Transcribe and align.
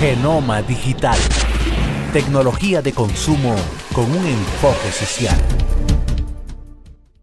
Genoma 0.00 0.62
Digital. 0.62 1.18
Tecnología 2.12 2.82
de 2.82 2.92
consumo 2.92 3.56
con 3.92 4.04
un 4.04 4.26
enfoque 4.26 4.92
social. 4.92 5.36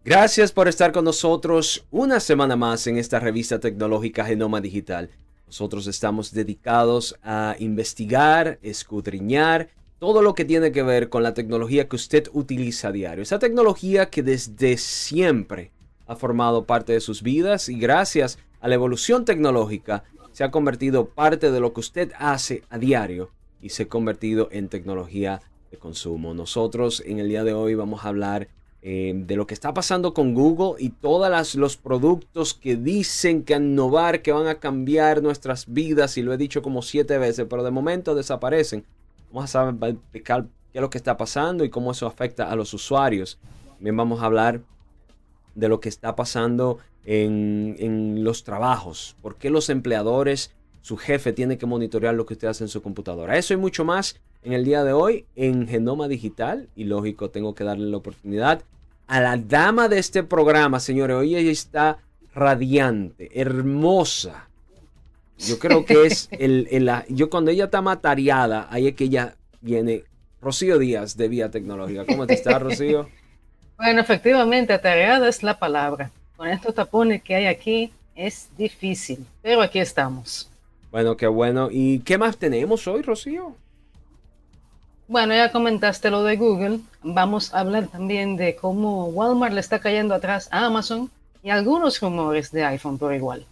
Gracias 0.06 0.52
por 0.52 0.68
estar 0.68 0.92
con 0.92 1.04
nosotros 1.04 1.84
una 1.90 2.20
semana 2.20 2.54
más 2.54 2.86
en 2.86 2.96
esta 2.96 3.18
revista 3.18 3.58
tecnológica 3.58 4.24
Genoma 4.24 4.60
Digital. 4.60 5.10
Nosotros 5.48 5.88
estamos 5.88 6.30
dedicados 6.30 7.18
a 7.24 7.56
investigar, 7.58 8.60
escudriñar 8.62 9.70
todo 9.98 10.22
lo 10.22 10.36
que 10.36 10.44
tiene 10.44 10.70
que 10.70 10.84
ver 10.84 11.08
con 11.08 11.24
la 11.24 11.34
tecnología 11.34 11.88
que 11.88 11.96
usted 11.96 12.28
utiliza 12.32 12.86
a 12.86 12.92
diario. 12.92 13.20
Esa 13.20 13.40
tecnología 13.40 14.08
que 14.08 14.22
desde 14.22 14.76
siempre 14.76 15.72
ha 16.06 16.14
formado 16.14 16.66
parte 16.66 16.92
de 16.92 17.00
sus 17.00 17.24
vidas 17.24 17.68
y 17.68 17.76
gracias 17.76 18.38
a 18.60 18.68
la 18.68 18.76
evolución 18.76 19.24
tecnológica 19.24 20.04
se 20.30 20.44
ha 20.44 20.52
convertido 20.52 21.08
parte 21.08 21.50
de 21.50 21.58
lo 21.58 21.72
que 21.72 21.80
usted 21.80 22.12
hace 22.16 22.62
a 22.70 22.78
diario 22.78 23.32
y 23.60 23.70
se 23.70 23.82
ha 23.82 23.88
convertido 23.88 24.50
en 24.52 24.68
tecnología 24.68 25.42
de 25.72 25.78
consumo. 25.78 26.32
Nosotros 26.32 27.02
en 27.04 27.18
el 27.18 27.28
día 27.28 27.42
de 27.42 27.54
hoy 27.54 27.74
vamos 27.74 28.04
a 28.04 28.08
hablar 28.10 28.46
eh, 28.88 29.14
de 29.16 29.34
lo 29.34 29.48
que 29.48 29.54
está 29.54 29.74
pasando 29.74 30.14
con 30.14 30.32
Google 30.32 30.80
y 30.80 30.90
todos 30.90 31.56
los 31.56 31.76
productos 31.76 32.54
que 32.54 32.76
dicen 32.76 33.42
que 33.42 33.54
innovar, 33.54 34.22
que 34.22 34.30
van 34.30 34.46
a 34.46 34.60
cambiar 34.60 35.24
nuestras 35.24 35.66
vidas, 35.66 36.16
y 36.18 36.22
lo 36.22 36.32
he 36.32 36.36
dicho 36.36 36.62
como 36.62 36.82
siete 36.82 37.18
veces, 37.18 37.48
pero 37.50 37.64
de 37.64 37.72
momento 37.72 38.14
desaparecen. 38.14 38.84
Vamos 39.32 39.56
a 39.56 39.70
explicar 39.70 40.44
qué 40.72 40.78
es 40.78 40.80
lo 40.80 40.88
que 40.88 40.98
está 40.98 41.16
pasando 41.16 41.64
y 41.64 41.68
cómo 41.68 41.90
eso 41.90 42.06
afecta 42.06 42.48
a 42.48 42.54
los 42.54 42.72
usuarios. 42.74 43.40
También 43.74 43.96
vamos 43.96 44.22
a 44.22 44.26
hablar 44.26 44.60
de 45.56 45.68
lo 45.68 45.80
que 45.80 45.88
está 45.88 46.14
pasando 46.14 46.78
en, 47.04 48.22
los 48.22 48.44
trabajos. 48.44 49.16
¿Por 49.20 49.34
qué 49.34 49.50
los 49.50 49.68
empleadores, 49.68 50.52
su 50.82 50.96
jefe, 50.96 51.32
tiene 51.32 51.58
que 51.58 51.66
monitorear 51.66 52.14
lo 52.14 52.24
que 52.24 52.34
usted 52.34 52.46
hace 52.46 52.62
en 52.62 52.68
su 52.68 52.82
computadora? 52.82 53.36
Eso 53.36 53.52
y 53.52 53.56
mucho 53.56 53.84
más 53.84 54.20
en 54.44 54.52
el 54.52 54.64
día 54.64 54.84
de 54.84 54.92
hoy 54.92 55.24
en 55.34 55.66
Genoma 55.66 56.06
Digital. 56.06 56.68
Y 56.76 56.84
lógico, 56.84 57.30
tengo 57.30 57.56
que 57.56 57.64
darle 57.64 57.90
la 57.90 57.96
oportunidad 57.96 58.62
a 59.06 59.20
la 59.20 59.36
dama 59.36 59.88
de 59.88 59.98
este 59.98 60.22
programa, 60.22 60.80
señores. 60.80 61.16
Hoy 61.16 61.36
ella 61.36 61.50
está 61.50 61.98
radiante, 62.34 63.30
hermosa. 63.40 64.48
Yo 65.38 65.58
creo 65.58 65.84
que 65.84 66.06
es 66.06 66.28
el, 66.32 66.68
el, 66.70 66.90
yo 67.08 67.30
cuando 67.30 67.50
ella 67.50 67.64
está 67.64 67.82
matariada, 67.82 68.68
ahí 68.70 68.88
es 68.88 68.94
que 68.94 69.04
ella 69.04 69.34
viene. 69.60 70.04
Rocío 70.42 70.78
Díaz 70.78 71.16
de 71.16 71.28
Vía 71.28 71.50
Tecnológica. 71.50 72.04
¿Cómo 72.04 72.26
te 72.26 72.34
está, 72.34 72.58
Rocío? 72.58 73.08
Bueno, 73.78 74.00
efectivamente, 74.00 74.72
atareada 74.72 75.28
es 75.28 75.42
la 75.42 75.58
palabra 75.58 76.10
con 76.36 76.48
estos 76.48 76.74
tapones 76.74 77.22
que 77.22 77.34
hay 77.34 77.46
aquí 77.46 77.90
es 78.14 78.48
difícil, 78.56 79.24
pero 79.42 79.62
aquí 79.62 79.78
estamos. 79.78 80.50
Bueno, 80.90 81.16
qué 81.16 81.26
bueno. 81.26 81.68
¿Y 81.70 82.00
qué 82.00 82.18
más 82.18 82.36
tenemos 82.36 82.86
hoy, 82.86 83.02
Rocío? 83.02 83.54
Bueno, 85.08 85.34
ya 85.34 85.52
comentaste 85.52 86.10
lo 86.10 86.24
de 86.24 86.36
Google. 86.36 86.80
Vamos 87.02 87.54
a 87.54 87.60
hablar 87.60 87.86
también 87.86 88.36
de 88.36 88.56
cómo 88.56 89.06
Walmart 89.06 89.54
le 89.54 89.60
está 89.60 89.78
cayendo 89.78 90.14
atrás 90.14 90.48
a 90.50 90.66
Amazon 90.66 91.10
y 91.42 91.50
algunos 91.50 92.00
rumores 92.00 92.50
de 92.50 92.64
iPhone 92.64 92.98
por 92.98 93.14
igual. 93.14 93.46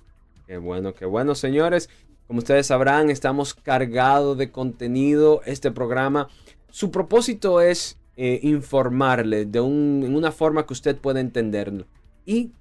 Qué 0.47 0.59
bueno, 0.59 0.95
qué 0.95 1.05
bueno, 1.07 1.35
señores. 1.35 1.89
Como 2.27 2.39
ustedes 2.39 2.67
sabrán, 2.67 3.09
estamos 3.09 3.55
cargados 3.55 4.37
de 4.37 4.51
contenido. 4.51 5.43
Este 5.47 5.71
programa, 5.71 6.29
su 6.71 6.91
propósito 6.91 7.61
es 7.61 7.99
eh, 8.17 8.41
informarle 8.43 9.45
de 9.45 9.59
en 9.59 10.15
una 10.15 10.33
forma 10.33 10.67
que 10.67 10.73
usted 10.73 10.97
pueda 10.97 11.21
entenderlo 11.21 11.87
y 12.25 12.53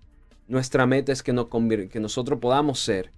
nuestra 0.47 0.85
meta 0.85 1.11
es 1.11 1.23
que, 1.23 1.33
no 1.33 1.47
que 1.47 1.99
nosotros 1.99 2.39
podamos 2.39 2.79
ser 2.79 3.11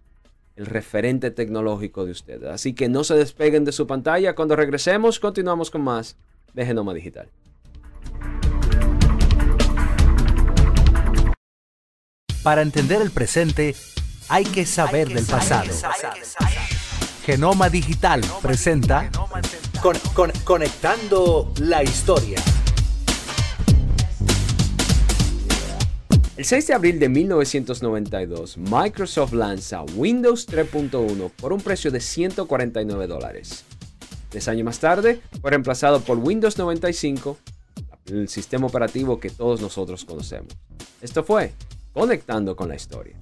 el 0.56 0.66
referente 0.66 1.32
tecnológico 1.32 2.06
de 2.06 2.12
ustedes. 2.12 2.50
Así 2.50 2.74
que 2.74 2.90
no 2.90 3.04
se 3.04 3.16
despeguen 3.16 3.66
de 3.66 3.72
su 3.72 3.88
pantalla. 3.88 4.36
Cuando 4.36 4.56
regresemos, 4.56 5.20
continuamos 5.20 5.70
con 5.70 5.82
más 5.82 6.18
de 6.54 6.66
Genoma 6.66 6.94
Digital. 6.94 7.30
Para 12.44 12.62
entender 12.62 13.02
el 13.02 13.12
presente, 13.12 13.76
hay 14.30 14.44
que 14.46 14.66
saber 14.66 15.10
del 15.10 15.26
pasado. 15.26 15.72
Genoma 17.26 17.70
Digital 17.70 18.22
presenta 18.42 19.10
Conectando 20.44 21.52
la 21.60 21.84
Historia. 21.84 22.38
El 26.38 26.44
6 26.44 26.68
de 26.68 26.74
abril 26.74 27.00
de 27.00 27.08
1992, 27.08 28.58
Microsoft 28.58 29.32
lanza 29.32 29.84
Windows 29.96 30.46
3.1 30.50 31.32
por 31.32 31.54
un 31.54 31.62
precio 31.62 31.92
de 31.92 32.02
149 32.02 33.08
dólares. 33.08 33.64
Tres 34.28 34.50
años 34.50 34.66
más 34.66 34.80
tarde, 34.80 35.22
fue 35.40 35.52
reemplazado 35.52 36.02
por 36.02 36.18
Windows 36.18 36.58
95, 36.58 37.38
el 38.08 38.28
sistema 38.28 38.68
operativo 38.68 39.18
que 39.18 39.30
todos 39.30 39.62
nosotros 39.62 40.04
conocemos. 40.04 40.52
Esto 41.02 41.24
fue 41.24 41.54
Conectando 41.94 42.54
con 42.58 42.68
la 42.68 42.76
Historia. 42.76 43.16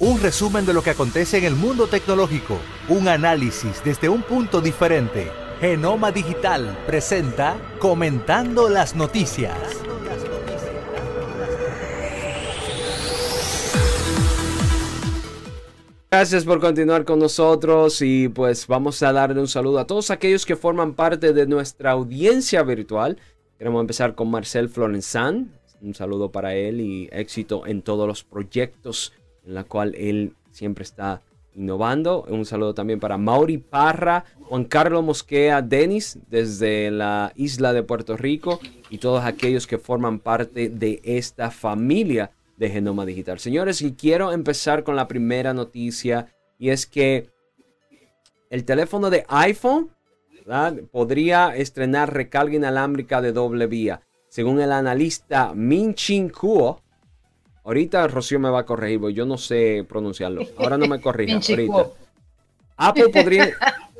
Un 0.00 0.20
resumen 0.20 0.66
de 0.66 0.74
lo 0.74 0.82
que 0.82 0.90
acontece 0.90 1.38
en 1.38 1.44
el 1.44 1.54
mundo 1.54 1.86
tecnológico, 1.86 2.58
un 2.90 3.08
análisis 3.08 3.82
desde 3.82 4.10
un 4.10 4.20
punto 4.20 4.60
diferente. 4.60 5.30
Genoma 5.60 6.12
Digital 6.12 6.78
presenta 6.86 7.56
Comentando 7.78 8.68
las 8.68 8.94
Noticias. 8.94 9.87
Gracias 16.10 16.46
por 16.46 16.58
continuar 16.58 17.04
con 17.04 17.18
nosotros 17.18 18.00
y 18.00 18.30
pues 18.30 18.66
vamos 18.66 19.02
a 19.02 19.12
darle 19.12 19.40
un 19.40 19.46
saludo 19.46 19.78
a 19.78 19.86
todos 19.86 20.10
aquellos 20.10 20.46
que 20.46 20.56
forman 20.56 20.94
parte 20.94 21.34
de 21.34 21.46
nuestra 21.46 21.90
audiencia 21.90 22.62
virtual. 22.62 23.18
Queremos 23.58 23.82
empezar 23.82 24.14
con 24.14 24.30
Marcel 24.30 24.70
Florenzán. 24.70 25.52
Un 25.82 25.92
saludo 25.92 26.32
para 26.32 26.54
él 26.54 26.80
y 26.80 27.10
éxito 27.12 27.66
en 27.66 27.82
todos 27.82 28.08
los 28.08 28.24
proyectos 28.24 29.12
en 29.44 29.52
la 29.52 29.64
cual 29.64 29.94
él 29.96 30.32
siempre 30.50 30.84
está 30.84 31.20
innovando. 31.54 32.24
Un 32.26 32.46
saludo 32.46 32.72
también 32.72 33.00
para 33.00 33.18
Mauri 33.18 33.58
Parra, 33.58 34.24
Juan 34.44 34.64
Carlos 34.64 35.04
Mosquea, 35.04 35.60
Denis 35.60 36.18
desde 36.30 36.90
la 36.90 37.34
isla 37.36 37.74
de 37.74 37.82
Puerto 37.82 38.16
Rico 38.16 38.60
y 38.88 38.96
todos 38.96 39.24
aquellos 39.24 39.66
que 39.66 39.76
forman 39.76 40.20
parte 40.20 40.70
de 40.70 41.02
esta 41.04 41.50
familia 41.50 42.30
de 42.58 42.68
Genoma 42.70 43.06
Digital. 43.06 43.38
Señores, 43.38 43.80
y 43.82 43.94
quiero 43.94 44.32
empezar 44.32 44.82
con 44.84 44.96
la 44.96 45.08
primera 45.08 45.54
noticia 45.54 46.34
y 46.58 46.70
es 46.70 46.86
que 46.86 47.30
el 48.50 48.64
teléfono 48.64 49.10
de 49.10 49.24
iPhone 49.28 49.90
podría 50.90 51.54
estrenar 51.54 52.12
recarga 52.12 52.56
inalámbrica 52.56 53.20
de 53.22 53.32
doble 53.32 53.66
vía. 53.66 54.00
Según 54.28 54.60
el 54.60 54.72
analista 54.72 55.52
Min 55.54 55.94
Chin 55.94 56.30
Kuo, 56.30 56.82
ahorita 57.64 58.08
Rocío 58.08 58.40
me 58.40 58.50
va 58.50 58.60
a 58.60 58.66
corregir, 58.66 59.00
yo 59.10 59.24
no 59.24 59.38
sé 59.38 59.84
pronunciarlo. 59.88 60.42
Ahora 60.56 60.76
no 60.78 60.86
me 60.86 61.00
corrija. 61.02 61.36
ahorita. 61.36 61.90
Apple 62.76 63.08
podría. 63.10 63.50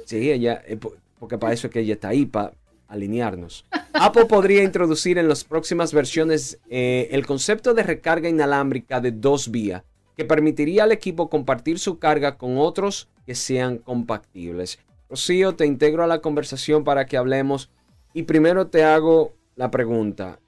Sí, 0.05 0.31
ella, 0.31 0.63
eh, 0.67 0.79
porque 1.19 1.39
para 1.39 1.53
eso 1.53 1.67
es 1.67 1.73
que 1.73 1.81
ella 1.81 1.95
está 1.95 2.09
ahí, 2.09 2.25
para 2.25 2.53
alinearnos. 2.89 3.65
Apple 3.93 4.27
podría 4.27 4.63
introducir 4.65 5.19
en 5.19 5.29
las 5.29 5.45
próximas 5.45 5.93
versiones 5.93 6.59
eh, 6.69 7.09
el 7.13 7.27
concepto 7.27 7.75
de 7.75 7.83
recarga 7.83 8.29
inalámbrica 8.29 9.01
de 9.01 9.13
dos 9.13 9.51
vías, 9.51 9.85
que 10.17 10.25
permitiría 10.25 10.85
al 10.85 10.93
equipo 10.93 11.29
compartir 11.29 11.79
su 11.79 11.99
carga 11.99 12.37
con 12.37 12.59
otros 12.59 13.09
que 13.27 13.35
sean 13.35 13.79
compatibles. 13.79 14.79
Rocío, 15.09 15.55
te 15.55 15.67
integro 15.67 16.03
a 16.03 16.07
la 16.07 16.21
conversación 16.21 16.85
para 16.85 17.07
que 17.07 17.17
hablemos. 17.17 17.71
Y 18.13 18.25
primero 18.25 18.67
te 18.67 18.85
hago 18.85 19.35
la 19.55 19.71
pregunta. 19.71 20.41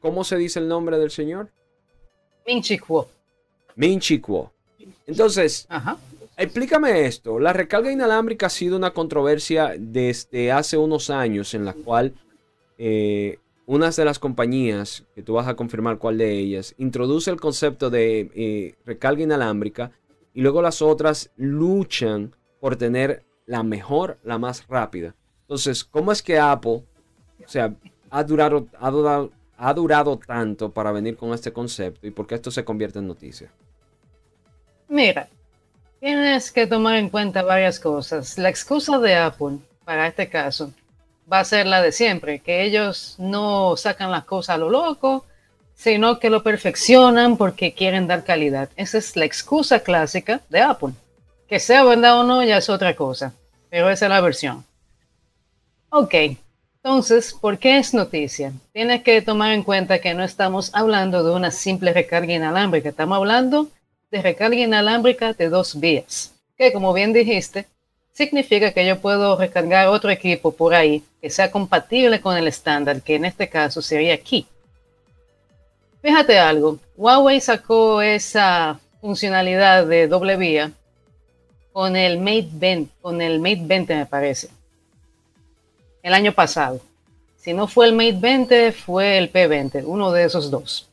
¿Cómo 0.00 0.24
se 0.24 0.36
dice 0.36 0.58
el 0.58 0.68
nombre 0.68 0.98
del 0.98 1.10
señor? 1.10 1.50
Minchikuo. 2.46 3.08
Minchikuo. 3.76 4.52
Entonces, 5.06 5.66
Ajá. 5.68 5.96
Explícame 6.36 7.06
esto. 7.06 7.38
La 7.38 7.52
recarga 7.52 7.92
inalámbrica 7.92 8.46
ha 8.46 8.50
sido 8.50 8.76
una 8.76 8.92
controversia 8.92 9.74
desde 9.78 10.50
hace 10.50 10.76
unos 10.76 11.10
años 11.10 11.54
en 11.54 11.64
la 11.64 11.74
cual 11.74 12.14
eh, 12.76 13.38
una 13.66 13.90
de 13.90 14.04
las 14.04 14.18
compañías, 14.18 15.04
que 15.14 15.22
tú 15.22 15.34
vas 15.34 15.46
a 15.46 15.54
confirmar 15.54 15.98
cuál 15.98 16.18
de 16.18 16.38
ellas, 16.38 16.74
introduce 16.78 17.30
el 17.30 17.40
concepto 17.40 17.88
de 17.88 18.30
eh, 18.34 18.74
recarga 18.84 19.22
inalámbrica 19.22 19.92
y 20.34 20.42
luego 20.42 20.60
las 20.60 20.82
otras 20.82 21.30
luchan 21.36 22.34
por 22.60 22.76
tener 22.76 23.22
la 23.46 23.62
mejor, 23.62 24.18
la 24.24 24.38
más 24.38 24.66
rápida. 24.66 25.14
Entonces, 25.42 25.84
¿cómo 25.84 26.10
es 26.10 26.22
que 26.22 26.38
Apple, 26.38 26.82
o 27.44 27.48
sea, 27.48 27.74
ha 28.10 28.24
durado, 28.24 28.66
ha 28.78 28.90
ha 29.56 29.72
durado 29.72 30.18
tanto 30.18 30.72
para 30.72 30.90
venir 30.92 31.16
con 31.16 31.32
este 31.32 31.52
concepto 31.52 32.06
y 32.06 32.10
por 32.10 32.26
qué 32.26 32.34
esto 32.34 32.50
se 32.50 32.64
convierte 32.64 32.98
en 32.98 33.06
noticia? 33.06 33.52
Mira, 34.88 35.28
tienes 36.04 36.52
que 36.52 36.66
tomar 36.66 36.96
en 36.96 37.08
cuenta 37.08 37.40
varias 37.40 37.80
cosas. 37.80 38.36
La 38.36 38.50
excusa 38.50 38.98
de 38.98 39.14
Apple 39.14 39.56
para 39.86 40.06
este 40.06 40.28
caso 40.28 40.70
va 41.32 41.40
a 41.40 41.44
ser 41.46 41.66
la 41.66 41.80
de 41.80 41.92
siempre, 41.92 42.40
que 42.40 42.62
ellos 42.62 43.14
no 43.16 43.74
sacan 43.78 44.10
las 44.10 44.24
cosas 44.24 44.56
a 44.56 44.58
lo 44.58 44.68
loco, 44.68 45.24
sino 45.74 46.18
que 46.18 46.28
lo 46.28 46.42
perfeccionan 46.42 47.38
porque 47.38 47.72
quieren 47.72 48.06
dar 48.06 48.22
calidad. 48.22 48.68
Esa 48.76 48.98
es 48.98 49.16
la 49.16 49.24
excusa 49.24 49.80
clásica 49.80 50.42
de 50.50 50.60
Apple. 50.60 50.92
Que 51.48 51.58
sea 51.58 51.84
verdad 51.84 52.20
o 52.20 52.24
no 52.24 52.44
ya 52.44 52.58
es 52.58 52.68
otra 52.68 52.94
cosa, 52.94 53.32
pero 53.70 53.88
esa 53.88 54.04
es 54.04 54.10
la 54.10 54.20
versión. 54.20 54.62
Ok, 55.88 56.14
entonces, 56.82 57.32
¿por 57.32 57.56
qué 57.56 57.78
es 57.78 57.94
noticia? 57.94 58.52
Tienes 58.74 59.02
que 59.02 59.22
tomar 59.22 59.52
en 59.52 59.62
cuenta 59.62 60.00
que 60.00 60.12
no 60.12 60.22
estamos 60.22 60.70
hablando 60.74 61.24
de 61.24 61.34
una 61.34 61.50
simple 61.50 61.94
recarga 61.94 62.34
inalámbrica, 62.34 62.90
estamos 62.90 63.16
hablando 63.16 63.70
de 64.14 64.22
recarga 64.22 64.54
inalámbrica 64.54 65.32
de 65.32 65.48
dos 65.48 65.80
vías, 65.80 66.32
que 66.56 66.72
como 66.72 66.92
bien 66.92 67.12
dijiste, 67.12 67.66
significa 68.12 68.70
que 68.70 68.86
yo 68.86 69.00
puedo 69.00 69.36
recargar 69.36 69.88
otro 69.88 70.08
equipo 70.08 70.52
por 70.52 70.72
ahí 70.72 71.02
que 71.20 71.28
sea 71.30 71.50
compatible 71.50 72.20
con 72.20 72.36
el 72.36 72.46
estándar, 72.46 73.02
que 73.02 73.16
en 73.16 73.24
este 73.24 73.48
caso 73.48 73.82
sería 73.82 74.14
aquí. 74.14 74.46
Fíjate 76.00 76.38
algo, 76.38 76.78
Huawei 76.96 77.40
sacó 77.40 78.02
esa 78.02 78.78
funcionalidad 79.00 79.84
de 79.84 80.06
doble 80.06 80.36
vía 80.36 80.70
con 81.72 81.96
el 81.96 82.20
Mate 82.20 82.50
20, 82.52 82.92
con 83.02 83.20
el 83.20 83.40
Mate 83.40 83.62
20 83.64 83.96
me 83.96 84.06
parece, 84.06 84.48
el 86.04 86.14
año 86.14 86.32
pasado. 86.32 86.80
Si 87.36 87.52
no 87.52 87.66
fue 87.66 87.86
el 87.86 87.94
Mate 87.94 88.18
20, 88.20 88.70
fue 88.70 89.18
el 89.18 89.32
P20, 89.32 89.82
uno 89.84 90.12
de 90.12 90.24
esos 90.24 90.52
dos. 90.52 90.88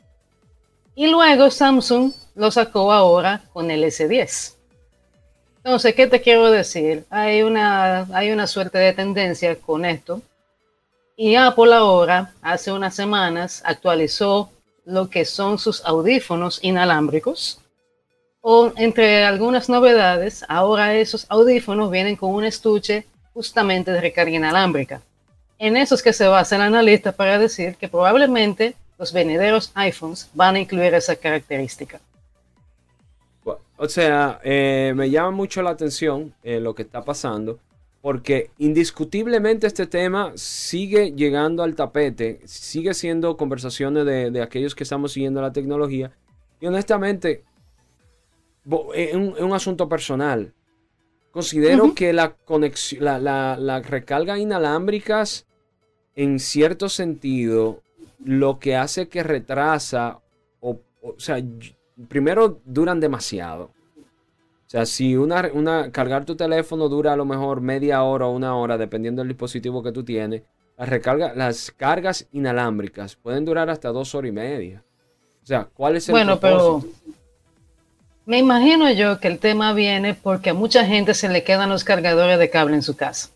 Y 0.96 1.08
luego 1.08 1.50
Samsung 1.50 2.12
lo 2.36 2.52
sacó 2.52 2.92
ahora 2.92 3.42
con 3.54 3.72
el 3.72 3.84
S10. 3.84 4.56
Entonces, 5.64 5.94
¿qué 5.96 6.08
te 6.08 6.22
quiero 6.22 6.50
decir? 6.50 7.06
Hay 7.10 7.44
una, 7.44 8.08
hay 8.14 8.32
una 8.32 8.48
suerte 8.48 8.78
de 8.78 8.94
tendencia 8.94 9.56
con 9.56 9.86
esto. 9.86 10.22
Y 11.16 11.36
Apple 11.36 11.74
ahora, 11.74 12.34
hace 12.42 12.72
unas 12.72 12.96
semanas, 12.96 13.62
actualizó 13.64 14.50
lo 14.86 15.10
que 15.10 15.24
son 15.24 15.60
sus 15.60 15.86
audífonos 15.86 16.60
inalámbricos. 16.64 17.60
O 18.42 18.72
entre 18.76 19.24
algunas 19.24 19.70
novedades, 19.70 20.44
ahora 20.48 20.96
esos 20.96 21.28
audífonos 21.30 21.92
vienen 21.92 22.16
con 22.16 22.34
un 22.34 22.44
estuche 22.44 23.06
justamente 23.34 23.92
de 23.92 24.02
recarga 24.02 24.32
inalámbrica. 24.32 25.02
En 25.60 25.78
eso 25.78 25.94
es 25.94 26.02
que 26.02 26.12
se 26.12 26.26
basa 26.26 26.56
el 26.56 26.64
analista 26.64 27.12
para 27.12 27.38
decir 27.38 27.76
que 27.76 27.88
probablemente 27.88 28.74
los 29.02 29.12
venideros 29.14 29.72
iPhones 29.74 30.30
van 30.36 30.56
a 30.56 30.60
incluir 30.60 30.94
esa 30.94 31.16
característica. 31.16 32.00
O 33.76 33.90
sea, 33.90 34.40
eh, 34.44 34.94
me 34.96 35.10
llama 35.10 35.32
mucho 35.32 35.64
la 35.64 35.72
atención 35.72 36.36
eh, 36.44 36.60
lo 36.60 36.76
que 36.76 36.84
está 36.84 37.04
pasando, 37.04 37.58
porque 38.00 38.52
indiscutiblemente 38.60 39.66
este 39.66 39.88
tema 39.88 40.34
sigue 40.36 41.14
llegando 41.14 41.64
al 41.64 41.74
tapete, 41.74 42.42
sigue 42.46 42.94
siendo 42.94 43.38
conversaciones 43.38 44.06
de, 44.06 44.40
aquellos 44.40 44.76
que 44.76 44.84
estamos 44.84 45.14
siguiendo 45.14 45.42
la 45.42 45.52
tecnología, 45.52 46.12
y 46.60 46.68
honestamente, 46.68 47.44
es 48.94 49.16
un, 49.16 49.52
asunto 49.52 49.90
personal. 49.90 50.54
Considero 51.32 51.96
que 51.96 52.14
la 52.14 52.34
conexión, 52.34 53.04
la, 53.04 53.18
la, 53.58 53.80
recarga 53.80 54.38
inalámbricas, 54.38 55.48
en 56.16 56.38
cierto 56.38 56.88
sentido, 56.88 57.82
lo 58.24 58.60
que 58.60 58.76
hace 58.76 59.08
que 59.08 59.24
retrasa, 59.24 60.20
o, 60.60 60.80
o 61.02 61.20
sea, 61.20 61.42
primero 62.08 62.62
duran 62.66 63.00
demasiado. 63.00 63.72
O 63.96 64.72
sea, 64.72 64.86
si 64.86 65.18
una, 65.18 65.50
una, 65.54 65.92
cargar 65.92 66.24
tu 66.24 66.36
teléfono 66.36 66.88
dura 66.88 67.14
a 67.14 67.18
lo 67.18 67.26
mejor 67.26 67.60
media 67.60 68.04
hora 68.04 68.28
o 68.28 68.32
una 68.32 68.56
hora, 68.56 68.78
dependiendo 68.78 69.22
del 69.22 69.30
dispositivo 69.30 69.84
que 69.84 69.92
tú 69.92 70.04
tienes, 70.04 70.44
las, 70.78 70.88
recarga, 70.88 71.34
las 71.36 71.72
cargas 71.72 72.28
inalámbricas 72.32 73.16
pueden 73.16 73.44
durar 73.44 73.70
hasta 73.70 73.90
dos 73.90 74.16
horas 74.16 74.30
y 74.30 74.32
media. 74.32 74.84
O 75.44 75.46
sea, 75.46 75.68
¿cuál 75.74 75.98
es 75.98 76.08
el 76.08 76.14
Bueno, 76.14 76.40
pero 76.40 76.84
me 78.26 78.38
imagino 78.38 78.90
yo 78.92 79.20
que 79.20 79.28
el 79.28 79.40
tema 79.40 79.74
viene 79.74 80.14
porque 80.14 80.52
a 80.52 80.54
mucha 80.54 80.86
gente 80.86 81.14
se 81.16 81.28
le 81.28 81.44
quedan 81.44 81.70
los 81.70 81.84
cargadores 81.84 82.40
de 82.40 82.50
cable 82.50 82.76
en 82.76 82.84
su 82.84 82.96
casa. 82.96 83.30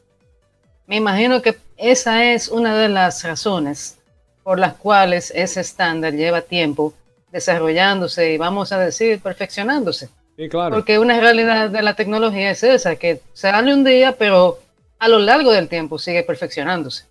Me 0.87 0.95
imagino 0.95 1.41
que 1.41 1.57
esa 1.75 2.31
es 2.31 2.47
una 2.47 2.77
de 2.77 2.87
las 2.87 3.23
razones 3.23 3.97
por 4.45 4.59
las 4.59 4.75
cuales 4.75 5.33
ese 5.35 5.61
estándar 5.61 6.13
lleva 6.13 6.41
tiempo 6.41 6.93
desarrollándose 7.31 8.31
y 8.31 8.37
vamos 8.37 8.71
a 8.71 8.77
decir 8.77 9.19
perfeccionándose. 9.19 10.07
Sí, 10.37 10.47
claro. 10.49 10.75
Porque 10.75 10.99
una 10.99 11.19
realidad 11.19 11.71
de 11.71 11.81
la 11.81 11.95
tecnología 11.95 12.51
es 12.51 12.61
esa, 12.61 12.95
que 12.95 13.21
se 13.33 13.49
sale 13.49 13.73
un 13.73 13.83
día, 13.83 14.15
pero 14.19 14.59
a 14.99 15.07
lo 15.07 15.17
largo 15.17 15.51
del 15.51 15.67
tiempo 15.67 15.97
sigue 15.97 16.21
perfeccionándose. 16.21 17.05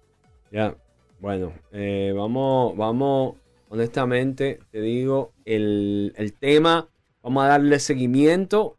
Ya, 0.52 0.76
bueno, 1.18 1.52
eh, 1.72 2.12
vamos, 2.14 2.76
vamos, 2.76 3.34
honestamente, 3.68 4.60
te 4.70 4.80
digo, 4.80 5.32
el, 5.44 6.14
el 6.16 6.34
tema, 6.34 6.86
vamos 7.20 7.44
a 7.46 7.48
darle 7.48 7.80
seguimiento. 7.80 8.76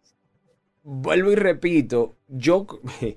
Vuelvo 0.81 1.29
y 1.29 1.35
repito, 1.35 2.15
yo, 2.29 2.65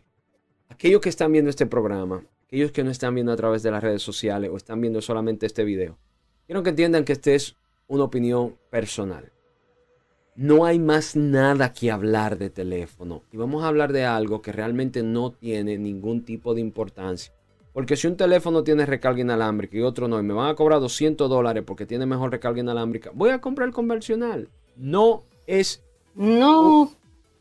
aquellos 0.69 1.01
que 1.01 1.11
están 1.11 1.31
viendo 1.31 1.49
este 1.49 1.67
programa, 1.67 2.25
aquellos 2.49 2.73
que 2.73 2.83
no 2.83 2.91
están 2.91 3.15
viendo 3.15 3.31
a 3.31 3.37
través 3.37 3.63
de 3.63 3.71
las 3.71 3.83
redes 3.83 4.01
sociales 4.03 4.51
o 4.51 4.57
están 4.57 4.81
viendo 4.81 5.03
solamente 5.03 5.45
este 5.45 5.65
video, 5.65 5.99
quiero 6.47 6.63
que 6.63 6.71
entiendan 6.71 7.05
que 7.05 7.13
este 7.13 7.35
es 7.35 7.57
una 7.89 8.05
opinión 8.05 8.57
personal. 8.71 9.31
No 10.35 10.65
hay 10.65 10.79
más 10.79 11.15
nada 11.15 11.75
que 11.75 11.91
hablar 11.91 12.39
de 12.39 12.49
teléfono. 12.49 13.23
Y 13.33 13.37
vamos 13.37 13.65
a 13.65 13.69
hablar 13.69 13.93
de 13.93 14.07
algo 14.07 14.41
que 14.41 14.53
realmente 14.53 15.03
no 15.03 15.31
tiene 15.33 15.77
ningún 15.77 16.25
tipo 16.25 16.55
de 16.55 16.63
importancia. 16.63 17.35
Porque 17.75 17.97
si 17.97 18.07
un 18.07 18.17
teléfono 18.17 18.65
tiene 18.65 18.87
recarga 18.87 19.21
inalámbrica 19.21 19.77
y 19.77 19.83
otro 19.83 20.09
no, 20.09 20.19
y 20.19 20.23
me 20.23 20.33
van 20.33 20.49
a 20.49 20.55
cobrar 20.55 20.81
200 20.81 21.29
dólares 21.29 21.65
porque 21.67 21.85
tiene 21.85 22.07
mejor 22.07 22.31
recarga 22.31 22.61
inalámbrica, 22.61 23.11
voy 23.13 23.31
a 23.31 23.41
comprar 23.43 23.69
el 23.69 23.75
convencional. 23.75 24.49
No 24.77 25.25
es... 25.47 25.83
No, 26.15 26.93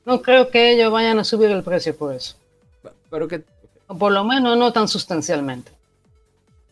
no 0.05 0.21
creo 0.21 0.49
que 0.49 0.73
ellos 0.73 0.91
vayan 0.91 1.17
a 1.19 1.23
subir 1.23 1.49
el 1.49 1.63
precio 1.63 1.95
por 1.95 2.13
eso. 2.13 2.35
Pero 3.09 3.27
que... 3.29 3.43
O 3.87 3.97
por 3.97 4.11
lo 4.11 4.23
menos 4.23 4.57
no 4.57 4.71
tan 4.73 4.87
sustancialmente. 4.87 5.71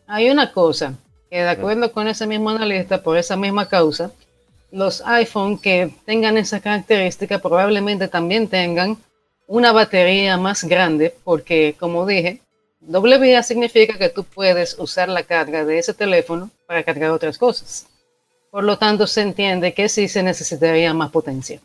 Hay 0.06 0.30
una 0.30 0.52
cosa 0.52 0.94
que 1.30 1.42
de 1.42 1.48
acuerdo 1.48 1.92
con 1.92 2.06
ese 2.08 2.26
mismo 2.26 2.50
analista, 2.50 3.02
por 3.02 3.16
esa 3.16 3.36
misma 3.36 3.68
causa, 3.68 4.12
los 4.70 5.02
iPhone 5.06 5.58
que 5.58 5.92
tengan 6.04 6.36
esa 6.36 6.60
característica 6.60 7.38
probablemente 7.38 8.08
también 8.08 8.48
tengan 8.48 8.96
una 9.46 9.72
batería 9.72 10.36
más 10.36 10.64
grande, 10.64 11.14
porque 11.24 11.76
como 11.78 12.06
dije, 12.06 12.40
doble 12.80 13.18
vía 13.18 13.42
significa 13.42 13.96
que 13.98 14.08
tú 14.08 14.24
puedes 14.24 14.78
usar 14.78 15.08
la 15.08 15.22
carga 15.22 15.64
de 15.64 15.78
ese 15.78 15.94
teléfono 15.94 16.50
para 16.66 16.82
cargar 16.82 17.10
otras 17.10 17.38
cosas. 17.38 17.86
Por 18.50 18.64
lo 18.64 18.78
tanto, 18.78 19.06
se 19.06 19.22
entiende 19.22 19.74
que 19.74 19.88
sí 19.88 20.08
se 20.08 20.22
necesitaría 20.22 20.94
más 20.94 21.10
potencia. 21.10 21.60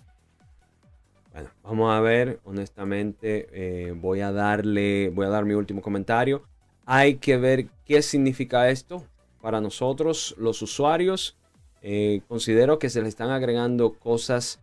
Bueno, 1.33 1.50
vamos 1.63 1.93
a 1.93 2.01
ver, 2.01 2.41
honestamente, 2.43 3.47
eh, 3.53 3.93
voy 3.93 4.19
a 4.19 4.33
darle, 4.33 5.09
voy 5.13 5.25
a 5.25 5.29
dar 5.29 5.45
mi 5.45 5.53
último 5.53 5.81
comentario. 5.81 6.43
Hay 6.85 7.15
que 7.15 7.38
ver 7.38 7.67
qué 7.85 8.01
significa 8.01 8.69
esto 8.69 9.05
para 9.41 9.61
nosotros, 9.61 10.35
los 10.38 10.61
usuarios. 10.61 11.38
Eh, 11.81 12.21
considero 12.27 12.79
que 12.79 12.89
se 12.89 13.01
le 13.01 13.07
están 13.07 13.29
agregando 13.29 13.93
cosas, 13.93 14.59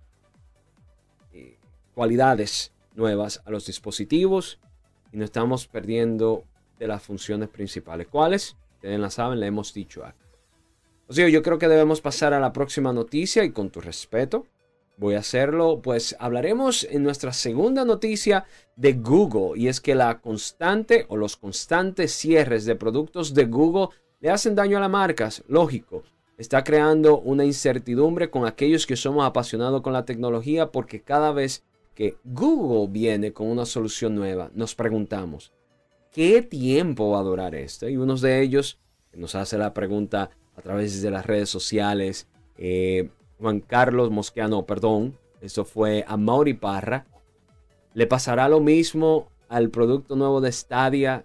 eh, 1.33 1.57
cualidades 1.95 2.73
nuevas 2.95 3.41
a 3.47 3.51
los 3.51 3.67
dispositivos 3.67 4.61
y 5.11 5.17
no 5.17 5.25
estamos 5.25 5.67
perdiendo 5.67 6.45
de 6.79 6.87
las 6.87 7.03
funciones 7.03 7.49
principales. 7.49 8.09
¿Cuáles? 8.09 8.57
Ustedes 8.75 9.01
la 9.01 9.11
saben, 9.11 9.41
le 9.41 9.47
hemos 9.47 9.73
dicho 9.73 10.05
acá. 10.05 10.17
O 11.07 11.15
sea, 11.15 11.31
yo 11.31 11.43
creo 11.43 11.59
que 11.59 11.67
debemos 11.67 12.03
pasar 12.03 12.35
a 12.35 12.41
la 12.41 12.53
próxima 12.53 12.93
noticia 12.93 13.43
y 13.43 13.53
con 13.53 13.71
tu 13.71 13.81
respeto 13.81 14.47
voy 14.99 15.15
a 15.15 15.21
hacerlo. 15.21 15.81
Pues 15.83 16.15
hablaremos 16.19 16.85
en 16.85 17.03
nuestra 17.03 17.33
segunda 17.33 17.85
noticia 17.85 18.45
de 18.77 18.93
Google 18.93 19.59
y 19.59 19.69
es 19.69 19.81
que 19.81 19.95
la 19.95 20.21
constante 20.21 21.07
o 21.09 21.17
los 21.17 21.37
constantes 21.37 22.13
cierres 22.13 22.67
de 22.67 22.77
productos 22.77 23.33
de 23.33 23.47
Google 23.47 23.89
le 24.21 24.31
hacen 24.31 24.55
daño 24.55 24.77
a 24.77 24.81
las 24.81 24.91
marcas, 24.91 25.43
lógico. 25.49 26.03
Está 26.37 26.63
creando 26.63 27.19
una 27.19 27.45
incertidumbre 27.45 28.31
con 28.31 28.47
aquellos 28.47 28.87
que 28.87 28.97
somos 28.97 29.25
apasionados 29.25 29.83
con 29.83 29.93
la 29.93 30.05
tecnología 30.05 30.71
porque 30.71 31.03
cada 31.03 31.33
vez 31.33 31.65
que 31.95 32.17
Google 32.23 32.93
viene 32.93 33.33
con 33.33 33.49
una 33.49 33.67
solución 33.67 34.15
nueva, 34.15 34.51
nos 34.55 34.77
preguntamos, 34.77 35.53
¿qué 36.13 36.43
tiempo 36.43 37.11
va 37.11 37.21
a 37.21 37.25
durar 37.25 37.57
esto? 37.57 37.89
Y 37.89 37.97
uno 37.97 38.15
de 38.17 38.41
ellos 38.41 38.79
nos 39.13 39.35
hace 39.35 39.59
la 39.59 39.75
pregunta 39.75 40.31
a 40.55 40.63
través 40.63 41.03
de 41.03 41.11
las 41.11 41.27
redes 41.27 41.51
sociales, 41.51 42.29
eh, 42.57 43.11
Juan 43.39 43.61
Carlos 43.61 44.11
Mosqueano, 44.11 44.67
perdón, 44.67 45.17
eso 45.41 45.65
fue 45.65 46.05
a 46.07 46.17
Mauri 46.17 46.55
Parra. 46.55 47.07
¿Le 47.95 48.07
pasará 48.07 48.49
lo 48.49 48.61
mismo 48.61 49.29
al 49.49 49.71
producto 49.71 50.17
nuevo 50.17 50.41
de 50.41 50.53
Stadia 50.53 51.25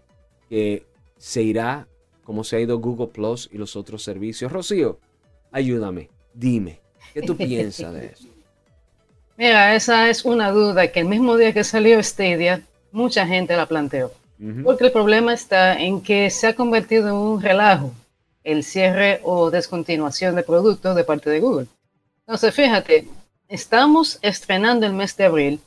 que 0.50 0.86
se 1.18 1.42
irá 1.42 1.88
cómo 2.24 2.44
se 2.44 2.56
ha 2.56 2.60
ido 2.60 2.80
Google 2.80 3.08
Plus 3.08 3.50
y 3.52 3.58
los 3.58 3.76
otros 3.76 4.04
servicios. 4.04 4.52
Rocío, 4.52 5.00
ayúdame, 5.52 6.10
dime, 6.34 6.80
¿qué 7.14 7.22
tú 7.22 7.36
piensas 7.38 7.94
de 7.94 8.08
eso? 8.08 8.28
Mira, 9.38 9.76
esa 9.76 10.10
es 10.10 10.26
una 10.26 10.52
duda 10.52 10.92
que 10.92 11.00
el 11.00 11.08
mismo 11.08 11.38
día 11.38 11.54
que 11.54 11.64
salió 11.64 12.02
Stadia, 12.02 12.62
mucha 12.92 13.26
gente 13.26 13.56
la 13.56 13.66
planteó. 13.66 14.12
Porque 14.66 14.88
el 14.88 14.92
problema 14.92 15.34
está 15.34 15.80
en 15.80 16.02
que 16.02 16.30
se 16.30 16.48
ha 16.48 16.54
convertido 16.54 17.08
en 17.08 17.16
un 17.16 17.42
relajo 17.42 17.94
el 18.44 18.66
cierre 18.66 19.22
o 19.24 19.50
descontinuación 19.50 20.36
de 20.36 20.44
productos 20.44 20.94
de 20.94 21.06
parte 21.06 21.30
de 21.30 21.40
Google. 21.40 21.68
Entonces, 22.26 22.56
fíjate, 22.56 23.08
estamos 23.50 24.18
estrenando 24.22 24.86
el 24.86 24.94
mes 24.94 25.16
de 25.18 25.26
abril 25.26 25.60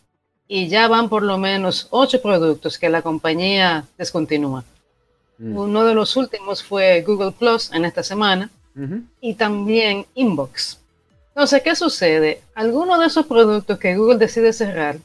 y 0.48 0.68
ya 0.68 0.88
van 0.88 1.08
por 1.08 1.22
lo 1.22 1.38
menos 1.38 1.88
ocho 1.90 2.22
productos 2.22 2.78
que 2.78 2.88
la 2.88 3.02
compañía 3.02 3.84
descontinúa. 3.98 4.64
Mm. 5.38 5.56
Uno 5.56 5.84
de 5.84 5.94
los 5.94 6.16
últimos 6.16 6.62
fue 6.62 7.02
Google 7.02 7.32
Plus 7.32 7.70
en 7.72 7.84
esta 7.84 8.02
semana 8.02 8.50
y 9.20 9.34
también 9.34 10.04
Inbox. 10.14 10.78
Entonces, 11.28 11.62
¿qué 11.62 11.74
sucede? 11.74 12.42
Algunos 12.54 13.00
de 13.00 13.06
esos 13.06 13.24
productos 13.24 13.78
que 13.78 13.96
Google 13.96 14.18
decide 14.18 14.52
cerrar, 14.52 14.96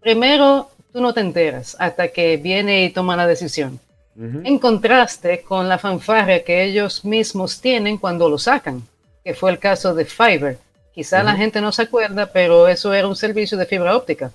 primero 0.00 0.68
tú 0.92 1.00
no 1.00 1.14
te 1.14 1.20
enteras 1.20 1.76
hasta 1.78 2.08
que 2.08 2.36
viene 2.36 2.84
y 2.84 2.90
toma 2.90 3.16
la 3.16 3.26
decisión. 3.26 3.80
En 4.20 4.58
contraste 4.58 5.42
con 5.42 5.68
la 5.68 5.78
fanfarria 5.78 6.42
que 6.42 6.64
ellos 6.64 7.04
mismos 7.04 7.60
tienen 7.60 7.98
cuando 7.98 8.28
lo 8.28 8.36
sacan, 8.36 8.82
que 9.22 9.32
fue 9.32 9.52
el 9.52 9.60
caso 9.60 9.94
de 9.94 10.04
Fiverr. 10.04 10.58
Quizá 10.98 11.22
la 11.22 11.36
gente 11.36 11.60
no 11.60 11.70
se 11.70 11.82
acuerda, 11.82 12.26
pero 12.26 12.66
eso 12.66 12.92
era 12.92 13.06
un 13.06 13.14
servicio 13.14 13.56
de 13.56 13.66
fibra 13.66 13.96
óptica. 13.96 14.32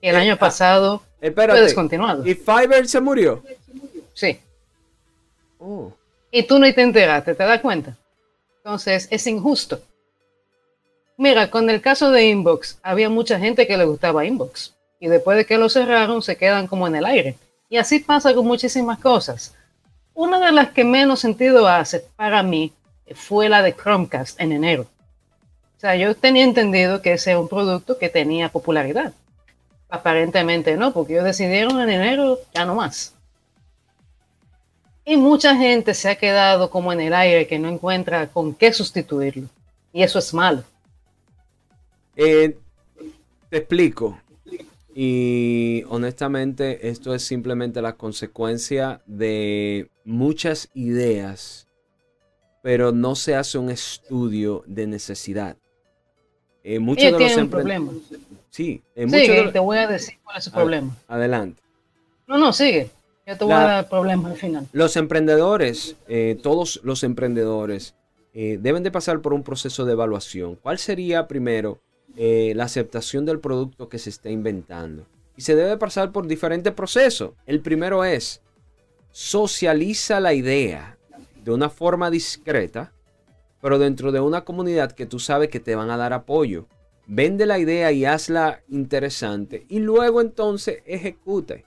El 0.00 0.14
eh, 0.14 0.18
año 0.18 0.32
ah, 0.32 0.38
pasado 0.38 1.02
fue 1.20 1.60
descontinuado. 1.60 2.26
¿Y 2.26 2.32
Fiverr 2.32 2.88
se 2.88 2.98
murió? 2.98 3.42
Sí. 4.14 4.40
Oh. 5.58 5.92
Y 6.30 6.44
tú 6.44 6.58
no 6.58 6.72
te 6.72 6.80
enteraste, 6.80 7.34
¿te 7.34 7.44
das 7.44 7.60
cuenta? 7.60 7.94
Entonces, 8.56 9.06
es 9.10 9.26
injusto. 9.26 9.82
Mira, 11.18 11.50
con 11.50 11.68
el 11.68 11.82
caso 11.82 12.10
de 12.10 12.26
Inbox, 12.26 12.78
había 12.82 13.10
mucha 13.10 13.38
gente 13.38 13.66
que 13.66 13.76
le 13.76 13.84
gustaba 13.84 14.24
Inbox. 14.24 14.72
Y 15.00 15.08
después 15.08 15.36
de 15.36 15.44
que 15.44 15.58
lo 15.58 15.68
cerraron, 15.68 16.22
se 16.22 16.38
quedan 16.38 16.68
como 16.68 16.86
en 16.86 16.96
el 16.96 17.04
aire. 17.04 17.36
Y 17.68 17.76
así 17.76 17.98
pasa 17.98 18.32
con 18.32 18.46
muchísimas 18.46 18.98
cosas. 18.98 19.54
Una 20.14 20.40
de 20.40 20.52
las 20.52 20.70
que 20.70 20.84
menos 20.84 21.20
sentido 21.20 21.68
hace 21.68 22.00
para 22.16 22.42
mí 22.42 22.72
fue 23.14 23.50
la 23.50 23.60
de 23.60 23.76
Chromecast 23.76 24.40
en 24.40 24.52
enero. 24.52 24.86
O 25.78 25.80
sea, 25.80 25.94
yo 25.94 26.16
tenía 26.16 26.42
entendido 26.42 27.00
que 27.02 27.12
ese 27.12 27.30
era 27.30 27.38
un 27.38 27.48
producto 27.48 27.98
que 27.98 28.08
tenía 28.08 28.48
popularidad. 28.48 29.12
Aparentemente 29.88 30.76
no, 30.76 30.92
porque 30.92 31.12
ellos 31.12 31.24
decidieron 31.24 31.80
en 31.80 31.88
enero 31.88 32.40
ya 32.52 32.64
no 32.64 32.74
más. 32.74 33.14
Y 35.04 35.16
mucha 35.16 35.54
gente 35.54 35.94
se 35.94 36.08
ha 36.08 36.16
quedado 36.16 36.68
como 36.68 36.92
en 36.92 37.00
el 37.00 37.14
aire 37.14 37.46
que 37.46 37.60
no 37.60 37.68
encuentra 37.68 38.26
con 38.26 38.56
qué 38.56 38.72
sustituirlo. 38.72 39.46
Y 39.92 40.02
eso 40.02 40.18
es 40.18 40.34
malo. 40.34 40.64
Eh, 42.16 42.58
te 43.48 43.58
explico. 43.58 44.20
Y 44.96 45.84
honestamente 45.88 46.88
esto 46.88 47.14
es 47.14 47.22
simplemente 47.22 47.80
la 47.80 47.92
consecuencia 47.92 49.00
de 49.06 49.88
muchas 50.04 50.70
ideas, 50.74 51.68
pero 52.62 52.90
no 52.90 53.14
se 53.14 53.36
hace 53.36 53.58
un 53.58 53.70
estudio 53.70 54.64
de 54.66 54.88
necesidad. 54.88 55.56
Eh, 56.64 56.78
muchos 56.78 57.04
de 57.04 57.36
los 57.36 57.48
problema. 57.48 57.92
Sí, 58.50 58.82
sigue, 58.94 59.50
te 59.52 59.58
voy 59.58 59.78
a 59.78 59.86
decir 59.86 60.18
cuál 60.22 60.38
es 60.38 60.44
su 60.44 60.50
problema. 60.50 60.96
Adelante. 61.06 61.62
No, 62.26 62.38
no, 62.38 62.52
sigue. 62.52 62.90
Yo 63.26 63.36
te 63.36 63.44
voy 63.44 63.54
a 63.54 63.58
dar 63.58 63.84
el 63.84 63.90
problema 63.90 64.30
al 64.30 64.36
final. 64.36 64.66
Los 64.72 64.96
emprendedores, 64.96 65.96
eh, 66.08 66.38
todos 66.42 66.80
los 66.82 67.04
emprendedores, 67.04 67.94
eh, 68.34 68.58
deben 68.60 68.82
de 68.82 68.90
pasar 68.90 69.20
por 69.20 69.34
un 69.34 69.42
proceso 69.42 69.84
de 69.84 69.92
evaluación. 69.92 70.56
¿Cuál 70.56 70.78
sería 70.78 71.28
primero 71.28 71.80
eh, 72.20 72.52
la 72.56 72.64
aceptación 72.64 73.24
del 73.26 73.38
producto 73.38 73.88
que 73.88 74.00
se 74.00 74.10
está 74.10 74.28
inventando. 74.28 75.06
Y 75.36 75.42
se 75.42 75.54
debe 75.54 75.76
pasar 75.76 76.10
por 76.10 76.26
diferentes 76.26 76.72
procesos. 76.72 77.30
El 77.46 77.60
primero 77.60 78.04
es, 78.04 78.40
socializa 79.12 80.18
la 80.18 80.34
idea 80.34 80.98
de 81.44 81.52
una 81.52 81.70
forma 81.70 82.10
discreta, 82.10 82.92
pero 83.60 83.78
dentro 83.78 84.12
de 84.12 84.20
una 84.20 84.44
comunidad 84.44 84.92
que 84.92 85.06
tú 85.06 85.18
sabes 85.18 85.48
que 85.48 85.60
te 85.60 85.74
van 85.74 85.90
a 85.90 85.96
dar 85.96 86.12
apoyo. 86.12 86.66
Vende 87.06 87.46
la 87.46 87.58
idea 87.58 87.90
y 87.92 88.04
hazla 88.04 88.60
interesante 88.68 89.64
y 89.68 89.78
luego 89.78 90.20
entonces 90.20 90.82
ejecute. 90.84 91.64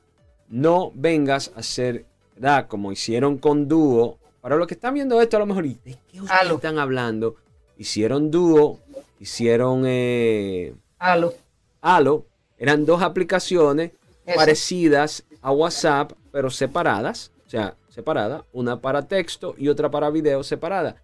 No 0.48 0.92
vengas 0.94 1.52
a 1.56 1.62
hacer, 1.62 2.06
¿verdad? 2.36 2.68
Como 2.68 2.92
hicieron 2.92 3.38
con 3.38 3.68
Duo. 3.68 4.20
Para 4.42 4.56
los 4.56 4.68
que 4.68 4.74
están 4.74 4.94
viendo 4.94 5.22
esto, 5.22 5.38
a 5.38 5.40
lo 5.40 5.46
mejor, 5.46 5.64
¿de 5.64 5.98
qué 6.12 6.22
ustedes 6.22 6.52
están 6.52 6.80
hablando? 6.80 7.36
Hicieron 7.78 8.30
Duo 8.32 8.80
hicieron 9.22 9.84
eh, 9.86 10.74
Halo. 10.98 11.34
Halo. 11.82 12.26
Eran 12.58 12.86
dos 12.86 13.02
aplicaciones 13.02 13.92
parecidas 14.36 15.24
a 15.42 15.52
WhatsApp, 15.52 16.12
pero 16.32 16.50
separadas. 16.50 17.32
O 17.46 17.50
sea, 17.50 17.76
separadas. 17.90 18.44
Una 18.52 18.82
para 18.82 19.08
texto 19.08 19.56
y 19.58 19.68
otra 19.68 19.90
para 19.90 20.10
video 20.10 20.44
separada. 20.44 21.02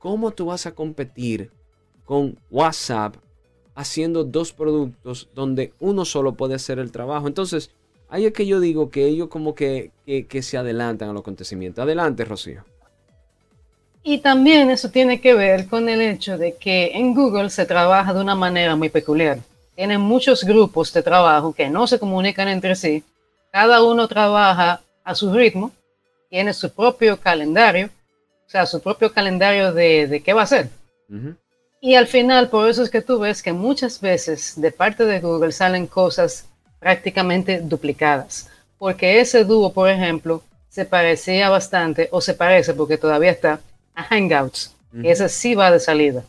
¿Cómo 0.00 0.30
tú 0.30 0.46
vas 0.46 0.64
a 0.64 0.72
competir 0.72 1.50
con 2.06 2.38
WhatsApp 2.50 3.16
haciendo 3.74 4.24
dos 4.24 4.50
productos 4.50 5.28
donde 5.34 5.74
uno 5.78 6.06
solo 6.06 6.32
puede 6.32 6.54
hacer 6.54 6.78
el 6.78 6.90
trabajo? 6.90 7.28
Entonces, 7.28 7.70
ahí 8.08 8.24
es 8.24 8.32
que 8.32 8.46
yo 8.46 8.60
digo 8.60 8.90
que 8.90 9.04
ellos 9.04 9.28
como 9.28 9.54
que, 9.54 9.90
que, 10.06 10.42
se 10.42 10.56
adelantan 10.56 11.10
a 11.10 11.12
los 11.12 11.20
acontecimientos. 11.20 11.82
Adelante, 11.82 12.24
Rocío. 12.24 12.64
Y 14.02 14.18
también 14.18 14.70
eso 14.70 14.90
tiene 14.90 15.20
que 15.20 15.34
ver 15.34 15.68
con 15.68 15.86
el 15.90 16.00
hecho 16.00 16.38
de 16.38 16.56
que 16.56 16.92
en 16.94 17.14
Google 17.14 17.50
se 17.50 17.66
trabaja 17.66 18.14
de 18.14 18.22
una 18.22 18.34
manera 18.34 18.74
muy 18.76 18.88
peculiar. 18.88 19.40
Tienen 19.74 20.00
muchos 20.00 20.44
grupos 20.44 20.94
de 20.94 21.02
trabajo 21.02 21.52
que 21.52 21.68
no 21.68 21.86
se 21.86 21.98
comunican 21.98 22.48
entre 22.48 22.74
sí. 22.74 23.04
Cada 23.52 23.84
uno 23.84 24.08
trabaja 24.08 24.80
a 25.04 25.14
su 25.14 25.30
ritmo, 25.30 25.72
tiene 26.30 26.54
su 26.54 26.70
propio 26.70 27.18
calendario, 27.18 27.90
o 28.50 28.52
sea, 28.52 28.66
su 28.66 28.80
propio 28.80 29.12
calendario 29.12 29.72
de, 29.72 30.22
qué 30.24 30.32
va 30.32 30.40
a 30.40 30.44
hacer. 30.44 30.70
Y 31.80 31.94
al 31.94 32.08
final, 32.08 32.50
por 32.50 32.68
eso 32.68 32.82
es 32.82 32.90
que 32.90 33.00
tú 33.00 33.20
ves 33.20 33.44
que 33.44 33.52
muchas 33.52 34.00
veces 34.00 34.60
de 34.60 34.72
parte 34.72 35.04
de 35.04 35.20
Google 35.20 35.52
salen 35.52 35.86
cosas 35.86 36.48
prácticamente 36.80 37.60
duplicadas. 37.60 38.50
Porque 38.76 39.20
ese 39.20 39.44
dúo, 39.44 39.72
por 39.72 39.88
ejemplo, 39.88 40.42
se 40.68 40.84
parecía 40.84 41.48
bastante, 41.48 42.08
o 42.10 42.20
se 42.20 42.34
parece 42.34 42.74
porque 42.74 42.98
todavía 42.98 43.30
está, 43.30 43.60
Hangouts. 43.94 44.74
ese 45.00 45.28
sí 45.28 45.54
va 45.54 45.70
de 45.70 45.78
salida. 45.78 46.24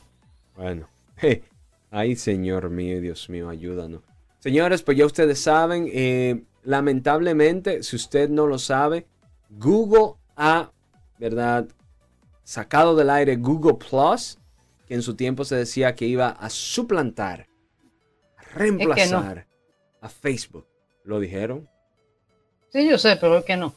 Bueno, 0.56 0.88
ay 1.90 2.16
Señor 2.16 2.70
mío, 2.70 3.02
Dios 3.02 3.32
mío, 3.32 3.50
ayúdanos. 3.50 4.02
Señores, 4.38 4.84
pues 4.84 4.96
ya 4.96 5.08
ustedes 5.08 5.42
saben, 5.42 5.90
eh, 5.92 6.44
lamentablemente, 6.66 7.82
si 7.82 7.96
usted 7.96 8.30
no 8.30 8.46
lo 8.46 8.60
sabe, 8.60 9.08
Google 9.50 10.20
ha, 10.36 10.70
¿verdad? 11.18 11.66
Sacado 12.44 12.96
del 12.96 13.10
aire 13.10 13.36
Google 13.38 13.76
Plus, 13.76 14.40
que 14.88 14.96
en 14.96 15.02
su 15.02 15.16
tiempo 15.16 15.46
se 15.46 15.56
decía 15.56 15.96
que 15.96 16.06
iba 16.06 16.30
a 16.30 16.50
suplantar, 16.50 17.48
a 18.38 18.58
reemplazar 18.58 19.48
a 20.02 20.10
Facebook. 20.10 20.68
¿Lo 21.04 21.20
dijeron? 21.20 21.70
Sí, 22.70 22.90
yo 22.90 22.98
sé, 22.98 23.18
pero 23.18 23.38
es 23.38 23.46
que 23.46 23.58
no. 23.58 23.74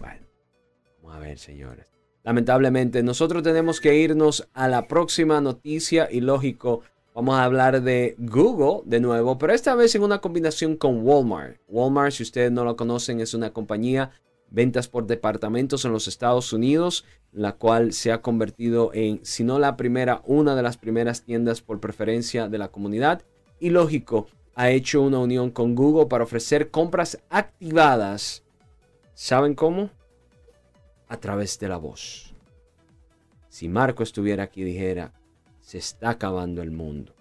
Bueno, 0.00 0.26
vamos 1.02 1.16
a 1.16 1.20
ver, 1.20 1.38
señores. 1.38 1.86
Lamentablemente, 2.24 3.02
nosotros 3.02 3.42
tenemos 3.42 3.80
que 3.80 3.96
irnos 3.96 4.48
a 4.54 4.68
la 4.68 4.86
próxima 4.86 5.40
noticia 5.40 6.08
y 6.10 6.20
lógico, 6.20 6.82
vamos 7.14 7.34
a 7.34 7.44
hablar 7.44 7.82
de 7.82 8.14
Google 8.18 8.82
de 8.84 9.00
nuevo, 9.00 9.38
pero 9.38 9.52
esta 9.52 9.74
vez 9.74 9.94
en 9.94 10.02
una 10.02 10.20
combinación 10.20 10.76
con 10.76 11.04
Walmart. 11.04 11.58
Walmart, 11.66 12.12
si 12.12 12.22
ustedes 12.22 12.52
no 12.52 12.64
lo 12.64 12.76
conocen, 12.76 13.20
es 13.20 13.34
una 13.34 13.52
compañía 13.52 14.12
ventas 14.52 14.88
por 14.88 15.06
departamentos 15.06 15.84
en 15.84 15.92
los 15.92 16.08
Estados 16.08 16.52
Unidos, 16.52 17.04
la 17.32 17.52
cual 17.52 17.92
se 17.92 18.12
ha 18.12 18.22
convertido 18.22 18.90
en, 18.94 19.20
si 19.24 19.44
no 19.44 19.58
la 19.58 19.76
primera, 19.76 20.22
una 20.26 20.54
de 20.54 20.62
las 20.62 20.76
primeras 20.76 21.22
tiendas 21.22 21.60
por 21.60 21.80
preferencia 21.80 22.48
de 22.48 22.58
la 22.58 22.68
comunidad. 22.68 23.22
Y 23.58 23.70
lógico, 23.70 24.26
ha 24.54 24.70
hecho 24.70 25.02
una 25.02 25.18
unión 25.18 25.50
con 25.50 25.74
Google 25.74 26.06
para 26.06 26.24
ofrecer 26.24 26.70
compras 26.70 27.18
activadas. 27.30 28.42
¿Saben 29.14 29.54
cómo? 29.54 29.90
a 31.12 31.20
través 31.20 31.58
de 31.58 31.68
la 31.68 31.76
voz. 31.76 32.32
Si 33.50 33.68
Marco 33.68 34.02
estuviera 34.02 34.44
aquí 34.44 34.64
dijera, 34.64 35.12
se 35.60 35.76
está 35.76 36.08
acabando 36.08 36.62
el 36.62 36.70
mundo. 36.70 37.12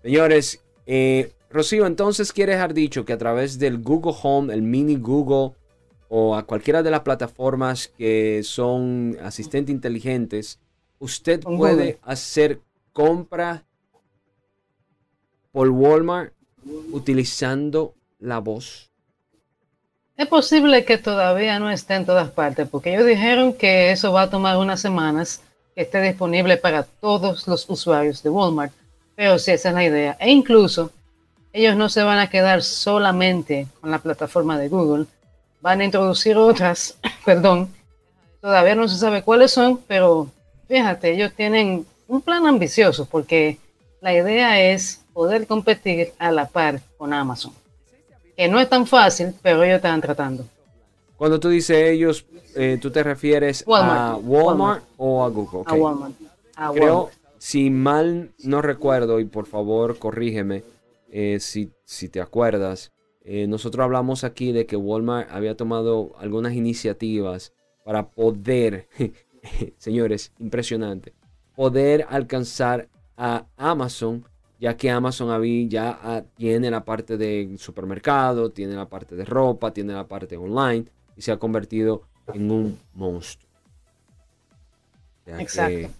Señores, 0.00 0.62
eh, 0.86 1.32
Rocío, 1.50 1.86
entonces 1.86 2.32
quiere 2.32 2.52
dejar 2.52 2.72
dicho 2.72 3.04
que 3.04 3.12
a 3.12 3.18
través 3.18 3.58
del 3.58 3.82
Google 3.82 4.14
Home, 4.22 4.54
el 4.54 4.62
mini 4.62 4.94
Google 4.94 5.56
o 6.14 6.36
a 6.36 6.42
cualquiera 6.42 6.82
de 6.82 6.90
las 6.90 7.00
plataformas 7.00 7.88
que 7.88 8.42
son 8.44 9.16
asistentes 9.22 9.74
inteligentes, 9.74 10.58
usted 10.98 11.40
puede 11.40 11.98
hacer 12.02 12.60
compra 12.92 13.64
por 15.52 15.70
Walmart 15.70 16.34
utilizando 16.92 17.94
la 18.18 18.40
voz. 18.40 18.90
Es 20.14 20.26
posible 20.26 20.84
que 20.84 20.98
todavía 20.98 21.58
no 21.58 21.70
esté 21.70 21.94
en 21.94 22.04
todas 22.04 22.28
partes, 22.28 22.68
porque 22.68 22.92
ellos 22.92 23.06
dijeron 23.06 23.54
que 23.54 23.90
eso 23.90 24.12
va 24.12 24.22
a 24.22 24.30
tomar 24.30 24.58
unas 24.58 24.82
semanas 24.82 25.40
que 25.74 25.80
esté 25.80 26.02
disponible 26.02 26.58
para 26.58 26.82
todos 26.82 27.48
los 27.48 27.64
usuarios 27.70 28.22
de 28.22 28.28
Walmart. 28.28 28.74
Pero 29.16 29.38
sí, 29.38 29.52
esa 29.52 29.70
es 29.70 29.74
la 29.74 29.84
idea. 29.84 30.18
E 30.20 30.30
incluso 30.30 30.90
ellos 31.54 31.74
no 31.74 31.88
se 31.88 32.02
van 32.02 32.18
a 32.18 32.28
quedar 32.28 32.62
solamente 32.62 33.66
con 33.80 33.90
la 33.90 33.98
plataforma 33.98 34.58
de 34.58 34.68
Google, 34.68 35.06
van 35.62 35.80
a 35.80 35.84
introducir 35.84 36.36
otras, 36.36 36.98
perdón, 37.24 37.68
todavía 38.40 38.74
no 38.74 38.86
se 38.88 38.98
sabe 38.98 39.22
cuáles 39.22 39.52
son, 39.52 39.78
pero 39.86 40.28
fíjate, 40.68 41.12
ellos 41.12 41.32
tienen 41.34 41.86
un 42.08 42.20
plan 42.20 42.46
ambicioso 42.46 43.06
porque 43.06 43.58
la 44.00 44.12
idea 44.12 44.60
es 44.60 45.00
poder 45.14 45.46
competir 45.46 46.12
a 46.18 46.30
la 46.32 46.46
par 46.46 46.80
con 46.98 47.14
Amazon. 47.14 47.52
Que 48.36 48.48
no 48.48 48.58
es 48.58 48.68
tan 48.68 48.86
fácil, 48.86 49.34
pero 49.42 49.62
ellos 49.62 49.76
están 49.76 50.00
tratando. 50.00 50.44
Cuando 51.16 51.38
tú 51.38 51.48
dices 51.48 51.76
ellos, 51.76 52.24
eh, 52.56 52.78
¿tú 52.80 52.90
te 52.90 53.02
refieres 53.02 53.62
a 53.68 54.16
Walmart, 54.16 54.82
o 54.96 55.24
a 55.24 55.28
Google? 55.28 55.62
A 55.66 55.74
Walmart. 55.74 56.14
Creo, 56.74 57.10
si 57.38 57.70
mal 57.70 58.30
no 58.38 58.62
recuerdo, 58.62 59.20
y 59.20 59.24
por 59.24 59.46
favor 59.46 59.98
corrígeme 59.98 60.64
eh, 61.10 61.38
si, 61.40 61.70
si, 61.84 62.08
te 62.08 62.20
acuerdas, 62.20 62.91
eh, 63.24 63.46
nosotros 63.46 63.84
hablamos 63.84 64.24
aquí 64.24 64.52
de 64.52 64.66
que 64.66 64.76
Walmart 64.76 65.30
había 65.30 65.56
tomado 65.56 66.12
algunas 66.18 66.54
iniciativas 66.54 67.52
para 67.84 68.08
poder, 68.08 68.88
señores, 69.78 70.32
impresionante, 70.38 71.12
poder 71.54 72.06
alcanzar 72.08 72.88
a 73.16 73.46
Amazon, 73.56 74.24
ya 74.58 74.76
que 74.76 74.90
Amazon 74.90 75.30
había, 75.30 75.68
ya 75.68 75.98
ah, 76.02 76.22
tiene 76.36 76.70
la 76.70 76.84
parte 76.84 77.16
de 77.16 77.54
supermercado, 77.58 78.50
tiene 78.50 78.74
la 78.74 78.88
parte 78.88 79.14
de 79.14 79.24
ropa, 79.24 79.72
tiene 79.72 79.92
la 79.92 80.06
parte 80.06 80.36
online 80.36 80.86
y 81.16 81.22
se 81.22 81.30
ha 81.30 81.36
convertido 81.36 82.02
en 82.32 82.50
un 82.50 82.78
monstruo. 82.94 83.50
Exacto. 85.26 85.90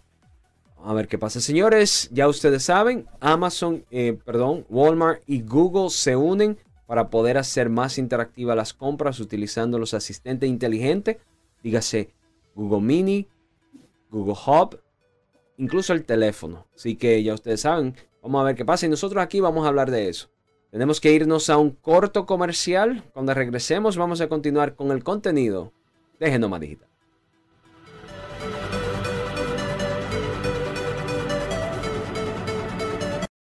a 0.82 0.92
ver 0.94 1.06
qué 1.06 1.16
pasa, 1.16 1.40
señores. 1.40 2.08
Ya 2.12 2.26
ustedes 2.26 2.64
saben, 2.64 3.06
Amazon, 3.20 3.84
eh, 3.92 4.18
perdón, 4.24 4.66
Walmart 4.68 5.22
y 5.28 5.42
Google 5.42 5.90
se 5.90 6.16
unen 6.16 6.58
para 6.92 7.08
poder 7.08 7.38
hacer 7.38 7.70
más 7.70 7.96
interactivas 7.96 8.54
las 8.54 8.74
compras 8.74 9.18
utilizando 9.18 9.78
los 9.78 9.94
asistentes 9.94 10.46
inteligentes, 10.46 11.16
dígase 11.62 12.12
Google 12.54 12.82
Mini, 12.82 13.26
Google 14.10 14.34
Hub, 14.46 14.78
incluso 15.56 15.94
el 15.94 16.04
teléfono. 16.04 16.66
Así 16.76 16.96
que 16.96 17.22
ya 17.22 17.32
ustedes 17.32 17.62
saben, 17.62 17.96
vamos 18.20 18.42
a 18.42 18.44
ver 18.44 18.56
qué 18.56 18.66
pasa 18.66 18.84
y 18.84 18.90
nosotros 18.90 19.22
aquí 19.22 19.40
vamos 19.40 19.64
a 19.64 19.68
hablar 19.68 19.90
de 19.90 20.10
eso. 20.10 20.28
Tenemos 20.70 21.00
que 21.00 21.14
irnos 21.14 21.48
a 21.48 21.56
un 21.56 21.70
corto 21.70 22.26
comercial. 22.26 23.04
Cuando 23.14 23.32
regresemos 23.32 23.96
vamos 23.96 24.20
a 24.20 24.28
continuar 24.28 24.74
con 24.74 24.90
el 24.90 25.02
contenido 25.02 25.72
de 26.20 26.30
Genoma 26.30 26.58
Digital. 26.58 26.91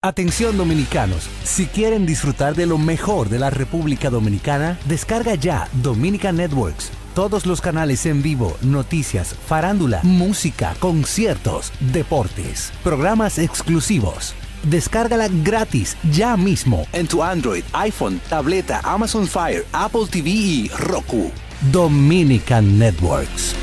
Atención 0.06 0.56
dominicanos, 0.56 1.28
si 1.44 1.66
quieren 1.66 2.06
disfrutar 2.06 2.54
de 2.54 2.68
lo 2.68 2.78
mejor 2.78 3.28
de 3.28 3.40
la 3.40 3.50
República 3.50 4.12
Dominicana, 4.12 4.78
descarga 4.86 5.34
ya 5.34 5.68
Dominican 5.82 6.38
Networks. 6.38 6.92
Todos 7.16 7.48
los 7.48 7.60
canales 7.60 8.06
en 8.06 8.22
vivo, 8.22 8.56
noticias, 8.62 9.34
farándula, 9.34 10.02
música, 10.04 10.76
conciertos, 10.80 11.74
deportes, 11.80 12.72
programas 12.84 13.40
exclusivos. 13.40 14.36
Descárgala 14.62 15.28
gratis 15.44 15.98
ya 16.12 16.38
mismo 16.38 16.86
en 16.94 17.08
tu 17.08 17.24
Android, 17.24 17.64
iPhone, 17.74 18.22
tableta, 18.30 18.82
Amazon 18.84 19.26
Fire, 19.26 19.66
Apple 19.72 20.06
TV 20.08 20.30
y 20.30 20.68
Roku. 20.78 21.32
Dominican 21.72 22.78
Networks. 22.78 23.56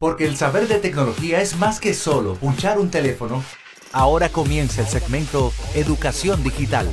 Porque 0.00 0.24
el 0.24 0.34
saber 0.34 0.66
de 0.66 0.78
tecnología 0.78 1.42
es 1.42 1.58
más 1.58 1.78
que 1.78 1.92
solo 1.92 2.34
punchar 2.34 2.78
un 2.78 2.90
teléfono. 2.90 3.44
Ahora 3.92 4.30
comienza 4.30 4.80
el 4.80 4.86
segmento 4.86 5.52
Educación 5.74 6.42
Digital. 6.42 6.90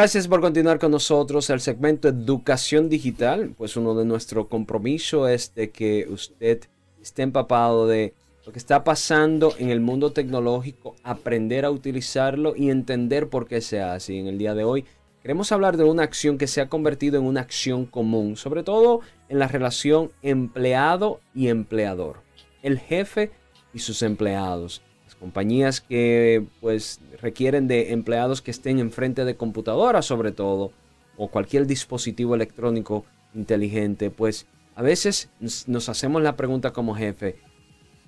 Gracias 0.00 0.28
por 0.28 0.40
continuar 0.40 0.78
con 0.78 0.92
nosotros 0.92 1.50
el 1.50 1.60
segmento 1.60 2.08
Educación 2.08 2.88
Digital. 2.88 3.52
Pues 3.54 3.76
uno 3.76 3.94
de 3.94 4.06
nuestros 4.06 4.46
compromisos 4.46 5.28
es 5.28 5.54
de 5.54 5.68
que 5.68 6.06
usted 6.08 6.62
esté 7.02 7.20
empapado 7.20 7.86
de 7.86 8.14
lo 8.46 8.50
que 8.50 8.58
está 8.58 8.82
pasando 8.82 9.52
en 9.58 9.68
el 9.68 9.80
mundo 9.80 10.10
tecnológico, 10.10 10.96
aprender 11.02 11.66
a 11.66 11.70
utilizarlo 11.70 12.54
y 12.56 12.70
entender 12.70 13.28
por 13.28 13.46
qué 13.46 13.60
se 13.60 13.82
hace. 13.82 14.18
en 14.18 14.26
el 14.26 14.38
día 14.38 14.54
de 14.54 14.64
hoy 14.64 14.86
queremos 15.20 15.52
hablar 15.52 15.76
de 15.76 15.84
una 15.84 16.02
acción 16.02 16.38
que 16.38 16.46
se 16.46 16.62
ha 16.62 16.70
convertido 16.70 17.18
en 17.18 17.26
una 17.26 17.42
acción 17.42 17.84
común, 17.84 18.38
sobre 18.38 18.62
todo 18.62 19.00
en 19.28 19.38
la 19.38 19.48
relación 19.48 20.12
empleado 20.22 21.20
y 21.34 21.48
empleador. 21.48 22.22
El 22.62 22.78
jefe 22.78 23.32
y 23.74 23.80
sus 23.80 24.00
empleados. 24.00 24.80
Compañías 25.20 25.82
que 25.82 26.44
pues 26.60 26.98
requieren 27.20 27.68
de 27.68 27.92
empleados 27.92 28.40
que 28.40 28.50
estén 28.50 28.78
enfrente 28.78 29.24
de 29.24 29.36
computadoras 29.36 30.06
sobre 30.06 30.32
todo 30.32 30.72
o 31.16 31.28
cualquier 31.28 31.66
dispositivo 31.66 32.34
electrónico 32.34 33.04
inteligente, 33.34 34.10
pues 34.10 34.46
a 34.74 34.82
veces 34.82 35.28
nos 35.66 35.90
hacemos 35.90 36.22
la 36.22 36.36
pregunta 36.36 36.72
como 36.72 36.94
jefe, 36.94 37.36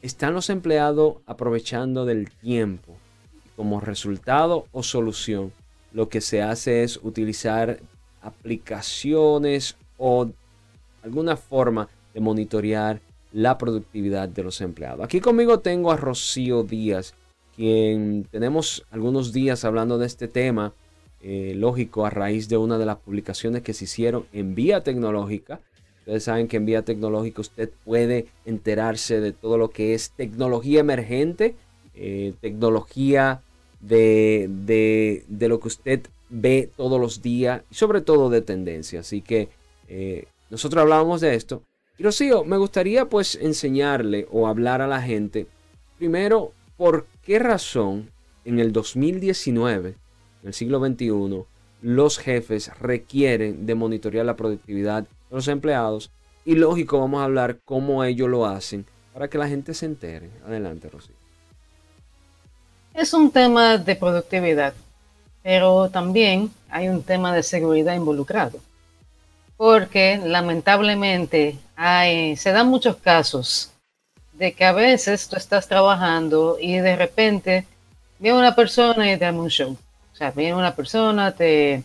¿están 0.01 0.33
los 0.33 0.48
empleados 0.48 1.16
aprovechando 1.27 2.07
del 2.07 2.31
tiempo? 2.31 2.96
Como 3.55 3.81
resultado 3.81 4.66
o 4.72 4.83
solución, 4.83 5.53
lo 5.92 6.09
que 6.09 6.22
se 6.22 6.40
hace 6.40 6.83
es 6.83 6.98
utilizar 7.03 7.81
aplicaciones 8.22 9.77
o 9.98 10.31
alguna 11.03 11.37
forma 11.37 11.88
de 12.14 12.20
monitorear 12.20 13.01
la 13.32 13.58
productividad 13.58 14.28
de 14.28 14.42
los 14.42 14.60
empleados. 14.60 15.04
Aquí 15.04 15.20
conmigo 15.20 15.60
tengo 15.60 15.90
a 15.90 15.96
Rocío 15.96 16.62
Díaz, 16.62 17.14
quien 17.56 18.26
tenemos 18.30 18.84
algunos 18.90 19.32
días 19.32 19.64
hablando 19.64 19.98
de 19.98 20.06
este 20.06 20.28
tema, 20.28 20.74
eh, 21.20 21.54
lógico, 21.56 22.04
a 22.04 22.10
raíz 22.10 22.48
de 22.48 22.56
una 22.56 22.78
de 22.78 22.86
las 22.86 22.96
publicaciones 22.96 23.62
que 23.62 23.74
se 23.74 23.84
hicieron 23.84 24.26
en 24.32 24.54
Vía 24.54 24.82
Tecnológica. 24.82 25.60
Ustedes 26.00 26.24
saben 26.24 26.48
que 26.48 26.56
en 26.56 26.66
Vía 26.66 26.84
Tecnológica 26.84 27.40
usted 27.40 27.70
puede 27.84 28.26
enterarse 28.44 29.20
de 29.20 29.32
todo 29.32 29.56
lo 29.56 29.70
que 29.70 29.94
es 29.94 30.10
tecnología 30.10 30.80
emergente, 30.80 31.54
eh, 31.94 32.34
tecnología 32.40 33.42
de, 33.80 34.48
de, 35.28 35.48
lo 35.48 35.60
que 35.60 35.68
usted 35.68 36.00
ve 36.28 36.70
todos 36.76 37.00
los 37.00 37.22
días 37.22 37.62
y 37.70 37.74
sobre 37.74 38.00
todo 38.00 38.30
de 38.30 38.42
tendencia. 38.42 39.00
Así 39.00 39.22
que 39.22 39.48
eh, 39.88 40.26
nosotros 40.50 40.82
hablábamos 40.82 41.20
de 41.20 41.34
esto 41.34 41.62
y 42.02 42.04
Rocío, 42.04 42.42
me 42.42 42.56
gustaría 42.56 43.08
pues 43.08 43.36
enseñarle 43.36 44.26
o 44.32 44.48
hablar 44.48 44.82
a 44.82 44.88
la 44.88 45.00
gente, 45.00 45.46
primero, 45.98 46.50
por 46.76 47.06
qué 47.24 47.38
razón 47.38 48.10
en 48.44 48.58
el 48.58 48.72
2019, 48.72 49.90
en 49.90 50.48
el 50.48 50.52
siglo 50.52 50.84
XXI, 50.84 51.44
los 51.80 52.18
jefes 52.18 52.76
requieren 52.80 53.66
de 53.66 53.76
monitorear 53.76 54.26
la 54.26 54.34
productividad 54.34 55.04
de 55.04 55.08
los 55.30 55.46
empleados. 55.46 56.10
Y 56.44 56.56
lógico, 56.56 56.98
vamos 56.98 57.20
a 57.20 57.24
hablar 57.26 57.60
cómo 57.64 58.02
ellos 58.02 58.28
lo 58.28 58.46
hacen 58.46 58.84
para 59.14 59.28
que 59.28 59.38
la 59.38 59.46
gente 59.46 59.72
se 59.72 59.86
entere. 59.86 60.28
Adelante, 60.44 60.90
Rocío. 60.90 61.14
Es 62.94 63.14
un 63.14 63.30
tema 63.30 63.78
de 63.78 63.94
productividad, 63.94 64.74
pero 65.44 65.88
también 65.88 66.50
hay 66.68 66.88
un 66.88 67.04
tema 67.04 67.32
de 67.32 67.44
seguridad 67.44 67.94
involucrado 67.94 68.58
porque 69.62 70.20
lamentablemente 70.20 71.57
hay, 71.77 72.35
se 72.35 72.51
dan 72.51 72.66
muchos 72.66 72.96
casos 72.96 73.70
de 74.33 74.55
que 74.55 74.64
a 74.64 74.72
veces 74.72 75.29
tú 75.29 75.37
estás 75.37 75.68
trabajando 75.68 76.57
y 76.61 76.79
de 76.79 76.96
repente 76.96 77.64
viene 78.18 78.38
una 78.38 78.57
persona 78.57 79.12
y 79.12 79.16
te 79.16 79.25
da 79.25 79.31
un 79.31 79.48
show. 79.48 79.77
O 80.12 80.16
sea, 80.16 80.33
viene 80.33 80.57
una 80.57 80.75
persona 80.75 81.31
te 81.31 81.85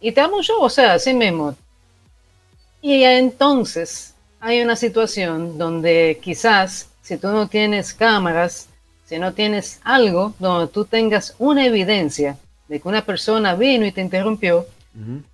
y 0.00 0.10
te 0.10 0.20
da 0.20 0.26
un 0.26 0.42
show, 0.42 0.60
o 0.60 0.68
sea, 0.68 0.94
así 0.94 1.14
mismo. 1.14 1.54
Y 2.82 3.04
entonces 3.04 4.14
hay 4.40 4.60
una 4.60 4.74
situación 4.74 5.58
donde 5.58 6.18
quizás 6.20 6.88
si 7.02 7.18
tú 7.18 7.28
no 7.28 7.46
tienes 7.46 7.94
cámaras, 7.94 8.66
si 9.06 9.20
no 9.20 9.32
tienes 9.32 9.78
algo 9.84 10.34
donde 10.40 10.66
tú 10.72 10.84
tengas 10.84 11.36
una 11.38 11.64
evidencia 11.64 12.36
de 12.66 12.80
que 12.80 12.88
una 12.88 13.04
persona 13.04 13.54
vino 13.54 13.86
y 13.86 13.92
te 13.92 14.00
interrumpió, 14.00 14.66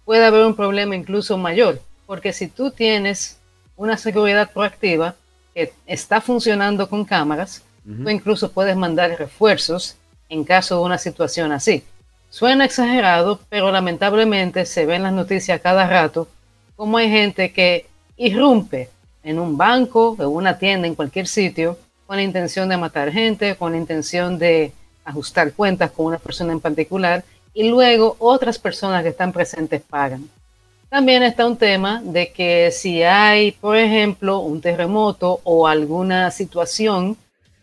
puede 0.05 0.25
haber 0.25 0.45
un 0.45 0.55
problema 0.55 0.95
incluso 0.95 1.39
mayor. 1.39 1.81
Porque 2.07 2.33
si 2.33 2.49
tú 2.49 2.71
tienes 2.71 3.39
una 3.77 3.97
seguridad 3.97 4.51
proactiva 4.53 5.15
que 5.55 5.73
está 5.87 6.21
funcionando 6.21 6.89
con 6.89 7.05
cámaras, 7.05 7.63
tú 7.85 8.09
incluso 8.11 8.53
puedes 8.53 8.77
mandar 8.77 9.17
refuerzos 9.19 9.97
en 10.29 10.45
caso 10.45 10.77
de 10.77 10.83
una 10.83 10.99
situación 10.99 11.53
así. 11.53 11.85
Suena 12.31 12.65
exagerado, 12.65 13.41
pero 13.49 13.71
lamentablemente 13.71 14.67
se 14.67 14.87
ve 14.87 14.97
en 14.97 15.05
las 15.05 15.13
noticias 15.13 15.61
cada 15.61 15.87
rato 15.87 16.29
como 16.77 16.99
hay 16.99 17.09
gente 17.09 17.53
que 17.53 17.87
irrumpe 18.17 18.91
en 19.23 19.39
un 19.39 19.57
banco, 19.57 20.17
en 20.19 20.27
una 20.27 20.59
tienda, 20.59 20.87
en 20.87 20.95
cualquier 20.95 21.27
sitio, 21.27 21.79
con 22.07 22.17
la 22.17 22.23
intención 22.23 22.69
de 22.69 22.77
matar 22.77 23.11
gente, 23.13 23.57
con 23.57 23.73
la 23.73 23.79
intención 23.79 24.39
de 24.39 24.73
ajustar 25.05 25.53
cuentas 25.53 25.91
con 25.93 26.07
una 26.07 26.19
persona 26.19 26.53
en 26.53 26.61
particular, 26.61 27.25
y 27.55 27.69
luego 27.71 28.17
otras 28.19 28.59
personas 28.59 29.03
que 29.03 29.11
están 29.11 29.33
presentes 29.33 29.81
pagan. 29.81 30.29
También 30.89 31.23
está 31.23 31.47
un 31.47 31.57
tema 31.57 32.03
de 32.05 32.31
que 32.31 32.71
si 32.71 33.03
hay, 33.03 33.53
por 33.53 33.77
ejemplo, 33.77 34.41
un 34.41 34.61
terremoto 34.61 35.41
o 35.45 35.67
alguna 35.67 36.31
situación 36.31 37.17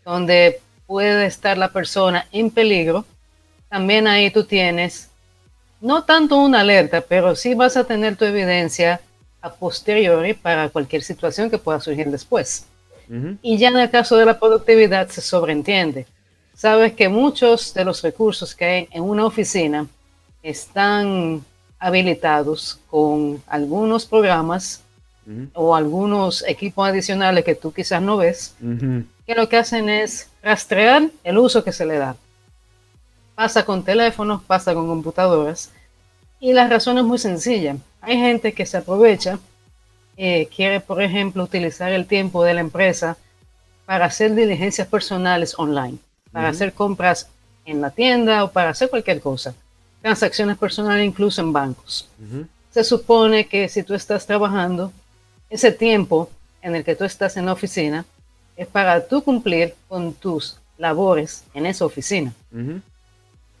donde 0.04 0.60
puede 0.86 1.26
estar 1.26 1.56
la 1.56 1.72
persona 1.72 2.26
en 2.32 2.50
peligro, 2.50 3.04
también 3.68 4.06
ahí 4.06 4.30
tú 4.30 4.44
tienes 4.44 5.08
no 5.80 6.04
tanto 6.04 6.36
una 6.38 6.60
alerta, 6.60 7.00
pero 7.00 7.34
sí 7.34 7.54
vas 7.54 7.76
a 7.76 7.84
tener 7.84 8.16
tu 8.16 8.24
evidencia 8.24 9.00
a 9.40 9.52
posteriori 9.52 10.34
para 10.34 10.68
cualquier 10.68 11.02
situación 11.02 11.50
que 11.50 11.58
pueda 11.58 11.80
surgir 11.80 12.08
después. 12.10 12.66
Y 13.42 13.58
ya 13.58 13.68
en 13.68 13.78
el 13.78 13.90
caso 13.90 14.16
de 14.16 14.24
la 14.24 14.38
productividad 14.38 15.08
se 15.08 15.20
sobreentiende. 15.20 16.06
Sabes 16.54 16.92
que 16.92 17.08
muchos 17.08 17.74
de 17.74 17.84
los 17.84 18.02
recursos 18.02 18.54
que 18.54 18.64
hay 18.64 18.88
en 18.90 19.02
una 19.02 19.26
oficina 19.26 19.86
están 20.42 21.44
habilitados 21.78 22.78
con 22.88 23.42
algunos 23.46 24.06
programas 24.06 24.82
o 25.54 25.74
algunos 25.74 26.44
equipos 26.46 26.88
adicionales 26.88 27.44
que 27.44 27.54
tú 27.54 27.72
quizás 27.72 28.02
no 28.02 28.16
ves, 28.16 28.54
que 29.26 29.34
lo 29.34 29.48
que 29.48 29.56
hacen 29.56 29.88
es 29.88 30.28
rastrear 30.42 31.10
el 31.24 31.38
uso 31.38 31.62
que 31.62 31.72
se 31.72 31.86
le 31.86 31.96
da. 31.96 32.16
Pasa 33.34 33.64
con 33.64 33.84
teléfonos, 33.84 34.42
pasa 34.42 34.74
con 34.74 34.86
computadoras. 34.86 35.70
Y 36.38 36.52
la 36.52 36.68
razón 36.68 36.98
es 36.98 37.04
muy 37.04 37.18
sencilla. 37.18 37.76
Hay 38.00 38.16
gente 38.16 38.52
que 38.52 38.66
se 38.66 38.76
aprovecha, 38.76 39.38
eh, 40.16 40.48
quiere, 40.54 40.80
por 40.80 41.00
ejemplo, 41.00 41.44
utilizar 41.44 41.92
el 41.92 42.06
tiempo 42.06 42.44
de 42.44 42.54
la 42.54 42.60
empresa 42.60 43.16
para 43.86 44.06
hacer 44.06 44.34
diligencias 44.34 44.88
personales 44.88 45.58
online, 45.58 45.98
para 46.32 46.48
hacer 46.48 46.72
compras 46.72 47.28
en 47.64 47.80
la 47.80 47.90
tienda 47.90 48.44
o 48.44 48.50
para 48.50 48.70
hacer 48.70 48.90
cualquier 48.90 49.20
cosa. 49.20 49.54
Transacciones 50.00 50.58
personales 50.58 51.06
incluso 51.06 51.40
en 51.40 51.52
bancos. 51.52 52.08
Se 52.70 52.82
supone 52.82 53.46
que 53.46 53.68
si 53.68 53.82
tú 53.82 53.94
estás 53.94 54.26
trabajando, 54.26 54.92
ese 55.50 55.70
tiempo 55.70 56.30
en 56.62 56.74
el 56.74 56.84
que 56.84 56.96
tú 56.96 57.04
estás 57.04 57.36
en 57.36 57.46
la 57.46 57.52
oficina 57.52 58.04
es 58.56 58.66
para 58.66 59.06
tú 59.06 59.22
cumplir 59.22 59.74
con 59.88 60.14
tus 60.14 60.56
labores 60.78 61.44
en 61.54 61.66
esa 61.66 61.84
oficina. 61.84 62.32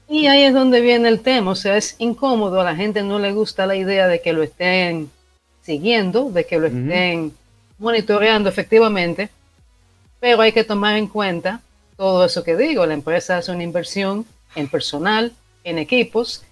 Y 0.08 0.26
ahí 0.26 0.42
es 0.42 0.54
donde 0.54 0.80
viene 0.80 1.08
el 1.08 1.20
tema, 1.20 1.52
o 1.52 1.54
sea, 1.54 1.76
es 1.76 1.94
incómodo, 1.98 2.60
a 2.60 2.64
la 2.64 2.76
gente 2.76 3.02
no 3.02 3.18
le 3.18 3.32
gusta 3.32 3.66
la 3.66 3.76
idea 3.76 4.08
de 4.08 4.20
que 4.20 4.32
lo 4.32 4.42
estén 4.42 5.10
siguiendo, 5.62 6.30
de 6.30 6.44
que 6.44 6.58
lo 6.58 6.66
estén 6.66 7.32
monitoreando 7.78 8.48
efectivamente, 8.48 9.30
pero 10.20 10.42
hay 10.42 10.52
que 10.52 10.64
tomar 10.64 10.96
en 10.96 11.06
cuenta 11.06 11.60
todo 12.02 12.24
eso 12.24 12.42
que 12.42 12.56
digo, 12.56 12.84
la 12.84 12.94
empresa 12.94 13.36
hace 13.36 13.52
una 13.52 13.62
inversión 13.62 14.26
en 14.56 14.66
personal, 14.66 15.32
en 15.62 15.78
equipos, 15.78 16.42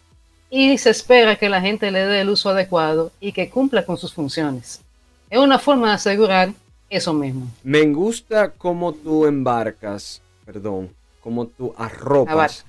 y 0.49 0.79
se 0.79 0.91
espera 0.91 1.35
que 1.35 1.49
la 1.49 1.61
gente 1.61 1.91
le 1.91 2.07
dé 2.07 2.21
el 2.21 2.29
uso 2.29 2.51
adecuado 2.51 3.11
y 3.19 3.33
que 3.33 3.51
cumpla 3.51 3.85
con 3.85 3.97
sus 3.97 4.15
funciones. 4.15 4.81
Es 5.29 5.41
una 5.41 5.59
forma 5.59 5.89
de 5.89 5.95
asegurar 5.95 6.53
eso 6.89 7.13
mismo. 7.13 7.49
Me 7.65 7.85
gusta 7.87 8.53
cómo 8.53 8.93
tú 8.93 9.27
embarcas, 9.27 10.23
perdón, 10.45 10.91
cómo 11.21 11.49
tú 11.49 11.75
arropas 11.77 12.65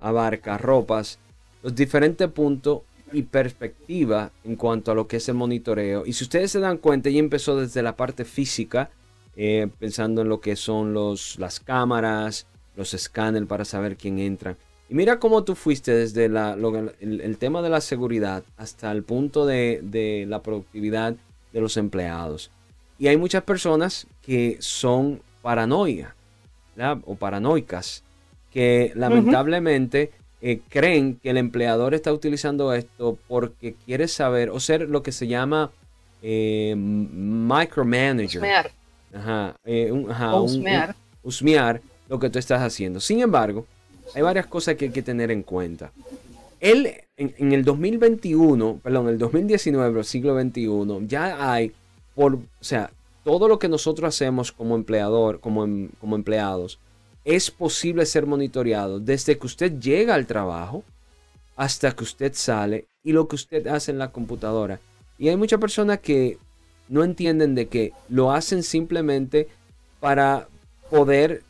abarca, 0.00 0.58
ropas, 0.58 1.20
los 1.62 1.72
diferentes 1.72 2.28
puntos 2.28 2.80
y 3.12 3.22
perspectiva 3.22 4.32
en 4.42 4.56
cuanto 4.56 4.90
a 4.90 4.96
lo 4.96 5.06
que 5.06 5.18
es 5.18 5.28
el 5.28 5.36
monitoreo. 5.36 6.04
Y 6.04 6.14
si 6.14 6.24
ustedes 6.24 6.50
se 6.50 6.58
dan 6.58 6.78
cuenta, 6.78 7.10
ya 7.10 7.20
empezó 7.20 7.60
desde 7.60 7.80
la 7.80 7.94
parte 7.94 8.24
física, 8.24 8.90
eh, 9.36 9.68
pensando 9.78 10.22
en 10.22 10.28
lo 10.28 10.40
que 10.40 10.56
son 10.56 10.94
los, 10.94 11.38
las 11.38 11.60
cámaras, 11.60 12.46
los 12.76 12.94
escáneres 12.94 13.48
para 13.48 13.64
saber 13.64 13.96
quién 13.96 14.18
entra. 14.18 14.56
Y 14.88 14.94
mira 14.94 15.18
cómo 15.18 15.44
tú 15.44 15.54
fuiste 15.54 15.92
desde 15.92 16.28
la, 16.28 16.56
el, 17.00 17.38
tema 17.38 17.62
de 17.62 17.70
la 17.70 17.80
seguridad 17.80 18.44
hasta 18.56 18.92
el 18.92 19.02
punto 19.02 19.46
de, 19.46 19.80
de 19.82 20.26
la 20.28 20.42
productividad 20.42 21.14
de 21.52 21.60
los 21.60 21.76
empleados. 21.76 22.50
Y 22.98 23.08
hay 23.08 23.16
muchas 23.16 23.42
personas 23.42 24.06
que 24.22 24.56
son 24.60 25.20
paranoia 25.42 26.14
o 27.04 27.14
paranoicas 27.16 28.02
que 28.52 28.92
lamentablemente 28.94 30.12
eh, 30.40 30.60
creen 30.68 31.18
que 31.22 31.30
el 31.30 31.38
empleador 31.38 31.94
está 31.94 32.12
utilizando 32.12 32.72
esto 32.72 33.18
porque 33.28 33.74
quiere 33.84 34.08
saber 34.08 34.50
o 34.50 34.60
ser 34.60 34.88
lo 34.88 35.02
que 35.02 35.12
se 35.12 35.26
llama 35.26 35.70
eh, 36.22 36.74
micromanager. 36.76 38.42
Ajá, 39.14 39.56
eh, 39.64 39.92
usmear. 41.22 41.80
lo 42.08 42.18
que 42.18 42.30
tú 42.30 42.38
estás 42.38 42.60
haciendo. 42.60 43.00
Sin 43.00 43.20
embargo, 43.20 43.66
hay 44.14 44.22
varias 44.22 44.46
cosas 44.46 44.74
que 44.74 44.86
hay 44.86 44.90
que 44.90 45.02
tener 45.02 45.30
en 45.30 45.42
cuenta. 45.42 45.92
Él, 46.60 46.92
en, 47.16 47.52
el 47.52 47.64
2021, 47.64 48.80
perdón, 48.82 49.08
el 49.08 49.18
2019, 49.18 49.98
el 50.00 50.04
siglo 50.04 50.40
XXI, 50.40 51.06
ya 51.06 51.52
hay, 51.52 51.72
por, 52.14 52.34
o 52.34 52.40
sea, 52.60 52.90
todo 53.22 53.48
lo 53.48 53.58
que 53.58 53.68
nosotros 53.68 54.08
hacemos 54.08 54.50
como 54.52 54.74
empleador, 54.74 55.40
como, 55.40 55.64
em, 55.64 55.88
como 56.00 56.16
empleados, 56.16 56.78
es 57.24 57.50
posible 57.50 58.04
ser 58.06 58.26
monitoreado 58.26 59.00
desde 59.00 59.38
que 59.38 59.46
usted 59.46 59.78
llega 59.78 60.14
al 60.14 60.26
trabajo 60.26 60.84
hasta 61.56 61.92
que 61.92 62.04
usted 62.04 62.32
sale 62.34 62.86
y 63.02 63.12
lo 63.12 63.28
que 63.28 63.36
usted 63.36 63.66
hace 63.66 63.92
en 63.92 63.98
la 63.98 64.10
computadora. 64.10 64.80
Y 65.18 65.28
hay 65.28 65.36
muchas 65.36 65.60
personas 65.60 66.00
que 66.00 66.38
no 66.88 67.04
entienden 67.04 67.54
de 67.54 67.66
que 67.66 67.92
lo 68.08 68.32
hacen 68.32 68.62
simplemente 68.62 69.48
para 70.00 70.48
poder 70.90 71.42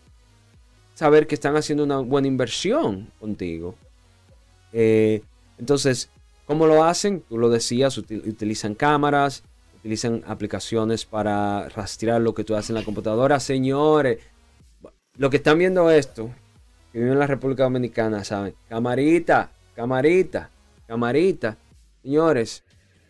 saber 0.95 1.27
que 1.27 1.35
están 1.35 1.57
haciendo 1.57 1.85
una 1.85 1.99
buena 1.99 2.29
inversión 2.29 3.11
contigo. 3.21 3.75
Eh, 4.73 5.23
entonces, 5.59 6.09
¿cómo 6.47 6.67
lo 6.67 6.85
hacen? 6.85 7.23
Tú 7.29 7.39
lo 7.39 7.49
decías, 7.49 7.99
utilizan 7.99 8.75
cámaras, 8.75 9.43
utilizan 9.79 10.23
aplicaciones 10.27 11.05
para 11.05 11.69
rastrear 11.69 12.21
lo 12.21 12.35
que 12.35 12.45
tú 12.45 12.55
haces 12.55 12.71
en 12.71 12.77
la 12.77 12.85
computadora. 12.85 13.41
Señores, 13.41 14.19
lo 15.17 15.31
que 15.31 15.37
están 15.37 15.59
viendo 15.59 15.91
esto, 15.91 16.31
que 16.93 16.99
viven 16.99 17.13
en 17.13 17.19
la 17.19 17.27
República 17.27 17.65
Dominicana, 17.65 18.25
saben, 18.25 18.55
camarita, 18.69 19.51
camarita, 19.75 20.51
camarita. 20.87 21.57
Señores, 22.03 22.63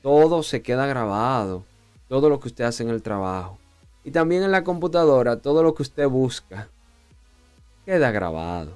todo 0.02 0.42
se 0.42 0.62
queda 0.62 0.86
grabado. 0.86 1.64
Todo 2.14 2.28
lo 2.28 2.38
que 2.38 2.46
usted 2.46 2.62
hace 2.62 2.84
en 2.84 2.90
el 2.90 3.02
trabajo. 3.02 3.58
Y 4.04 4.12
también 4.12 4.44
en 4.44 4.52
la 4.52 4.62
computadora, 4.62 5.40
todo 5.40 5.64
lo 5.64 5.74
que 5.74 5.82
usted 5.82 6.06
busca, 6.06 6.68
queda 7.84 8.12
grabado. 8.12 8.70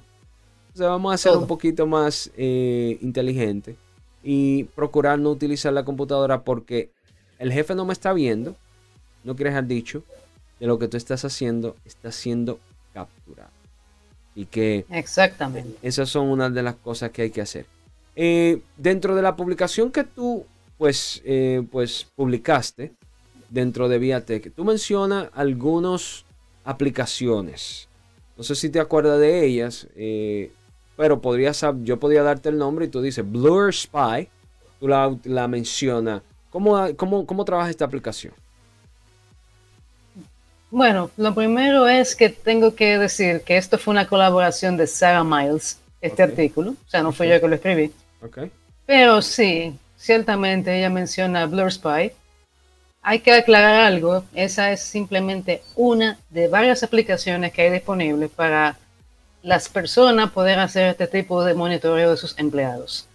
Entonces 0.66 0.88
vamos 0.88 1.14
a 1.14 1.18
ser 1.18 1.36
un 1.36 1.46
poquito 1.46 1.86
más 1.86 2.32
eh, 2.36 2.98
inteligente 3.00 3.76
y 4.24 4.64
procurar 4.64 5.20
no 5.20 5.30
utilizar 5.30 5.72
la 5.72 5.84
computadora 5.84 6.42
porque 6.42 6.90
el 7.38 7.52
jefe 7.52 7.76
no 7.76 7.84
me 7.84 7.92
está 7.92 8.12
viendo. 8.12 8.56
No 9.22 9.36
quieres 9.36 9.54
haber 9.54 9.68
dicho 9.68 10.02
de 10.58 10.66
lo 10.66 10.80
que 10.80 10.88
tú 10.88 10.96
estás 10.96 11.24
haciendo, 11.24 11.76
está 11.84 12.10
siendo 12.10 12.58
capturar. 12.92 13.50
Y 14.34 14.46
que 14.46 14.84
Exactamente. 14.90 15.78
esas 15.82 16.08
son 16.08 16.26
una 16.26 16.50
de 16.50 16.64
las 16.64 16.74
cosas 16.74 17.12
que 17.12 17.22
hay 17.22 17.30
que 17.30 17.42
hacer. 17.42 17.66
Eh, 18.16 18.62
dentro 18.76 19.14
de 19.14 19.22
la 19.22 19.36
publicación 19.36 19.92
que 19.92 20.02
tú 20.02 20.44
pues, 20.76 21.22
eh, 21.24 21.62
pues 21.70 22.04
publicaste 22.16 22.97
dentro 23.48 23.88
de 23.88 23.98
Viatech, 23.98 24.54
tú 24.54 24.64
mencionas 24.64 25.28
algunas 25.34 26.24
aplicaciones. 26.64 27.88
No 28.36 28.44
sé 28.44 28.54
si 28.54 28.70
te 28.70 28.80
acuerdas 28.80 29.18
de 29.18 29.44
ellas, 29.44 29.88
eh, 29.96 30.52
pero 30.96 31.20
podrías, 31.20 31.64
yo 31.82 31.98
podría 31.98 32.22
darte 32.22 32.48
el 32.48 32.58
nombre 32.58 32.86
y 32.86 32.88
tú 32.88 33.00
dices 33.00 33.28
Blur 33.28 33.72
Spy, 33.72 34.28
tú 34.78 34.88
la, 34.88 35.16
la 35.24 35.48
mencionas. 35.48 36.22
¿Cómo, 36.50 36.76
cómo, 36.96 37.26
¿Cómo 37.26 37.44
trabaja 37.44 37.70
esta 37.70 37.84
aplicación? 37.84 38.32
Bueno, 40.70 41.10
lo 41.16 41.34
primero 41.34 41.88
es 41.88 42.14
que 42.14 42.28
tengo 42.28 42.74
que 42.74 42.98
decir 42.98 43.40
que 43.40 43.56
esto 43.56 43.78
fue 43.78 43.92
una 43.92 44.06
colaboración 44.06 44.76
de 44.76 44.86
Sarah 44.86 45.24
Miles, 45.24 45.78
este 46.00 46.22
artículo. 46.22 46.72
O 46.72 46.90
sea, 46.90 47.02
no 47.02 47.12
fui 47.12 47.28
yo 47.28 47.40
que 47.40 47.48
lo 47.48 47.54
escribí. 47.54 47.90
Okay. 48.22 48.50
Pero 48.84 49.22
sí, 49.22 49.74
ciertamente 49.96 50.76
ella 50.76 50.90
menciona 50.90 51.46
Blur 51.46 51.72
Spy. 51.72 52.12
Hay 53.08 53.20
que 53.20 53.32
aclarar 53.32 53.86
algo, 53.86 54.22
esa 54.34 54.70
es 54.70 54.82
simplemente 54.82 55.62
una 55.76 56.18
de 56.28 56.46
varias 56.46 56.82
aplicaciones 56.82 57.54
que 57.54 57.62
hay 57.62 57.70
disponibles 57.70 58.30
para 58.30 58.76
las 59.42 59.70
personas 59.70 60.30
poder 60.30 60.58
hacer 60.58 60.88
este 60.88 61.06
tipo 61.06 61.42
de 61.42 61.54
monitoreo 61.54 62.10
de 62.10 62.18
sus 62.18 62.38
empleados. 62.38 63.08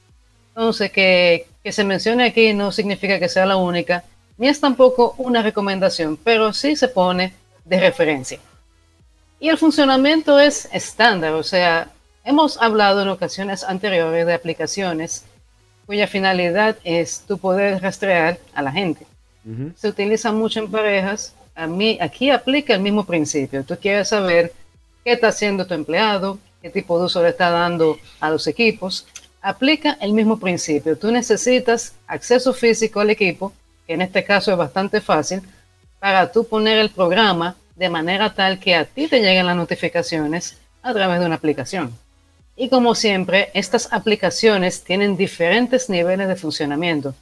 Entonces, 0.47 0.91
que, 0.91 1.45
que 1.63 1.71
se 1.71 1.83
mencione 1.83 2.25
aquí 2.25 2.55
no 2.55 2.71
significa 2.71 3.19
que 3.19 3.29
sea 3.29 3.45
la 3.45 3.55
única, 3.55 4.03
ni 4.39 4.47
es 4.47 4.59
tampoco 4.59 5.13
una 5.19 5.43
recomendación, 5.43 6.17
pero 6.17 6.53
sí 6.53 6.75
se 6.75 6.87
pone 6.87 7.35
de 7.63 7.79
referencia. 7.79 8.39
Y 9.39 9.49
el 9.49 9.59
funcionamiento 9.59 10.39
es 10.39 10.67
estándar, 10.73 11.33
o 11.33 11.43
sea, 11.43 11.89
hemos 12.25 12.59
hablado 12.59 13.03
en 13.03 13.09
ocasiones 13.09 13.63
anteriores 13.63 14.25
de 14.25 14.33
aplicaciones 14.33 15.23
cuya 15.85 16.07
finalidad 16.07 16.77
es 16.83 17.21
tu 17.27 17.37
poder 17.37 17.79
rastrear 17.79 18.39
a 18.55 18.63
la 18.63 18.71
gente. 18.71 19.05
Se 19.75 19.89
utiliza 19.89 20.31
mucho 20.31 20.59
en 20.59 20.71
parejas. 20.71 21.35
A 21.55 21.67
mí, 21.67 21.97
aquí 22.01 22.29
aplica 22.29 22.73
el 22.73 22.81
mismo 22.81 23.05
principio. 23.05 23.63
Tú 23.63 23.77
quieres 23.79 24.09
saber 24.09 24.53
qué 25.03 25.13
está 25.13 25.27
haciendo 25.27 25.67
tu 25.67 25.73
empleado, 25.73 26.39
qué 26.61 26.69
tipo 26.69 26.97
de 26.97 27.05
uso 27.05 27.21
le 27.21 27.29
está 27.29 27.49
dando 27.49 27.97
a 28.19 28.29
los 28.29 28.47
equipos. 28.47 29.05
Aplica 29.41 29.97
el 29.99 30.13
mismo 30.13 30.39
principio. 30.39 30.97
Tú 30.97 31.11
necesitas 31.11 31.93
acceso 32.07 32.53
físico 32.53 33.01
al 33.01 33.09
equipo, 33.09 33.51
que 33.85 33.93
en 33.93 34.01
este 34.01 34.23
caso 34.23 34.51
es 34.51 34.57
bastante 34.57 35.01
fácil, 35.01 35.41
para 35.99 36.31
tú 36.31 36.45
poner 36.45 36.77
el 36.79 36.89
programa 36.89 37.55
de 37.75 37.89
manera 37.89 38.33
tal 38.33 38.59
que 38.59 38.75
a 38.75 38.85
ti 38.85 39.07
te 39.07 39.19
lleguen 39.19 39.45
las 39.45 39.55
notificaciones 39.55 40.57
a 40.81 40.93
través 40.93 41.19
de 41.19 41.25
una 41.25 41.35
aplicación. 41.35 41.93
Y 42.55 42.69
como 42.69 42.93
siempre, 42.93 43.49
estas 43.53 43.91
aplicaciones 43.91 44.83
tienen 44.83 45.17
diferentes 45.17 45.89
niveles 45.89 46.27
de 46.27 46.35
funcionamiento. 46.35 47.15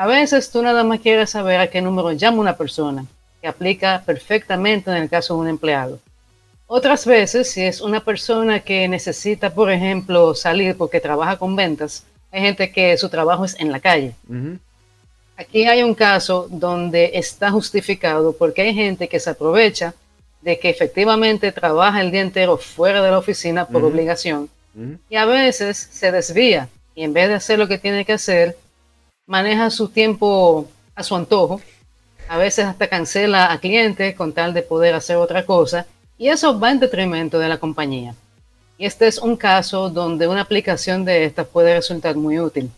A 0.00 0.06
veces 0.06 0.50
tú 0.50 0.62
nada 0.62 0.82
más 0.82 1.00
quieres 1.00 1.28
saber 1.28 1.60
a 1.60 1.66
qué 1.66 1.82
número 1.82 2.10
llama 2.12 2.38
una 2.38 2.56
persona, 2.56 3.04
que 3.42 3.46
aplica 3.46 4.02
perfectamente 4.06 4.90
en 4.90 4.96
el 4.96 5.10
caso 5.10 5.34
de 5.34 5.40
un 5.40 5.48
empleado. 5.48 5.98
Otras 6.66 7.04
veces, 7.04 7.50
si 7.50 7.60
es 7.60 7.82
una 7.82 8.02
persona 8.02 8.60
que 8.60 8.88
necesita, 8.88 9.52
por 9.52 9.70
ejemplo, 9.70 10.34
salir 10.34 10.74
porque 10.74 11.00
trabaja 11.00 11.36
con 11.36 11.54
ventas, 11.54 12.06
hay 12.32 12.40
gente 12.40 12.72
que 12.72 12.96
su 12.96 13.10
trabajo 13.10 13.44
es 13.44 13.60
en 13.60 13.70
la 13.70 13.78
calle. 13.78 14.14
Aquí 15.36 15.66
hay 15.66 15.82
un 15.82 15.94
caso 15.94 16.48
donde 16.48 17.10
está 17.12 17.50
justificado 17.50 18.32
porque 18.32 18.62
hay 18.62 18.72
gente 18.72 19.06
que 19.06 19.20
se 19.20 19.28
aprovecha 19.28 19.92
de 20.40 20.58
que 20.58 20.70
efectivamente 20.70 21.52
trabaja 21.52 22.00
el 22.00 22.10
día 22.10 22.22
entero 22.22 22.56
fuera 22.56 23.02
de 23.02 23.10
la 23.10 23.18
oficina 23.18 23.68
por 23.68 23.84
obligación 23.84 24.48
y 25.10 25.16
a 25.16 25.26
veces 25.26 25.90
se 25.92 26.10
desvía 26.10 26.70
y 26.94 27.04
en 27.04 27.12
vez 27.12 27.28
de 27.28 27.34
hacer 27.34 27.58
lo 27.58 27.68
que 27.68 27.76
tiene 27.76 28.06
que 28.06 28.14
hacer, 28.14 28.56
maneja 29.30 29.70
su 29.70 29.88
tiempo 29.88 30.66
a 30.96 31.04
su 31.04 31.14
antojo. 31.14 31.60
A 32.28 32.36
veces 32.36 32.64
hasta 32.64 32.88
cancela 32.88 33.52
a 33.52 33.60
clientes 33.60 34.14
con 34.16 34.32
tal 34.32 34.52
de 34.52 34.62
poder 34.62 34.94
hacer 34.94 35.16
otra 35.16 35.46
cosa 35.46 35.86
y 36.18 36.28
eso 36.28 36.58
va 36.58 36.72
en 36.72 36.80
detrimento 36.80 37.38
de 37.38 37.48
la 37.48 37.58
compañía. 37.58 38.14
Y 38.76 38.86
este 38.86 39.06
es 39.06 39.18
un 39.18 39.36
caso 39.36 39.88
donde 39.88 40.26
una 40.26 40.40
aplicación 40.40 41.04
de 41.04 41.24
esta 41.24 41.44
puede 41.44 41.76
resultar 41.76 42.16
muy 42.16 42.40
útil. 42.40 42.70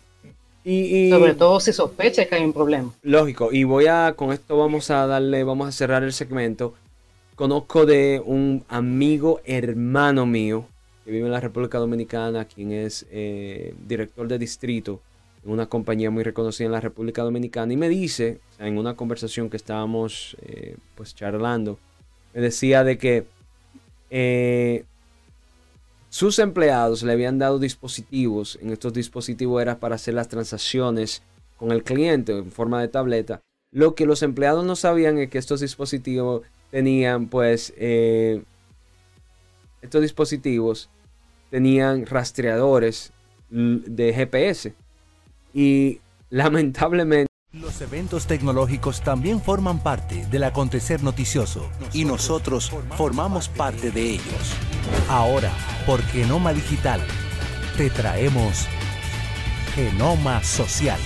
Y, 0.63 1.09
Sobre 1.09 1.33
todo 1.33 1.59
si 1.59 1.73
sospecha 1.73 2.25
que 2.25 2.35
hay 2.35 2.45
un 2.45 2.53
problema. 2.53 2.91
Lógico, 3.01 3.51
y 3.51 3.63
voy 3.63 3.87
a, 3.87 4.13
con 4.15 4.31
esto 4.31 4.55
vamos 4.55 4.91
a 4.91 5.07
darle, 5.07 5.43
vamos 5.43 5.67
a 5.67 5.71
cerrar 5.71 6.03
el 6.03 6.13
segmento. 6.13 6.75
Conozco 7.35 7.85
de 7.85 8.21
un 8.23 8.63
amigo 8.69 9.41
hermano 9.43 10.25
mío 10.25 10.65
que 11.03 11.11
vive 11.11 11.25
en 11.25 11.33
la 11.33 11.39
República 11.39 11.79
Dominicana, 11.79 12.45
quien 12.45 12.71
es 12.71 13.07
eh, 13.11 13.73
director 13.87 14.27
de 14.27 14.37
distrito 14.37 15.01
en 15.45 15.51
una 15.51 15.67
compañía 15.67 16.09
muy 16.09 16.23
reconocida 16.23 16.65
en 16.65 16.71
la 16.71 16.79
República 16.81 17.23
Dominicana, 17.23 17.73
y 17.73 17.77
me 17.77 17.89
dice, 17.89 18.39
en 18.59 18.77
una 18.77 18.95
conversación 18.95 19.49
que 19.49 19.57
estábamos 19.57 20.37
eh, 20.41 20.77
pues 20.95 21.15
charlando, 21.15 21.79
me 22.33 22.41
decía 22.41 22.83
de 22.83 22.97
que 22.97 23.25
eh, 24.09 24.85
sus 26.09 26.39
empleados 26.39 27.03
le 27.03 27.11
habían 27.11 27.39
dado 27.39 27.59
dispositivos, 27.59 28.57
en 28.61 28.71
estos 28.71 28.93
dispositivos 28.93 29.61
era 29.61 29.79
para 29.79 29.95
hacer 29.95 30.13
las 30.13 30.29
transacciones 30.29 31.21
con 31.57 31.71
el 31.71 31.83
cliente 31.83 32.31
en 32.31 32.51
forma 32.51 32.81
de 32.81 32.87
tableta. 32.87 33.41
Lo 33.71 33.95
que 33.95 34.05
los 34.05 34.21
empleados 34.21 34.65
no 34.65 34.75
sabían 34.75 35.17
es 35.17 35.29
que 35.29 35.39
estos 35.39 35.59
dispositivos 35.59 36.43
tenían 36.69 37.27
pues 37.27 37.73
estos 39.83 40.01
dispositivos 40.01 40.89
tenían 41.49 42.05
rastreadores 42.05 43.11
de 43.49 44.13
GPS 44.13 44.73
y 45.53 46.01
lamentablemente 46.29 47.27
los 47.53 47.79
eventos 47.81 48.25
tecnológicos 48.25 49.01
también 49.01 49.39
forman 49.39 49.83
parte 49.83 50.25
del 50.31 50.43
acontecer 50.43 51.03
noticioso 51.03 51.69
y 51.93 52.03
nosotros 52.03 52.71
formamos 52.97 53.47
parte 53.47 53.91
de 53.91 54.13
ellos. 54.13 54.55
Ahora, 55.07 55.51
por 55.85 56.01
Genoma 56.01 56.51
Digital, 56.51 56.99
te 57.77 57.91
traemos 57.91 58.67
Genoma 59.75 60.43
Social. 60.43 60.99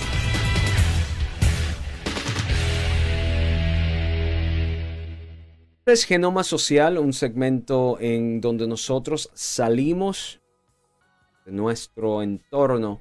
es 5.92 6.04
Genoma 6.04 6.44
Social, 6.44 6.98
un 6.98 7.12
segmento 7.14 7.98
en 7.98 8.42
donde 8.42 8.66
nosotros 8.66 9.30
salimos 9.32 10.40
de 11.46 11.52
nuestro 11.52 12.22
entorno 12.22 13.00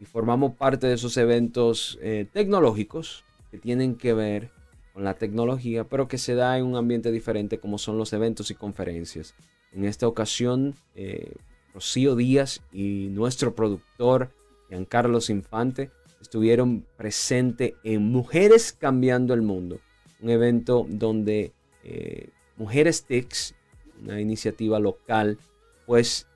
y 0.00 0.04
formamos 0.04 0.54
parte 0.54 0.86
de 0.86 0.94
esos 0.94 1.16
eventos 1.16 1.98
eh, 2.02 2.26
tecnológicos 2.32 3.24
que 3.50 3.58
tienen 3.58 3.96
que 3.96 4.12
ver 4.12 4.50
con 4.92 5.04
la 5.04 5.14
tecnología, 5.14 5.84
pero 5.84 6.08
que 6.08 6.18
se 6.18 6.34
da 6.34 6.58
en 6.58 6.64
un 6.64 6.76
ambiente 6.76 7.12
diferente 7.12 7.58
como 7.58 7.78
son 7.78 7.98
los 7.98 8.12
eventos 8.12 8.50
y 8.50 8.54
conferencias. 8.54 9.34
En 9.72 9.84
esta 9.84 10.08
ocasión, 10.08 10.74
eh, 10.94 11.34
Rocío 11.74 12.16
Díaz 12.16 12.62
y 12.72 13.08
nuestro 13.10 13.54
productor, 13.54 14.30
Giancarlos 14.68 15.30
Infante, 15.30 15.90
estuvieron 16.20 16.86
presentes 16.96 17.74
en 17.84 18.10
Mujeres 18.10 18.72
Cambiando 18.72 19.34
el 19.34 19.42
Mundo, 19.42 19.80
un 20.20 20.30
evento 20.30 20.86
donde 20.88 21.52
eh, 21.84 22.30
Mujeres 22.56 23.04
TICS, 23.04 23.54
una 24.02 24.20
iniciativa 24.20 24.78
local, 24.78 25.38
pues 25.84 26.26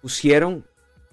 pusieron 0.00 0.64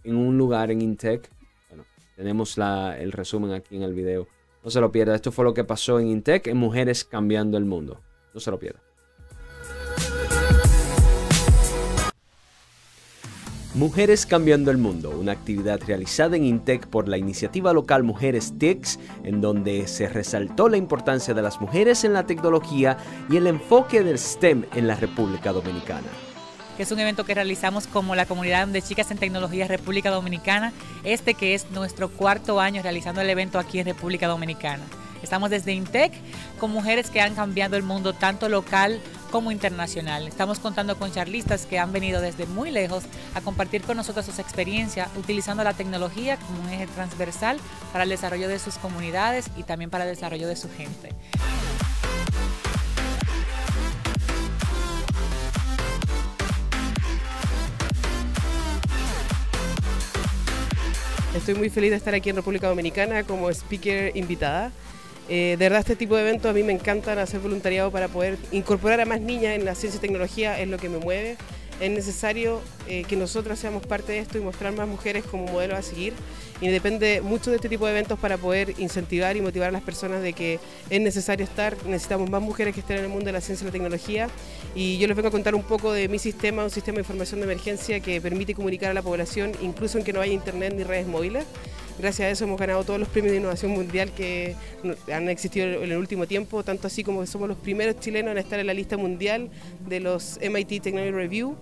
en 0.04 0.16
un 0.16 0.38
lugar 0.38 0.72
en 0.72 0.82
Intec. 0.82 1.30
Bueno, 1.70 1.86
tenemos 2.16 2.58
el 2.58 3.12
resumen 3.12 3.52
aquí 3.52 3.76
en 3.76 3.84
el 3.84 3.94
video. 3.94 4.28
No 4.64 4.70
se 4.70 4.80
lo 4.80 4.92
pierda. 4.92 5.16
Esto 5.16 5.32
fue 5.32 5.46
lo 5.46 5.54
que 5.54 5.64
pasó 5.64 6.00
en 6.00 6.08
Intec 6.08 6.48
en 6.48 6.58
Mujeres 6.58 7.04
Cambiando 7.04 7.58
el 7.58 7.66
Mundo. 7.66 8.00
No 8.34 8.40
se 8.40 8.52
lo 8.52 8.60
pierda. 8.60 8.80
Mujeres 13.74 14.26
Cambiando 14.26 14.70
el 14.70 14.78
Mundo, 14.78 15.12
una 15.12 15.32
actividad 15.32 15.80
realizada 15.88 16.36
en 16.36 16.44
INTEC 16.44 16.88
por 16.88 17.08
la 17.08 17.18
iniciativa 17.18 17.72
local 17.72 18.04
Mujeres 18.04 18.54
TICS, 18.58 19.00
en 19.24 19.40
donde 19.40 19.88
se 19.88 20.10
resaltó 20.10 20.68
la 20.68 20.76
importancia 20.76 21.34
de 21.34 21.42
las 21.42 21.62
mujeres 21.62 22.04
en 22.04 22.12
la 22.12 22.26
tecnología 22.26 22.98
y 23.30 23.38
el 23.38 23.48
enfoque 23.48 24.04
del 24.04 24.20
STEM 24.20 24.66
en 24.76 24.88
la 24.88 24.96
República 24.96 25.54
Dominicana 25.54 26.10
que 26.78 26.84
es 26.84 26.92
un 26.92 27.00
evento 27.00 27.26
que 27.26 27.34
realizamos 27.34 27.88
como 27.88 28.16
la 28.16 28.26
comunidad 28.26 28.68
de 28.68 28.82
chicas 28.82 29.12
en 29.12 29.18
tecnología 29.18 29.68
República 29.68 30.10
Dominicana, 30.10 30.74
este 31.04 31.34
que 31.34 31.54
es 31.54 31.70
nuestro 31.72 32.10
cuarto 32.10 32.60
año 32.60 32.82
realizando 32.82 33.22
el 33.22 33.30
evento 33.30 33.60
aquí 33.60 33.80
en 33.80 33.86
República 33.86 34.28
Dominicana. 34.28 34.84
Estamos 35.24 35.50
desde 35.50 35.74
INTEC 35.74 36.14
con 36.60 36.72
mujeres 36.72 37.10
que 37.10 37.22
han 37.22 37.36
cambiado 37.36 37.78
el 37.78 37.84
mundo 37.84 38.14
tanto 38.14 38.50
local 38.50 39.00
como 39.32 39.52
internacional. 39.52 40.28
Estamos 40.28 40.60
contando 40.60 40.98
con 40.98 41.12
charlistas 41.12 41.66
que 41.66 41.80
han 41.80 41.92
venido 41.92 42.22
desde 42.22 42.46
muy 42.46 42.72
lejos 42.72 43.04
a 43.36 43.42
compartir 43.42 43.82
con 43.84 43.98
nosotros 43.98 44.26
sus 44.26 44.40
experiencias 44.40 45.10
utilizando 45.16 45.64
la 45.64 45.74
tecnología 45.74 46.38
como 46.38 46.62
un 46.62 46.70
eje 46.70 46.88
transversal 46.88 47.58
para 47.92 48.04
el 48.04 48.10
desarrollo 48.10 48.48
de 48.48 48.60
sus 48.60 48.76
comunidades 48.78 49.50
y 49.58 49.64
también 49.64 49.90
para 49.90 50.06
el 50.06 50.10
desarrollo 50.10 50.48
de 50.48 50.56
su 50.56 50.70
gente. 50.70 51.10
Estoy 61.36 61.56
muy 61.56 61.70
feliz 61.70 61.92
de 61.92 61.96
estar 61.96 62.14
aquí 62.14 62.30
en 62.30 62.36
República 62.36 62.68
Dominicana 62.68 63.24
como 63.24 63.50
speaker 63.50 64.12
invitada. 64.18 64.70
Eh, 65.30 65.56
de 65.58 65.66
verdad 65.66 65.80
este 65.80 65.96
tipo 65.96 66.18
de 66.18 66.24
eventos 66.24 66.52
a 66.52 66.54
mí 66.54 66.62
me 66.62 66.74
encantan 66.74 67.20
hacer 67.20 67.40
voluntariado 67.40 67.90
para 67.90 68.10
poder 68.10 68.38
incorporar 68.52 69.00
a 69.00 69.06
más 69.06 69.22
niñas 69.22 69.56
en 69.56 69.64
la 69.64 69.74
ciencia 69.74 69.98
y 69.98 70.02
tecnología, 70.02 70.60
es 70.60 70.68
lo 70.68 70.78
que 70.78 70.90
me 70.90 70.98
mueve. 70.98 71.38
Es 71.82 71.90
necesario 71.90 72.62
eh, 72.88 73.04
que 73.08 73.16
nosotras 73.16 73.58
seamos 73.58 73.86
parte 73.86 74.12
de 74.12 74.20
esto 74.20 74.38
y 74.38 74.42
mostrar 74.42 74.72
más 74.74 74.88
mujeres 74.88 75.24
como 75.26 75.48
modelo 75.48 75.76
a 75.76 75.82
seguir. 75.82 76.14
Y 76.62 76.68
depende 76.68 77.22
mucho 77.22 77.50
de 77.50 77.56
este 77.56 77.70
tipo 77.70 77.88
de 77.88 77.92
eventos 77.92 78.20
para 78.20 78.38
poder 78.38 78.76
incentivar 78.78 79.36
y 79.36 79.42
motivar 79.42 79.70
a 79.70 79.72
las 79.72 79.82
personas 79.82 80.22
de 80.22 80.34
que 80.34 80.60
es 80.92 81.02
necesario 81.02 81.44
estar, 81.44 81.76
necesitamos 81.88 82.30
más 82.30 82.40
mujeres 82.40 82.76
que 82.76 82.82
estén 82.82 82.98
en 82.98 83.06
el 83.06 83.10
mundo 83.10 83.26
de 83.26 83.32
la 83.32 83.42
ciencia 83.42 83.64
y 83.64 83.66
la 83.66 83.72
tecnología. 83.72 84.30
Y 84.76 85.00
yo 85.00 85.08
les 85.08 85.18
vengo 85.18 85.30
a 85.30 85.32
contar 85.32 85.56
un 85.56 85.64
poco 85.64 85.92
de 85.92 86.08
mi 86.08 86.20
sistema, 86.20 86.64
un 86.64 86.70
sistema 86.70 86.98
de 86.98 87.02
información 87.02 87.40
de 87.40 87.46
emergencia 87.46 88.00
que 88.00 88.22
permite 88.22 88.54
comunicar 88.54 88.92
a 88.92 88.94
la 88.94 89.02
población, 89.02 89.54
incluso 89.62 89.98
en 89.98 90.04
que 90.04 90.14
no 90.14 90.22
haya 90.22 90.34
internet 90.34 90.76
ni 90.78 90.84
redes 90.84 91.08
móviles. 91.08 91.46
Gracias 92.02 92.26
a 92.26 92.30
eso 92.32 92.46
hemos 92.46 92.60
ganado 92.60 92.84
todos 92.84 93.00
los 93.00 93.08
premios 93.10 93.32
de 93.32 93.38
innovación 93.38 93.74
mundial 93.74 94.12
que 94.12 94.56
han 95.14 95.30
existido 95.30 95.68
en 95.84 95.92
el 95.92 95.98
último 95.98 96.26
tiempo, 96.26 96.64
tanto 96.64 96.88
así 96.88 97.04
como 97.04 97.22
que 97.22 97.28
somos 97.28 97.48
los 97.48 97.60
primeros 97.60 98.00
chilenos 98.00 98.32
en 98.32 98.40
estar 98.40 98.60
en 98.60 98.66
la 98.66 98.74
lista 98.74 98.98
mundial 98.98 99.52
de 99.88 100.00
los 100.00 100.40
MIT 100.42 100.82
Technology 100.82 101.12
Review 101.12 101.56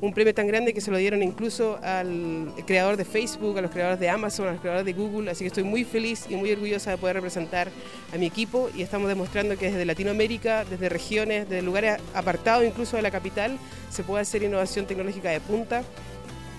un 0.00 0.12
premio 0.12 0.34
tan 0.34 0.46
grande 0.46 0.74
que 0.74 0.80
se 0.80 0.90
lo 0.90 0.98
dieron 0.98 1.22
incluso 1.22 1.78
al 1.82 2.52
creador 2.66 2.96
de 2.96 3.04
Facebook, 3.04 3.56
a 3.56 3.62
los 3.62 3.70
creadores 3.70 4.00
de 4.00 4.08
Amazon, 4.10 4.48
a 4.48 4.52
los 4.52 4.60
creadores 4.60 4.84
de 4.84 4.92
Google, 4.92 5.30
así 5.30 5.44
que 5.44 5.48
estoy 5.48 5.62
muy 5.62 5.84
feliz 5.84 6.26
y 6.28 6.36
muy 6.36 6.52
orgullosa 6.52 6.90
de 6.90 6.98
poder 6.98 7.16
representar 7.16 7.68
a 8.12 8.18
mi 8.18 8.26
equipo 8.26 8.68
y 8.74 8.82
estamos 8.82 9.08
demostrando 9.08 9.56
que 9.56 9.70
desde 9.70 9.84
Latinoamérica, 9.84 10.64
desde 10.64 10.88
regiones, 10.88 11.48
desde 11.48 11.62
lugares 11.62 11.98
apartados 12.14 12.66
incluso 12.66 12.96
de 12.96 13.02
la 13.02 13.10
capital, 13.10 13.56
se 13.90 14.02
puede 14.02 14.22
hacer 14.22 14.42
innovación 14.42 14.86
tecnológica 14.86 15.30
de 15.30 15.40
punta 15.40 15.84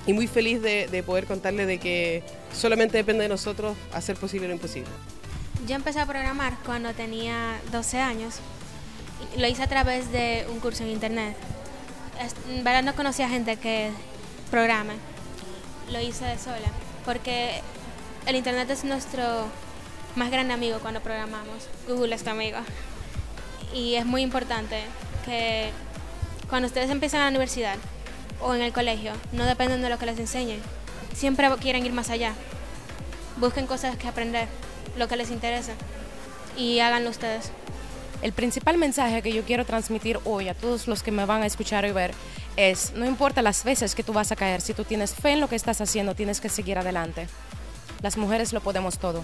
y 0.06 0.14
muy 0.14 0.28
feliz 0.28 0.62
de, 0.62 1.04
poder 1.06 1.26
contarle 1.26 1.66
de 1.66 1.80
que 1.80 2.24
solamente 2.54 2.98
depende 2.98 3.24
de 3.24 3.30
nosotros 3.30 3.76
hacer 3.94 4.16
posible 4.18 4.48
lo 4.48 4.54
imposible. 4.54 4.90
Yo 5.68 5.76
empecé 5.76 6.00
a 6.00 6.06
programar 6.06 6.58
cuando 6.66 6.94
tenía 6.94 7.60
12 7.72 8.00
años. 8.00 8.36
Lo 9.38 9.48
hice 9.48 9.64
a 9.64 9.68
través 9.68 10.12
de 10.12 10.46
un 10.52 10.60
curso 10.60 10.84
en 10.84 10.90
internet 10.90 11.36
en 12.50 12.64
verdad 12.64 12.84
no 12.84 12.96
conocía 12.96 13.30
gente 13.30 13.58
que 13.58 13.92
programe. 14.52 14.94
Lo 15.92 16.02
hice 16.02 16.26
de 16.26 16.38
sola, 16.38 16.68
porque 17.06 17.62
el 18.26 18.36
Internet 18.36 18.70
es 18.70 18.84
nuestro 18.84 19.48
más 20.16 20.32
grande 20.32 20.54
amigo 20.54 20.80
cuando 20.80 21.02
programamos. 21.02 21.68
Google 21.88 22.16
es 22.16 22.24
tu 22.24 22.30
amigo. 22.30 22.58
Y 23.74 23.96
es 23.96 24.06
muy 24.06 24.22
importante 24.22 24.82
que 25.26 25.70
cuando 26.50 26.68
ustedes 26.68 26.90
empiezan 26.90 27.22
la 27.22 27.28
universidad 27.30 27.78
o 28.42 28.54
en 28.54 28.62
el 28.62 28.74
colegio, 28.74 29.14
no 29.32 29.46
dependen 29.46 29.82
de 29.82 29.90
lo 29.90 29.98
que 29.98 30.06
les 30.06 30.20
enseñen. 30.20 30.62
Siempre 31.14 31.50
quieren 31.60 31.86
ir 31.86 31.94
más 31.94 32.10
allá. 32.10 32.34
Busquen 33.38 33.68
cosas 33.68 33.98
que 33.98 34.08
aprender, 34.08 34.48
lo 34.98 35.08
que 35.08 35.18
les 35.18 35.32
interesa 35.32 35.74
y 36.58 36.80
háganlo 36.80 37.10
ustedes. 37.10 37.52
El 38.22 38.34
principal 38.34 38.78
mensaje 38.78 39.22
que 39.22 39.34
yo 39.34 39.44
quiero 39.44 39.66
transmitir 39.66 40.20
hoy 40.24 40.48
a 40.50 40.54
todos 40.54 40.88
los 40.88 41.04
que 41.04 41.12
me 41.12 41.26
van 41.26 41.44
a 41.44 41.46
escuchar 41.46 41.86
y 41.86 41.92
ver 41.92 42.12
es, 42.56 42.94
no 42.94 43.06
importa 43.06 43.42
las 43.42 43.64
veces 43.64 43.94
que 43.94 44.04
tú 44.04 44.14
vas 44.14 44.32
a 44.32 44.36
caer, 44.36 44.62
si 44.62 44.74
tú 44.74 44.84
tienes 44.84 45.14
fe 45.14 45.32
en 45.32 45.42
lo 45.42 45.50
que 45.50 45.56
estás 45.56 45.82
haciendo, 45.82 46.16
tienes 46.16 46.40
que 46.40 46.50
seguir 46.50 46.78
adelante. 46.78 47.28
Las 48.02 48.18
mujeres 48.18 48.54
lo 48.54 48.62
podemos 48.62 48.98
todo. 48.98 49.24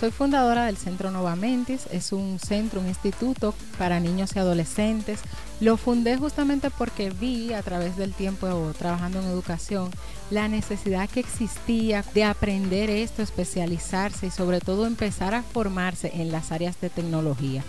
Soy 0.00 0.12
fundadora 0.12 0.64
del 0.64 0.78
Centro 0.78 1.10
Nova 1.10 1.36
Mentis, 1.36 1.86
es 1.92 2.12
un 2.12 2.38
centro, 2.38 2.80
un 2.80 2.88
instituto 2.88 3.54
para 3.76 4.00
niños 4.00 4.34
y 4.34 4.38
adolescentes. 4.38 5.20
Lo 5.60 5.76
fundé 5.76 6.16
justamente 6.16 6.70
porque 6.70 7.10
vi 7.10 7.52
a 7.52 7.60
través 7.60 7.98
del 7.98 8.14
tiempo 8.14 8.48
trabajando 8.78 9.20
en 9.20 9.26
educación 9.26 9.90
la 10.30 10.48
necesidad 10.48 11.06
que 11.10 11.20
existía 11.20 12.02
de 12.14 12.24
aprender 12.24 12.88
esto, 12.88 13.20
especializarse 13.20 14.28
y 14.28 14.30
sobre 14.30 14.60
todo 14.60 14.86
empezar 14.86 15.34
a 15.34 15.42
formarse 15.42 16.10
en 16.14 16.32
las 16.32 16.50
áreas 16.50 16.80
de 16.80 16.88
tecnología. 16.88 17.62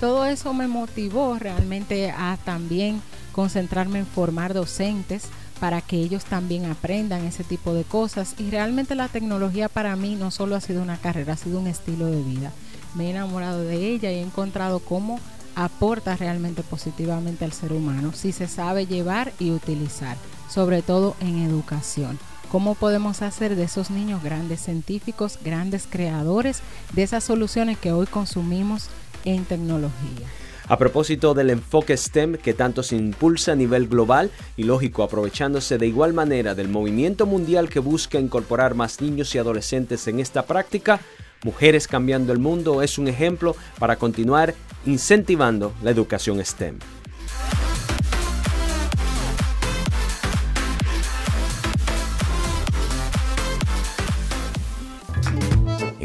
Todo 0.00 0.24
eso 0.24 0.54
me 0.54 0.68
motivó 0.68 1.38
realmente 1.38 2.10
a 2.10 2.38
también 2.42 3.02
concentrarme 3.32 3.98
en 3.98 4.06
formar 4.06 4.54
docentes 4.54 5.24
para 5.60 5.80
que 5.80 5.96
ellos 5.96 6.24
también 6.24 6.66
aprendan 6.66 7.24
ese 7.24 7.44
tipo 7.44 7.74
de 7.74 7.84
cosas. 7.84 8.34
Y 8.38 8.50
realmente 8.50 8.94
la 8.94 9.08
tecnología 9.08 9.68
para 9.68 9.96
mí 9.96 10.14
no 10.14 10.30
solo 10.30 10.56
ha 10.56 10.60
sido 10.60 10.82
una 10.82 10.98
carrera, 10.98 11.34
ha 11.34 11.36
sido 11.36 11.60
un 11.60 11.66
estilo 11.66 12.06
de 12.06 12.22
vida. 12.22 12.52
Me 12.94 13.06
he 13.06 13.10
enamorado 13.10 13.62
de 13.62 13.76
ella 13.76 14.10
y 14.10 14.16
he 14.16 14.22
encontrado 14.22 14.80
cómo 14.80 15.20
aporta 15.54 16.16
realmente 16.16 16.62
positivamente 16.62 17.44
al 17.44 17.52
ser 17.52 17.72
humano 17.72 18.12
si 18.12 18.32
se 18.32 18.46
sabe 18.46 18.86
llevar 18.86 19.32
y 19.38 19.50
utilizar, 19.50 20.16
sobre 20.48 20.82
todo 20.82 21.16
en 21.20 21.42
educación. 21.42 22.18
¿Cómo 22.52 22.74
podemos 22.74 23.22
hacer 23.22 23.56
de 23.56 23.64
esos 23.64 23.90
niños 23.90 24.22
grandes 24.22 24.60
científicos, 24.60 25.38
grandes 25.44 25.86
creadores 25.90 26.60
de 26.92 27.02
esas 27.02 27.24
soluciones 27.24 27.76
que 27.76 27.92
hoy 27.92 28.06
consumimos 28.06 28.88
en 29.26 29.44
tecnología. 29.44 30.26
A 30.68 30.78
propósito 30.78 31.32
del 31.32 31.50
enfoque 31.50 31.96
STEM 31.96 32.38
que 32.38 32.52
tanto 32.52 32.82
se 32.82 32.96
impulsa 32.96 33.52
a 33.52 33.54
nivel 33.54 33.86
global 33.86 34.32
y 34.56 34.64
lógico 34.64 35.04
aprovechándose 35.04 35.78
de 35.78 35.86
igual 35.86 36.12
manera 36.12 36.56
del 36.56 36.68
movimiento 36.68 37.24
mundial 37.24 37.68
que 37.68 37.78
busca 37.78 38.18
incorporar 38.18 38.74
más 38.74 39.00
niños 39.00 39.32
y 39.34 39.38
adolescentes 39.38 40.08
en 40.08 40.18
esta 40.18 40.44
práctica, 40.44 41.00
Mujeres 41.44 41.86
Cambiando 41.86 42.32
el 42.32 42.40
Mundo 42.40 42.82
es 42.82 42.98
un 42.98 43.06
ejemplo 43.06 43.54
para 43.78 43.94
continuar 43.94 44.54
incentivando 44.84 45.72
la 45.84 45.92
educación 45.92 46.44
STEM. 46.44 46.80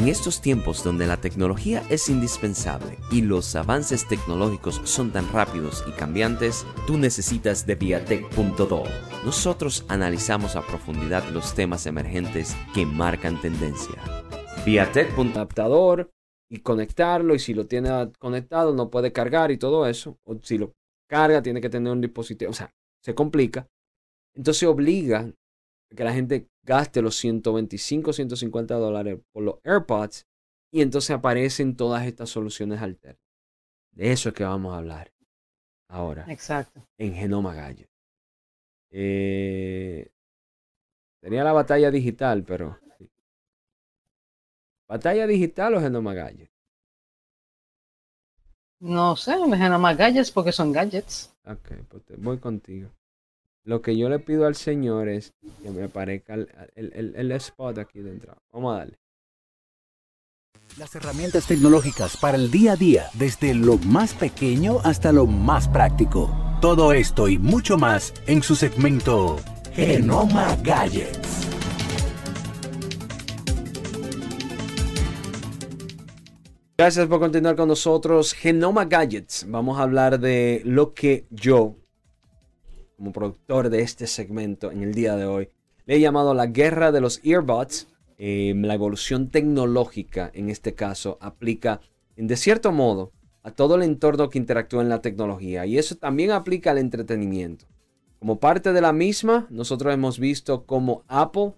En 0.01 0.07
estos 0.07 0.41
tiempos 0.41 0.83
donde 0.83 1.05
la 1.05 1.17
tecnología 1.17 1.83
es 1.91 2.09
indispensable 2.09 2.97
y 3.11 3.21
los 3.21 3.55
avances 3.55 4.07
tecnológicos 4.07 4.81
son 4.83 5.11
tan 5.11 5.31
rápidos 5.31 5.83
y 5.87 5.91
cambiantes, 5.91 6.65
tú 6.87 6.97
necesitas 6.97 7.67
de 7.67 7.75
Viatech.do. 7.75 8.83
Nosotros 9.23 9.85
analizamos 9.89 10.55
a 10.55 10.65
profundidad 10.65 11.29
los 11.29 11.53
temas 11.53 11.85
emergentes 11.85 12.57
que 12.73 12.83
marcan 12.83 13.39
tendencia. 13.41 13.93
Viatech. 14.65 15.15
Adaptador 15.15 16.09
y 16.49 16.61
conectarlo 16.61 17.35
y 17.35 17.39
si 17.39 17.53
lo 17.53 17.67
tiene 17.67 18.11
conectado 18.17 18.73
no 18.73 18.89
puede 18.89 19.11
cargar 19.11 19.51
y 19.51 19.57
todo 19.57 19.85
eso. 19.85 20.17
O 20.23 20.35
si 20.41 20.57
lo 20.57 20.73
carga 21.07 21.43
tiene 21.43 21.61
que 21.61 21.69
tener 21.69 21.93
un 21.93 22.01
dispositivo. 22.01 22.49
O 22.49 22.55
sea, 22.55 22.71
se 23.03 23.13
complica. 23.13 23.67
Entonces 24.33 24.67
obliga 24.67 25.31
que 25.95 26.03
la 26.03 26.13
gente 26.13 26.47
gaste 26.63 27.01
los 27.01 27.15
125, 27.17 28.13
150 28.13 28.75
dólares 28.75 29.19
por 29.31 29.43
los 29.43 29.55
AirPods 29.63 30.25
y 30.71 30.81
entonces 30.81 31.11
aparecen 31.11 31.75
todas 31.75 32.05
estas 32.05 32.29
soluciones 32.29 32.81
alternas. 32.81 33.21
De 33.91 34.11
eso 34.11 34.29
es 34.29 34.35
que 34.35 34.43
vamos 34.43 34.73
a 34.73 34.77
hablar 34.77 35.11
ahora. 35.89 36.25
Exacto. 36.29 36.87
En 36.97 37.13
Genoma 37.13 37.53
Gallo. 37.53 37.87
Eh, 38.89 40.09
tenía 41.19 41.43
la 41.43 41.53
batalla 41.53 41.91
digital, 41.91 42.43
pero... 42.43 42.79
¿Batalla 44.87 45.25
digital 45.27 45.75
o 45.75 45.81
Genoma 45.81 46.13
Gallo? 46.13 46.47
No 48.79 49.15
sé, 49.15 49.33
Genoma 49.33 49.93
Gadgets 49.93 50.31
porque 50.31 50.51
son 50.51 50.71
gadgets. 50.71 51.33
Ok, 51.45 51.71
pues 51.87 52.03
voy 52.17 52.39
contigo. 52.39 52.89
Lo 53.63 53.81
que 53.81 53.95
yo 53.95 54.09
le 54.09 54.17
pido 54.17 54.47
al 54.47 54.55
Señor 54.55 55.07
es 55.07 55.33
que 55.61 55.69
me 55.69 55.83
aparezca 55.83 56.33
el, 56.33 56.49
el, 56.75 57.31
spot 57.33 57.77
aquí 57.77 57.99
dentro. 57.99 58.35
Vamos 58.51 58.73
a 58.73 58.77
darle. 58.79 58.97
Las 60.77 60.95
herramientas 60.95 61.45
tecnológicas 61.45 62.17
para 62.17 62.37
el 62.37 62.49
día 62.49 62.73
a 62.73 62.75
día, 62.75 63.09
desde 63.13 63.53
lo 63.53 63.77
más 63.77 64.15
pequeño 64.15 64.79
hasta 64.83 65.11
lo 65.11 65.27
más 65.27 65.67
práctico. 65.67 66.33
Todo 66.59 66.93
esto 66.93 67.27
y 67.27 67.37
mucho 67.37 67.77
más 67.77 68.13
en 68.25 68.41
su 68.41 68.55
segmento 68.55 69.37
Genoma 69.73 70.55
Gadgets. 70.63 71.47
Gracias 76.77 77.05
por 77.07 77.19
continuar 77.19 77.55
con 77.55 77.67
nosotros. 77.67 78.33
Genoma 78.33 78.85
Gadgets. 78.85 79.45
Vamos 79.47 79.77
a 79.77 79.83
hablar 79.83 80.19
de 80.19 80.63
lo 80.65 80.95
que 80.95 81.27
yo 81.29 81.80
como 83.01 83.13
productor 83.13 83.71
de 83.71 83.81
este 83.81 84.05
segmento 84.05 84.69
en 84.69 84.83
el 84.83 84.93
día 84.93 85.15
de 85.15 85.25
hoy, 85.25 85.49
le 85.87 85.95
he 85.95 85.99
llamado 85.99 86.35
la 86.35 86.45
guerra 86.45 86.91
de 86.91 87.01
los 87.01 87.19
earbuds. 87.23 87.87
Em, 88.19 88.61
la 88.61 88.75
evolución 88.75 89.31
tecnológica, 89.31 90.29
en 90.35 90.51
este 90.51 90.75
caso, 90.75 91.17
aplica 91.19 91.81
de 92.15 92.37
cierto 92.37 92.71
modo 92.71 93.11
a 93.41 93.49
todo 93.49 93.73
el 93.73 93.81
entorno 93.81 94.29
que 94.29 94.37
interactúa 94.37 94.83
en 94.83 94.89
la 94.89 95.01
tecnología 95.01 95.65
y 95.65 95.79
eso 95.79 95.95
también 95.95 96.29
aplica 96.29 96.69
al 96.69 96.77
entretenimiento. 96.77 97.65
Como 98.19 98.39
parte 98.39 98.71
de 98.71 98.81
la 98.81 98.93
misma, 98.93 99.47
nosotros 99.49 99.91
hemos 99.91 100.19
visto 100.19 100.67
cómo 100.67 101.03
Apple 101.07 101.53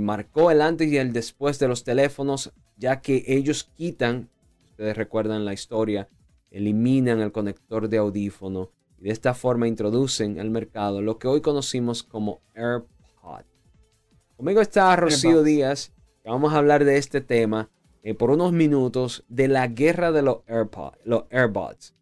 marcó 0.00 0.50
el 0.50 0.60
antes 0.60 0.90
y 0.90 0.96
el 0.96 1.12
después 1.12 1.60
de 1.60 1.68
los 1.68 1.84
teléfonos, 1.84 2.52
ya 2.76 3.00
que 3.00 3.22
ellos 3.28 3.70
quitan, 3.76 4.28
ustedes 4.70 4.96
recuerdan 4.96 5.44
la 5.44 5.52
historia, 5.52 6.08
eliminan 6.50 7.20
el 7.20 7.30
conector 7.30 7.88
de 7.88 7.98
audífono 7.98 8.72
y 9.02 9.06
de 9.06 9.10
esta 9.10 9.34
forma 9.34 9.66
introducen 9.66 10.38
al 10.38 10.50
mercado 10.50 11.02
lo 11.02 11.18
que 11.18 11.26
hoy 11.26 11.40
conocimos 11.40 12.04
como 12.04 12.40
AirPod. 12.54 13.42
Conmigo 14.36 14.60
está 14.60 14.94
Rocío 14.94 15.42
Díaz, 15.42 15.92
que 16.22 16.30
vamos 16.30 16.52
a 16.52 16.58
hablar 16.58 16.84
de 16.84 16.98
este 16.98 17.20
tema 17.20 17.68
eh, 18.04 18.14
por 18.14 18.30
unos 18.30 18.52
minutos 18.52 19.24
de 19.28 19.48
la 19.48 19.66
guerra 19.66 20.12
de 20.12 20.22
los 20.22 20.38
AirPods, 20.46 20.98
los 21.04 21.24
AirBuds. 21.30 21.96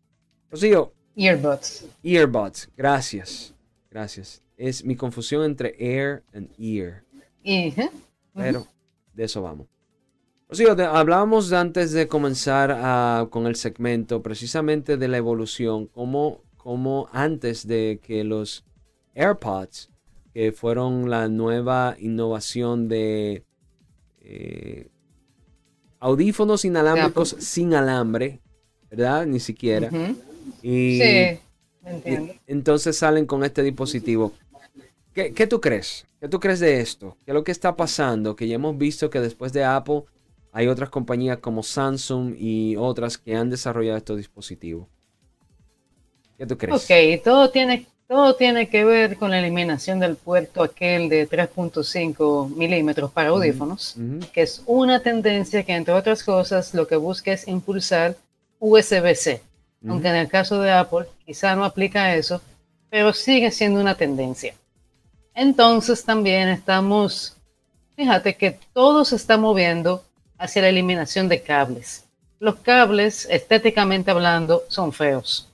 Rocío. 0.51 0.93
Earbuds. 1.17 1.87
Earbuds, 2.03 2.71
gracias. 2.77 3.55
Gracias. 3.91 4.43
Es 4.59 4.85
mi 4.85 4.95
confusión 4.95 5.45
entre 5.45 5.75
air 5.79 6.23
y 6.59 6.81
ear. 6.81 7.03
Pero 8.35 8.67
de 9.15 9.25
eso 9.25 9.41
vamos. 9.41 9.69
Rocío, 10.51 10.73
hablábamos 10.73 11.51
antes 11.55 11.93
de 11.93 12.09
comenzar 12.09 12.71
ah, 12.77 13.27
con 13.31 13.47
el 13.47 13.57
segmento 13.57 14.23
precisamente 14.23 14.99
de 14.99 15.09
la 15.09 15.17
evolución, 15.17 15.87
cómo 15.87 16.43
como 16.63 17.09
antes 17.13 17.67
de 17.67 18.01
que 18.03 18.23
los 18.23 18.65
AirPods, 19.15 19.91
que 20.35 20.53
fueron 20.53 21.09
la 21.09 21.29
nueva 21.29 21.97
innovación 21.99 22.87
de 22.87 23.45
eh, 24.21 24.89
audífonos 25.99 26.65
inalámbricos 26.67 27.35
sin 27.39 27.73
alambre, 27.73 28.41
¿verdad? 28.91 29.27
Ni 29.27 29.41
siquiera. 29.41 29.91
y, 30.63 30.99
sí, 31.01 31.41
entiendo. 31.85 32.35
entonces 32.47 32.97
salen 32.97 33.25
con 33.25 33.43
este 33.43 33.63
dispositivo. 33.63 34.33
¿Qué, 35.15 35.33
¿Qué, 35.33 35.47
tú 35.47 35.61
crees? 35.61 36.07
¿Qué 36.21 36.29
tú 36.29 36.39
crees 36.39 36.61
de 36.61 36.81
esto? 36.81 37.17
¿Qué 37.25 37.31
es 37.31 37.35
lo 37.35 37.43
que 37.43 37.53
está 37.53 37.75
pasando? 37.75 38.37
Que 38.37 38.47
ya 38.47 38.57
hemos 38.57 38.77
visto 38.77 39.09
que 39.09 39.21
después 39.21 39.53
de 39.55 39.65
Apple 39.65 40.05
hay 40.53 40.69
otras 40.69 40.91
compañías 40.91 41.39
como 41.39 41.63
Samsung 41.63 42.35
y 42.39 42.77
otras 42.77 43.17
que 43.17 43.35
han 43.35 43.49
desarrollado 43.49 43.97
estos 43.97 44.19
dispositivos. 44.19 44.87
¿Qué 46.41 46.47
tú 46.47 46.57
crees? 46.57 46.82
Ok, 46.82 47.22
todo 47.22 47.51
tiene, 47.51 47.86
todo 48.09 48.34
tiene 48.34 48.70
que 48.70 48.82
ver 48.82 49.18
con 49.18 49.30
la 49.30 49.41
eliminación 49.41 50.01
del 50.01 50.16
puerto 50.16 50.62
aquel 50.62 51.11
de 51.11 51.28
3.5 51.28 52.49
milímetros 52.57 53.11
para 53.11 53.28
audífonos, 53.28 53.95
que 54.32 54.41
es 54.41 54.62
una 54.64 55.03
tendencia 55.03 55.62
que, 55.64 55.74
entre 55.74 55.93
otras 55.93 56.24
cosas, 56.24 56.72
lo 56.72 56.86
que 56.86 56.97
busca 56.97 57.30
es 57.30 57.47
impulsar 57.47 58.16
USB-C. 58.59 59.43
Aunque 59.86 60.09
en 60.09 60.16
el 60.16 60.28
caso 60.28 60.62
de 60.62 60.72
Apple 60.72 61.09
quizá 61.26 61.55
no 61.55 61.62
aplica 61.62 62.14
eso, 62.14 62.41
pero 62.88 63.12
sigue 63.12 63.51
siendo 63.51 63.78
una 63.78 63.95
tendencia. 63.95 64.55
Entonces 65.34 66.03
también 66.03 66.49
estamos, 66.49 67.36
fíjate 67.97 68.34
que 68.34 68.59
todo 68.72 69.05
se 69.05 69.16
está 69.16 69.36
moviendo 69.36 70.03
hacia 70.38 70.62
la 70.62 70.70
eliminación 70.70 71.28
de 71.28 71.43
cables. 71.43 72.07
Los 72.38 72.55
cables, 72.61 73.28
estéticamente 73.30 74.11
hablando, 74.11 74.62
son 74.68 74.91
feos. 74.95 75.50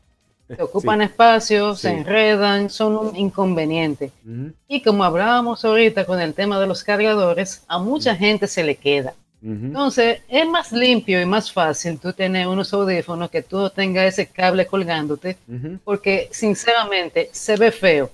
Se 0.48 0.62
ocupan 0.62 1.02
espacio, 1.02 1.74
se 1.74 1.90
enredan, 1.90 2.70
son 2.70 2.96
un 2.96 3.16
inconveniente. 3.16 4.12
Y 4.68 4.80
como 4.80 5.02
hablábamos 5.02 5.64
ahorita 5.64 6.04
con 6.04 6.20
el 6.20 6.34
tema 6.34 6.60
de 6.60 6.66
los 6.66 6.84
cargadores, 6.84 7.64
a 7.66 7.78
mucha 7.78 8.14
gente 8.14 8.46
se 8.46 8.62
le 8.62 8.76
queda. 8.76 9.14
Entonces, 9.42 10.22
es 10.28 10.48
más 10.48 10.72
limpio 10.72 11.20
y 11.20 11.26
más 11.26 11.52
fácil 11.52 11.98
tú 11.98 12.12
tener 12.12 12.48
unos 12.48 12.72
audífonos 12.72 13.30
que 13.30 13.42
tú 13.42 13.70
tengas 13.70 14.06
ese 14.06 14.26
cable 14.26 14.66
colgándote, 14.66 15.36
porque 15.84 16.28
sinceramente 16.32 17.28
se 17.32 17.56
ve 17.56 17.70
feo. 17.70 18.10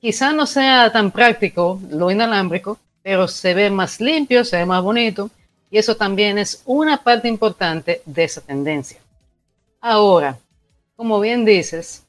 Quizá 0.00 0.32
no 0.32 0.46
sea 0.46 0.90
tan 0.92 1.10
práctico 1.10 1.80
lo 1.90 2.10
inalámbrico, 2.10 2.78
pero 3.02 3.26
se 3.26 3.54
ve 3.54 3.68
más 3.68 4.00
limpio, 4.00 4.44
se 4.44 4.58
ve 4.58 4.66
más 4.66 4.82
bonito, 4.82 5.30
y 5.70 5.78
eso 5.78 5.96
también 5.96 6.38
es 6.38 6.62
una 6.66 7.02
parte 7.02 7.28
importante 7.28 8.02
de 8.04 8.24
esa 8.24 8.40
tendencia. 8.40 8.98
Ahora, 9.80 10.38
como 10.98 11.20
bien 11.20 11.44
dices, 11.44 12.02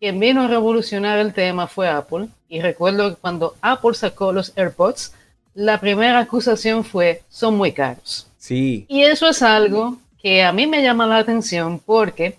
quien 0.00 0.18
vino 0.18 0.42
a 0.42 0.48
revolucionar 0.48 1.20
el 1.20 1.32
tema 1.32 1.68
fue 1.68 1.88
Apple. 1.88 2.26
Y 2.48 2.60
recuerdo 2.60 3.10
que 3.10 3.20
cuando 3.20 3.54
Apple 3.60 3.94
sacó 3.94 4.32
los 4.32 4.52
AirPods, 4.56 5.12
la 5.54 5.78
primera 5.78 6.18
acusación 6.18 6.82
fue, 6.82 7.22
son 7.28 7.56
muy 7.56 7.70
caros. 7.70 8.26
Sí. 8.36 8.84
Y 8.88 9.02
eso 9.02 9.28
es 9.28 9.42
algo 9.42 9.96
que 10.20 10.42
a 10.42 10.52
mí 10.52 10.66
me 10.66 10.82
llama 10.82 11.06
la 11.06 11.18
atención 11.18 11.78
porque 11.78 12.36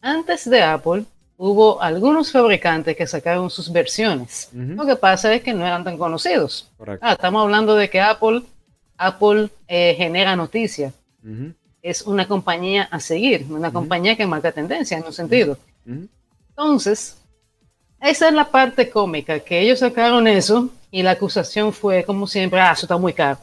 antes 0.00 0.48
de 0.48 0.62
Apple 0.62 1.02
hubo 1.36 1.82
algunos 1.82 2.30
fabricantes 2.30 2.96
que 2.96 3.08
sacaron 3.08 3.50
sus 3.50 3.72
versiones. 3.72 4.48
Lo 4.52 4.86
que 4.86 4.94
pasa 4.94 5.34
es 5.34 5.42
que 5.42 5.52
no 5.52 5.66
eran 5.66 5.82
tan 5.82 5.98
conocidos. 5.98 6.70
Ah, 7.00 7.14
estamos 7.14 7.42
hablando 7.42 7.74
de 7.74 7.90
que 7.90 8.00
Apple, 8.00 8.42
Apple 8.96 9.48
eh, 9.66 9.94
genera 9.96 10.36
noticias 10.36 10.94
es 11.82 12.02
una 12.02 12.26
compañía 12.28 12.84
a 12.84 13.00
seguir, 13.00 13.46
una 13.50 13.72
compañía 13.72 14.16
que 14.16 14.26
marca 14.26 14.52
tendencia 14.52 14.98
en 14.98 15.04
un 15.04 15.12
sentido. 15.12 15.58
Entonces, 16.50 17.16
esa 18.00 18.28
es 18.28 18.34
la 18.34 18.50
parte 18.50 18.90
cómica, 18.90 19.40
que 19.40 19.60
ellos 19.60 19.80
sacaron 19.80 20.26
eso 20.26 20.70
y 20.90 21.02
la 21.02 21.12
acusación 21.12 21.72
fue 21.72 22.04
como 22.04 22.26
siempre, 22.26 22.60
ah, 22.60 22.72
eso 22.72 22.86
está 22.86 22.96
muy 22.96 23.12
caro. 23.12 23.38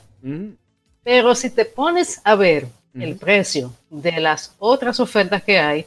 Pero 1.04 1.36
si 1.36 1.50
te 1.50 1.66
pones 1.66 2.22
a 2.24 2.36
ver 2.36 2.68
el 2.94 3.16
precio 3.16 3.74
de 3.90 4.20
las 4.20 4.56
otras 4.60 5.00
ofertas 5.00 5.44
que 5.44 5.60
hay, 5.60 5.86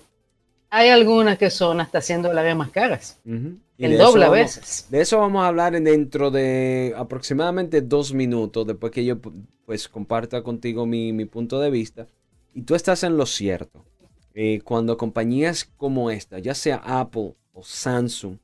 hay 0.71 0.89
algunas 0.89 1.37
que 1.37 1.51
son 1.51 1.81
hasta 1.81 2.01
100 2.01 2.23
dólares 2.23 2.55
más 2.57 2.71
caras. 2.71 3.19
El 3.25 3.99
doble 3.99 4.27
a 4.27 4.31
veces. 4.31 4.87
De 4.89 5.01
eso 5.01 5.19
vamos 5.19 5.43
a 5.43 5.49
hablar 5.49 5.73
dentro 5.81 6.31
de 6.31 6.95
aproximadamente 6.97 7.81
dos 7.81 8.13
minutos, 8.13 8.67
después 8.67 8.93
que 8.93 9.05
yo 9.05 9.19
pues 9.65 9.89
comparta 9.89 10.43
contigo 10.43 10.87
mi, 10.87 11.13
mi 11.13 11.25
punto 11.25 11.61
de 11.61 11.71
vista. 11.71 12.07
Y 12.53 12.63
tú 12.63 12.75
estás 12.75 13.05
en 13.05 13.17
lo 13.17 13.27
cierto. 13.27 13.85
Eh, 14.35 14.61
cuando 14.63 14.97
compañías 14.97 15.65
como 15.77 16.11
esta, 16.11 16.39
ya 16.39 16.55
sea 16.55 16.77
Apple 16.85 17.35
o 17.53 17.63
Samsung, 17.63 18.39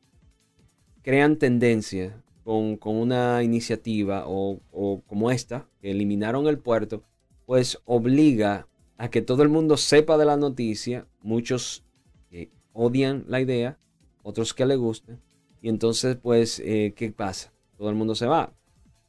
crean 1.03 1.37
tendencia 1.37 2.23
con, 2.45 2.79
una 2.83 3.43
iniciativa 3.43 4.25
o, 4.27 4.61
como 5.07 5.31
esta, 5.31 5.69
que 5.81 5.91
eliminaron 5.91 6.47
el 6.47 6.59
puerto, 6.59 7.03
pues 7.47 7.79
obliga 7.85 8.69
a 8.97 9.11
que 9.11 9.23
todo 9.23 9.43
el 9.43 9.49
mundo 9.49 9.77
sepa 9.77 10.17
de 10.19 10.25
la 10.25 10.37
noticia, 10.37 11.07
muchos 11.23 11.85
que 12.31 12.51
odian 12.73 13.25
la 13.29 13.41
idea, 13.41 13.79
otros 14.23 14.55
que 14.55 14.67
le 14.67 14.77
gustan, 14.77 15.21
y 15.61 15.69
entonces 15.69 16.17
pues, 16.17 16.61
eh, 16.65 16.95
¿qué 16.97 17.11
pasa? 17.11 17.53
Todo 17.77 17.91
el 17.91 17.97
mundo 17.97 18.15
se 18.15 18.27
va. 18.27 18.53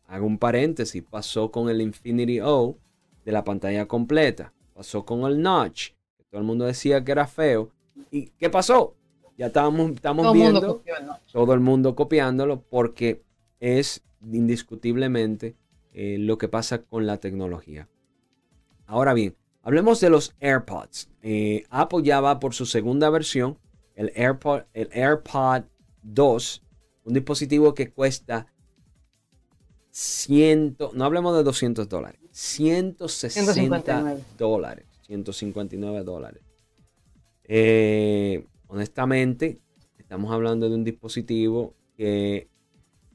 Hago 0.08 0.26
un 0.26 0.38
paréntesis, 0.38 1.04
pasó 1.04 1.52
con 1.52 1.70
el 1.70 1.82
Infinity 1.82 2.40
O 2.42 2.78
de 3.26 3.32
la 3.32 3.44
pantalla 3.44 3.88
completa 3.88 4.54
Pasó 4.78 5.04
con 5.04 5.22
el 5.22 5.42
Notch, 5.42 5.94
que 6.16 6.24
todo 6.26 6.40
el 6.40 6.46
mundo 6.46 6.66
decía 6.66 7.04
que 7.04 7.12
era 7.12 7.26
feo. 7.26 7.72
¿Y 8.12 8.28
qué 8.38 8.48
pasó? 8.48 8.94
Ya 9.36 9.48
estábamos, 9.48 9.90
estamos 9.94 10.32
viendo 10.32 10.84
todo 11.32 11.54
el 11.56 11.62
mundo 11.62 11.96
copiándolo 11.96 12.62
porque 12.62 13.24
es 13.60 14.04
indiscutiblemente 14.22 15.56
eh, 15.94 16.18
lo 16.20 16.38
que 16.38 16.48
pasa 16.48 16.84
con 16.84 17.08
la 17.08 17.18
tecnología. 17.18 17.90
Ahora 18.86 19.16
bien, 19.16 19.36
hablemos 19.64 20.00
de 20.00 20.12
los 20.12 20.36
AirPods. 20.42 21.10
Eh, 21.24 21.64
Apple 21.72 22.04
ya 22.04 22.22
va 22.22 22.40
por 22.40 22.54
su 22.54 22.68
segunda 22.68 23.10
versión, 23.10 23.58
el 23.96 24.12
AirPod, 24.16 24.62
el 24.74 24.92
AirPod 24.94 25.64
2, 26.04 26.64
un 27.06 27.14
dispositivo 27.16 27.74
que 27.74 27.90
cuesta 27.90 28.46
100, 29.90 30.78
no 30.94 31.04
hablemos 31.04 31.36
de 31.36 31.42
200 31.42 31.90
dólares, 31.90 32.20
160 32.38 34.20
dólares. 34.38 34.86
159 35.08 36.04
dólares. 36.04 36.44
Eh, 37.46 38.46
honestamente, 38.68 39.58
estamos 39.98 40.32
hablando 40.32 40.70
de 40.70 40.76
un 40.76 40.84
dispositivo 40.84 41.74
que 41.98 42.48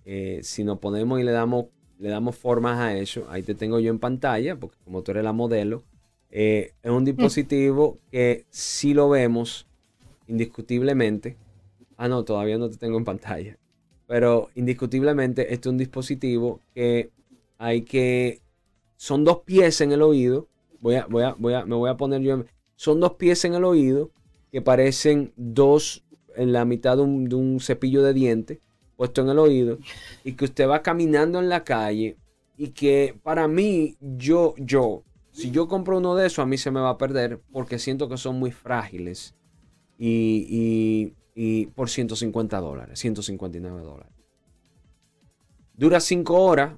eh, 0.04 0.40
si 0.42 0.64
nos 0.64 0.80
ponemos 0.80 1.20
y 1.20 1.22
le 1.22 1.30
damos, 1.30 1.66
le 2.00 2.08
damos 2.08 2.34
formas 2.34 2.80
a 2.80 2.96
eso, 2.96 3.24
ahí 3.30 3.44
te 3.44 3.54
tengo 3.54 3.78
yo 3.78 3.90
en 3.90 4.00
pantalla, 4.00 4.56
porque 4.56 4.78
como 4.84 5.02
tú 5.02 5.12
eres 5.12 5.22
la 5.22 5.32
modelo, 5.32 5.84
eh, 6.30 6.72
es 6.82 6.90
un 6.90 7.04
dispositivo 7.04 7.98
que 8.10 8.44
si 8.50 8.92
lo 8.92 9.08
vemos 9.08 9.68
indiscutiblemente, 10.26 11.36
ah 11.96 12.08
no, 12.08 12.24
todavía 12.24 12.58
no 12.58 12.68
te 12.68 12.76
tengo 12.76 12.98
en 12.98 13.04
pantalla, 13.04 13.56
pero 14.08 14.50
indiscutiblemente 14.56 15.54
este 15.54 15.68
es 15.68 15.72
un 15.72 15.78
dispositivo 15.78 16.58
que 16.74 17.10
hay 17.58 17.82
que 17.82 18.41
son 19.02 19.24
dos 19.24 19.40
pies 19.44 19.80
en 19.80 19.90
el 19.90 20.00
oído. 20.00 20.46
Voy 20.78 20.94
a, 20.94 21.06
voy 21.06 21.24
a, 21.24 21.34
voy 21.36 21.54
a, 21.54 21.64
me 21.64 21.74
voy 21.74 21.90
a 21.90 21.96
poner 21.96 22.22
yo. 22.22 22.44
son 22.76 23.00
dos 23.00 23.14
pies 23.14 23.44
en 23.44 23.54
el 23.54 23.64
oído 23.64 24.12
que 24.52 24.62
parecen 24.62 25.32
dos 25.34 26.04
en 26.36 26.52
la 26.52 26.64
mitad 26.64 26.96
de 26.98 27.02
un, 27.02 27.58
cepillo 27.60 28.04
de 28.04 28.14
diente 28.14 28.60
puesto 28.96 29.22
en 29.22 29.30
el 29.30 29.40
oído 29.40 29.78
y 30.22 30.34
que 30.34 30.44
usted 30.44 30.68
va 30.68 30.82
caminando 30.82 31.40
en 31.40 31.48
la 31.48 31.64
calle 31.64 32.16
y 32.56 32.68
que 32.68 33.18
para 33.24 33.48
mí, 33.48 33.96
yo, 34.00 34.54
yo, 34.56 35.02
si 35.32 35.50
yo 35.50 35.66
compro 35.66 35.98
uno 35.98 36.14
de 36.14 36.28
esos, 36.28 36.38
a 36.38 36.46
mí 36.46 36.56
se 36.56 36.70
me 36.70 36.78
va 36.78 36.90
a 36.90 36.98
perder 36.98 37.40
porque 37.50 37.80
siento 37.80 38.08
que 38.08 38.16
son 38.16 38.38
muy 38.38 38.52
frágiles 38.52 39.34
y, 39.98 40.46
y, 40.48 41.14
y 41.34 41.66
por 41.66 41.90
150 41.90 42.60
dólares, 42.60 43.00
159 43.00 43.82
dólares. 43.82 44.21
Dura 45.74 46.00
cinco 46.00 46.40
horas. 46.40 46.74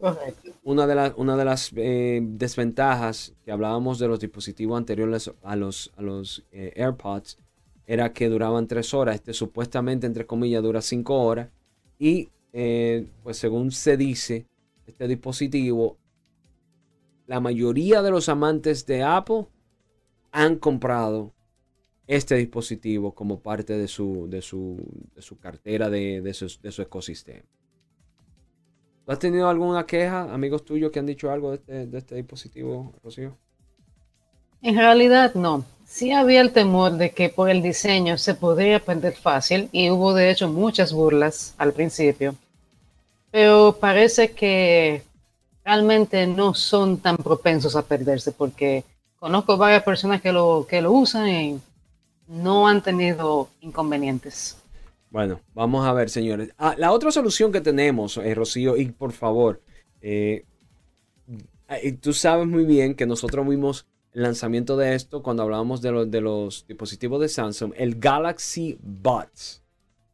Una 0.63 0.87
de, 0.87 1.13
una 1.17 1.37
de 1.37 1.45
las 1.45 1.73
eh, 1.77 2.21
desventajas 2.23 3.35
que 3.45 3.53
hablábamos 3.53 3.99
de 3.99 4.09
los 4.09 4.21
dispositivos 4.21 4.79
anteriores 4.79 5.31
a 5.43 5.57
los, 5.57 5.93
a 5.97 6.03
los 6.03 6.45
eh, 6.53 6.73
AirPods 6.77 7.39
era 7.87 8.13
que 8.13 8.29
duraban 8.29 8.67
tres 8.67 8.95
horas. 8.95 9.17
Este 9.17 9.35
supuestamente, 9.35 10.07
entre 10.07 10.27
comillas, 10.27 10.63
dura 10.63 10.81
cinco 10.81 11.21
horas. 11.23 11.51
Y 11.99 12.31
eh, 12.53 13.07
pues 13.23 13.37
según 13.37 13.73
se 13.73 13.97
dice, 13.97 14.47
este 14.87 15.09
dispositivo, 15.09 15.99
la 17.27 17.41
mayoría 17.41 18.01
de 18.01 18.11
los 18.11 18.29
amantes 18.29 18.87
de 18.87 19.03
Apple 19.03 19.47
han 20.31 20.57
comprado 20.57 21.33
este 22.07 22.37
dispositivo 22.37 23.15
como 23.15 23.41
parte 23.41 23.77
de 23.77 23.89
su, 23.89 24.29
de 24.29 24.41
su, 24.41 24.77
de 25.15 25.23
su 25.23 25.39
cartera, 25.39 25.91
de, 25.91 26.21
de 26.21 26.33
su 26.73 26.83
ecosistema. 26.83 27.45
¿Tú 29.05 29.13
has 29.13 29.19
tenido 29.19 29.49
alguna 29.49 29.85
queja, 29.85 30.23
amigos 30.33 30.65
tuyos, 30.65 30.91
que 30.91 30.99
han 30.99 31.07
dicho 31.07 31.31
algo 31.31 31.51
de 31.51 31.57
este, 31.57 31.97
este, 31.99 32.15
dispositivo, 32.15 32.95
Rocío? 33.03 33.37
En 34.63 34.77
realidad 34.77 35.35
no. 35.35 35.65
Sí 35.85 36.11
había 36.13 36.41
el 36.41 36.53
temor 36.53 36.93
de 36.93 37.11
que 37.11 37.29
por 37.29 37.51
el 37.51 37.61
diseño 37.61 38.17
se 38.17 38.35
podría 38.35 38.81
perder 38.81 39.15
fácil 39.15 39.69
y 39.73 39.91
hubo 39.91 40.15
de 40.15 40.31
hecho 40.31 40.49
muchas 40.49 40.95
burlas 40.95 41.55
al 41.59 41.75
principio. 41.75 42.35
Pero 43.31 43.77
parece 43.79 44.33
que 44.33 45.03
realmente 45.63 46.27
no 46.27 46.55
son 46.55 46.99
tan 46.99 47.19
propensos 47.19 47.77
a 47.77 47.83
perderse 47.83 48.33
porque 48.33 48.85
conozco 49.19 49.59
varias 49.59 49.83
personas 49.83 50.23
que 50.23 50.33
lo, 50.33 50.67
que 50.67 50.81
lo 50.81 50.93
usan 50.93 51.29
y 51.29 51.61
no 52.27 52.67
han 52.67 52.83
tenido 52.83 53.51
inconvenientes. 53.61 54.57
Bueno, 55.15 55.41
vamos 55.55 55.87
a 55.87 55.93
ver, 55.93 56.11
señores. 56.11 56.51
Ah, 56.59 56.75
la 56.77 56.91
otra 56.91 57.12
solución 57.12 57.53
que 57.53 57.61
tenemos, 57.61 58.17
eh, 58.17 58.35
Rocío, 58.35 58.77
y 58.77 58.87
por 58.87 59.12
favor, 59.12 59.62
eh, 60.01 60.45
tú 62.01 62.12
sabes 62.12 62.49
muy 62.49 62.65
bien 62.65 62.97
que 62.97 63.07
nosotros 63.07 63.49
vimos 63.49 63.87
el 64.12 64.25
lanzamiento 64.25 64.77
de 64.77 64.97
esto 64.97 65.23
cuando 65.23 65.45
hablábamos 65.45 65.81
de, 65.83 66.07
de 66.07 66.21
los 66.21 66.67
dispositivos 66.67 67.21
de 67.21 67.29
Samsung, 67.29 67.75
el 67.77 68.01
Galaxy 68.01 68.77
Buds, 68.83 69.62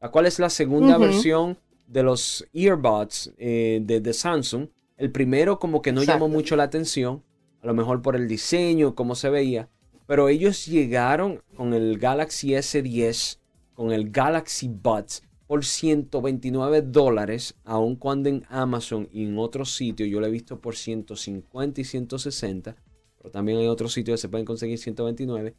la 0.03 0.11
cual 0.11 0.27
es 0.27 0.39
la 0.39 0.51
segunda 0.51 0.99
versión 0.99 1.57
de 1.87 2.03
los 2.03 2.47
earbuds 2.53 3.33
eh, 3.39 3.81
de, 3.83 4.13
Samsung. 4.13 4.69
El 4.99 5.11
primero 5.11 5.59
como 5.59 5.81
que 5.81 5.93
no 5.93 6.03
llamó 6.03 6.29
mucho 6.29 6.57
la 6.57 6.65
atención, 6.65 7.23
a 7.63 7.67
lo 7.67 7.73
mejor 7.73 8.03
por 8.03 8.17
el 8.17 8.29
diseño, 8.29 8.95
cómo 8.95 9.15
se 9.15 9.31
veía, 9.31 9.71
pero 10.07 10.29
ellos 10.29 10.67
llegaron 10.67 11.43
con 11.57 11.73
el 11.73 11.99
Galaxy 11.99 12.51
S10, 12.51 13.39
con 13.81 13.93
el 13.93 14.11
Galaxy 14.11 14.69
Buds 14.69 15.23
por 15.47 15.65
129 15.65 16.83
dólares, 16.83 17.55
aun 17.65 17.97
cuando 17.97 18.29
en 18.29 18.45
Amazon 18.51 19.09
y 19.11 19.25
en 19.25 19.39
otros 19.39 19.75
sitios 19.75 20.07
yo 20.11 20.21
lo 20.21 20.27
he 20.27 20.31
visto 20.31 20.61
por 20.61 20.77
150 20.77 21.81
y 21.81 21.85
160, 21.85 22.77
pero 23.17 23.31
también 23.31 23.57
hay 23.57 23.69
otros 23.69 23.95
sitios 23.95 24.19
que 24.19 24.21
se 24.21 24.29
pueden 24.29 24.45
conseguir 24.45 24.79
129, 24.79 25.55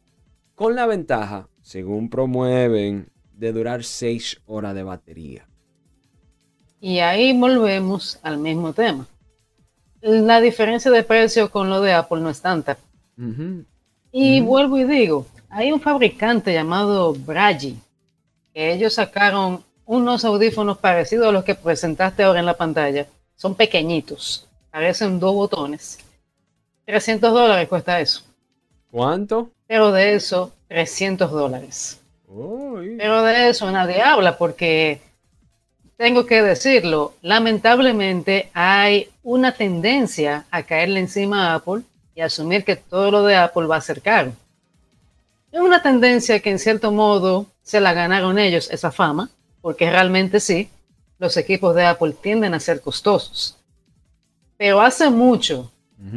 con 0.54 0.76
la 0.76 0.86
ventaja, 0.86 1.48
según 1.62 2.08
promueven, 2.08 3.10
de 3.32 3.52
durar 3.52 3.82
6 3.82 4.42
horas 4.46 4.76
de 4.76 4.84
batería. 4.84 5.48
Y 6.80 7.00
ahí 7.00 7.36
volvemos 7.36 8.20
al 8.22 8.38
mismo 8.38 8.72
tema. 8.72 9.08
La 10.00 10.40
diferencia 10.40 10.92
de 10.92 11.02
precio 11.02 11.50
con 11.50 11.68
lo 11.68 11.80
de 11.80 11.92
Apple 11.92 12.20
no 12.20 12.30
es 12.30 12.40
tanta. 12.40 12.78
Y 14.12 14.40
vuelvo 14.42 14.78
y 14.78 14.84
digo, 14.84 15.26
hay 15.50 15.72
un 15.72 15.80
fabricante 15.80 16.52
llamado 16.52 17.14
Bragi, 17.14 17.76
ellos 18.54 18.94
sacaron 18.94 19.64
unos 19.84 20.24
audífonos 20.24 20.78
parecidos 20.78 21.28
a 21.28 21.32
los 21.32 21.44
que 21.44 21.54
presentaste 21.54 22.22
ahora 22.22 22.40
en 22.40 22.46
la 22.46 22.56
pantalla. 22.56 23.06
Son 23.36 23.54
pequeñitos, 23.54 24.48
parecen 24.70 25.18
dos 25.18 25.34
botones. 25.34 25.98
300 26.86 27.32
dólares 27.32 27.68
cuesta 27.68 28.00
eso. 28.00 28.22
¿Cuánto? 28.90 29.50
Pero 29.66 29.92
de 29.92 30.14
eso, 30.14 30.52
300 30.68 31.30
dólares. 31.30 32.00
Pero 32.98 33.22
de 33.22 33.48
eso 33.48 33.70
nadie 33.70 34.02
habla 34.02 34.36
porque, 34.38 35.00
tengo 35.96 36.26
que 36.26 36.42
decirlo, 36.42 37.14
lamentablemente 37.22 38.50
hay 38.54 39.10
una 39.22 39.52
tendencia 39.52 40.46
a 40.50 40.62
caerle 40.62 41.00
encima 41.00 41.48
a 41.48 41.54
Apple 41.54 41.82
y 42.14 42.20
asumir 42.20 42.64
que 42.64 42.76
todo 42.76 43.10
lo 43.10 43.22
de 43.22 43.36
Apple 43.36 43.66
va 43.66 43.76
a 43.76 43.80
ser 43.80 44.02
caro. 44.02 44.32
Es 45.52 45.60
una 45.60 45.82
tendencia 45.82 46.40
que 46.40 46.50
en 46.50 46.58
cierto 46.58 46.90
modo 46.90 47.46
se 47.62 47.80
la 47.80 47.92
ganaron 47.92 48.38
ellos, 48.38 48.70
esa 48.70 48.90
fama, 48.90 49.30
porque 49.60 49.90
realmente 49.90 50.40
sí, 50.40 50.70
los 51.18 51.36
equipos 51.36 51.74
de 51.74 51.84
Apple 51.84 52.14
tienden 52.20 52.54
a 52.54 52.60
ser 52.60 52.80
costosos. 52.80 53.58
Pero 54.56 54.80
hace 54.80 55.10
mucho 55.10 55.70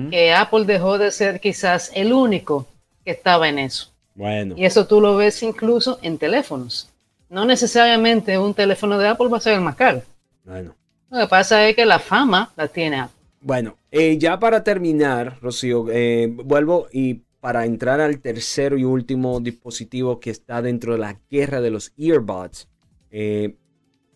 que 0.09 0.33
Apple 0.33 0.65
dejó 0.65 0.97
de 0.97 1.11
ser 1.11 1.39
quizás 1.39 1.91
el 1.93 2.11
único 2.11 2.65
que 3.03 3.11
estaba 3.11 3.47
en 3.47 3.59
eso. 3.59 3.91
Bueno. 4.15 4.55
Y 4.57 4.65
eso 4.65 4.87
tú 4.87 4.99
lo 4.99 5.15
ves 5.15 5.43
incluso 5.43 5.99
en 6.01 6.17
teléfonos. 6.17 6.89
No 7.29 7.45
necesariamente 7.45 8.37
un 8.37 8.53
teléfono 8.53 8.97
de 8.97 9.09
Apple 9.09 9.27
va 9.27 9.37
a 9.37 9.41
ser 9.41 9.53
el 9.53 9.61
más 9.61 9.75
caro. 9.75 10.01
Bueno. 10.43 10.73
Lo 11.11 11.19
que 11.19 11.27
pasa 11.27 11.67
es 11.67 11.75
que 11.75 11.85
la 11.85 11.99
fama 11.99 12.51
la 12.55 12.67
tiene 12.67 13.01
Apple. 13.01 13.15
Bueno, 13.41 13.77
eh, 13.91 14.17
ya 14.17 14.39
para 14.39 14.63
terminar, 14.63 15.37
Rocío, 15.39 15.85
eh, 15.91 16.27
vuelvo 16.31 16.87
y 16.91 17.21
para 17.45 17.67
entrar 17.67 18.01
al 18.01 18.21
tercero 18.21 18.75
y 18.75 18.85
último 18.85 19.39
dispositivo 19.39 20.19
que 20.19 20.31
está 20.31 20.63
dentro 20.63 20.93
de 20.93 20.97
la 20.97 21.19
guerra 21.29 21.61
de 21.61 21.69
los 21.69 21.93
earbuds. 21.95 22.67
Eh, 23.11 23.55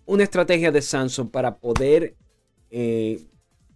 una 0.07 0.23
estrategia 0.23 0.71
de 0.71 0.82
Samsung 0.82 1.30
para 1.30 1.59
poder 1.59 2.15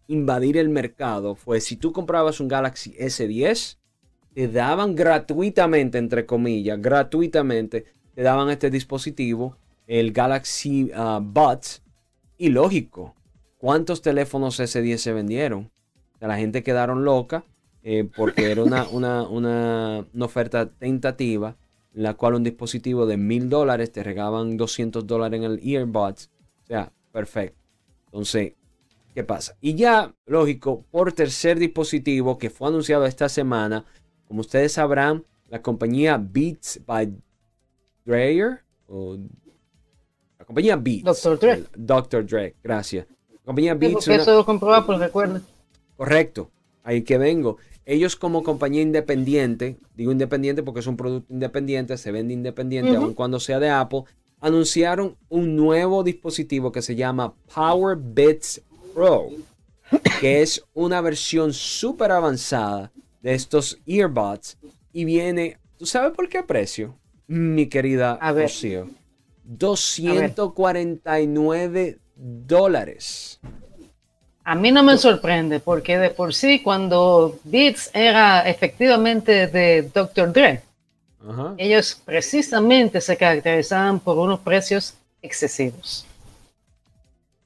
invadir 0.08 0.58
el 0.58 0.70
mercado 0.70 1.36
fue 1.36 1.62
si 1.62 1.78
tú 1.78 1.92
comprabas 1.92 2.40
un 2.40 2.48
Galaxy 2.48 2.96
S10, 2.98 3.78
te 4.34 4.48
daban 4.48 4.96
gratuitamente, 4.96 6.00
entre 6.00 6.26
comillas, 6.26 6.82
gratuitamente, 6.82 7.86
te 8.16 8.24
daban 8.24 8.50
este 8.50 8.72
dispositivo, 8.72 9.56
el 9.86 10.14
Galaxy 10.14 10.90
uh, 10.96 11.20
Buds. 11.22 11.84
Y 12.40 12.50
lógico, 12.50 13.14
¿cuántos 13.60 14.02
teléfonos 14.02 14.60
S10 14.60 14.98
se 14.98 15.14
vendieron? 15.14 15.72
la 16.20 16.38
gente 16.38 16.64
quedaron 16.64 17.04
loca 17.04 17.44
eh, 17.84 18.10
porque 18.16 18.50
era 18.50 18.64
una, 18.64 18.88
una, 18.88 20.06
oferta 20.22 20.70
tentativa 20.70 21.58
en 21.94 22.04
la 22.04 22.14
cual 22.14 22.36
un 22.36 22.44
dispositivo 22.44 23.06
de 23.06 23.18
mil 23.18 23.50
dólares 23.50 23.92
te 23.92 24.04
regaban 24.04 24.56
200 24.56 25.06
dólares 25.06 25.38
en 25.38 25.44
el 25.44 25.60
earbuds. 25.62 26.32
O 26.64 26.66
sea, 26.66 26.92
perfecto. 27.12 27.60
Entonces, 28.06 28.54
¿qué 29.14 29.24
pasa? 29.26 29.58
Y 29.60 29.76
ya, 29.76 30.14
lógico, 30.26 30.86
por 30.92 31.12
tercer 31.12 31.60
dispositivo 31.60 32.38
que 32.38 32.50
fue 32.50 32.70
anunciado 32.70 33.06
esta 33.06 33.28
semana, 33.28 33.86
como 34.28 34.42
ustedes 34.42 34.72
sabrán, 34.72 35.26
la 35.50 35.62
compañía 35.62 36.18
Beats 36.18 36.82
by 36.86 37.14
Dreyer, 38.06 38.64
o 38.88 39.18
la 40.40 40.46
compañía 40.46 40.78
Beats. 40.78 41.04
Dr. 41.04 41.40
Dre. 41.40 41.64
Dr. 41.76 42.26
Dre, 42.26 42.56
gracias. 42.64 43.08
La 43.30 43.40
compañía 43.46 43.74
Beats. 43.76 43.94
porque 43.94 44.16
eso 44.16 44.34
lo 44.34 44.46
compró 44.46 44.74
Apple, 44.74 44.98
recuerda. 44.98 45.42
Correcto, 45.98 46.50
ahí 46.82 47.04
que 47.04 47.18
vengo. 47.18 47.58
Ellos 47.86 48.16
como 48.16 48.44
compañía 48.44 48.82
independiente, 48.82 49.78
digo 49.96 50.12
independiente 50.12 50.64
porque 50.64 50.80
es 50.80 50.88
un 50.88 50.98
producto 50.98 51.32
independiente, 51.34 51.98
se 51.98 52.12
vende 52.12 52.34
independiente, 52.34 52.96
aun 52.96 53.14
cuando 53.14 53.40
sea 53.40 53.60
de 53.60 53.70
Apple, 53.70 54.04
anunciaron 54.40 55.16
un 55.30 55.56
nuevo 55.56 56.04
dispositivo 56.04 56.72
que 56.72 56.82
se 56.82 56.96
llama 56.96 57.36
Power 57.54 57.98
Bits 57.98 58.64
Pro, 58.94 59.28
que 60.20 60.42
es 60.42 60.64
una 60.74 61.02
versión 61.02 61.54
súper 61.54 62.12
avanzada 62.12 62.92
de 63.22 63.34
estos 63.34 63.80
earbuds 63.86 64.58
y 64.92 65.06
viene, 65.06 65.60
¿tú 65.78 65.86
sabes 65.86 66.12
por 66.16 66.28
qué 66.30 66.42
precio? 66.44 66.98
Mi 67.28 67.68
querida 67.68 68.18
Rocío. 68.32 68.90
249 69.46 72.00
dólares. 72.16 73.40
A 74.44 74.56
mí 74.56 74.72
no 74.72 74.84
me 74.84 74.98
sorprende 74.98 75.60
porque 75.60 75.98
de 75.98 76.10
por 76.10 76.34
sí 76.34 76.62
cuando 76.62 77.40
Beats 77.44 77.90
era 77.94 78.42
efectivamente 78.42 79.48
de 79.48 79.84
Dr. 79.94 80.34
Dre, 80.34 80.62
ellos 81.58 82.02
precisamente 82.04 83.00
se 83.00 83.16
caracterizaban 83.16 84.00
por 84.00 84.18
unos 84.18 84.40
precios 84.42 84.96
excesivos. 85.22 86.06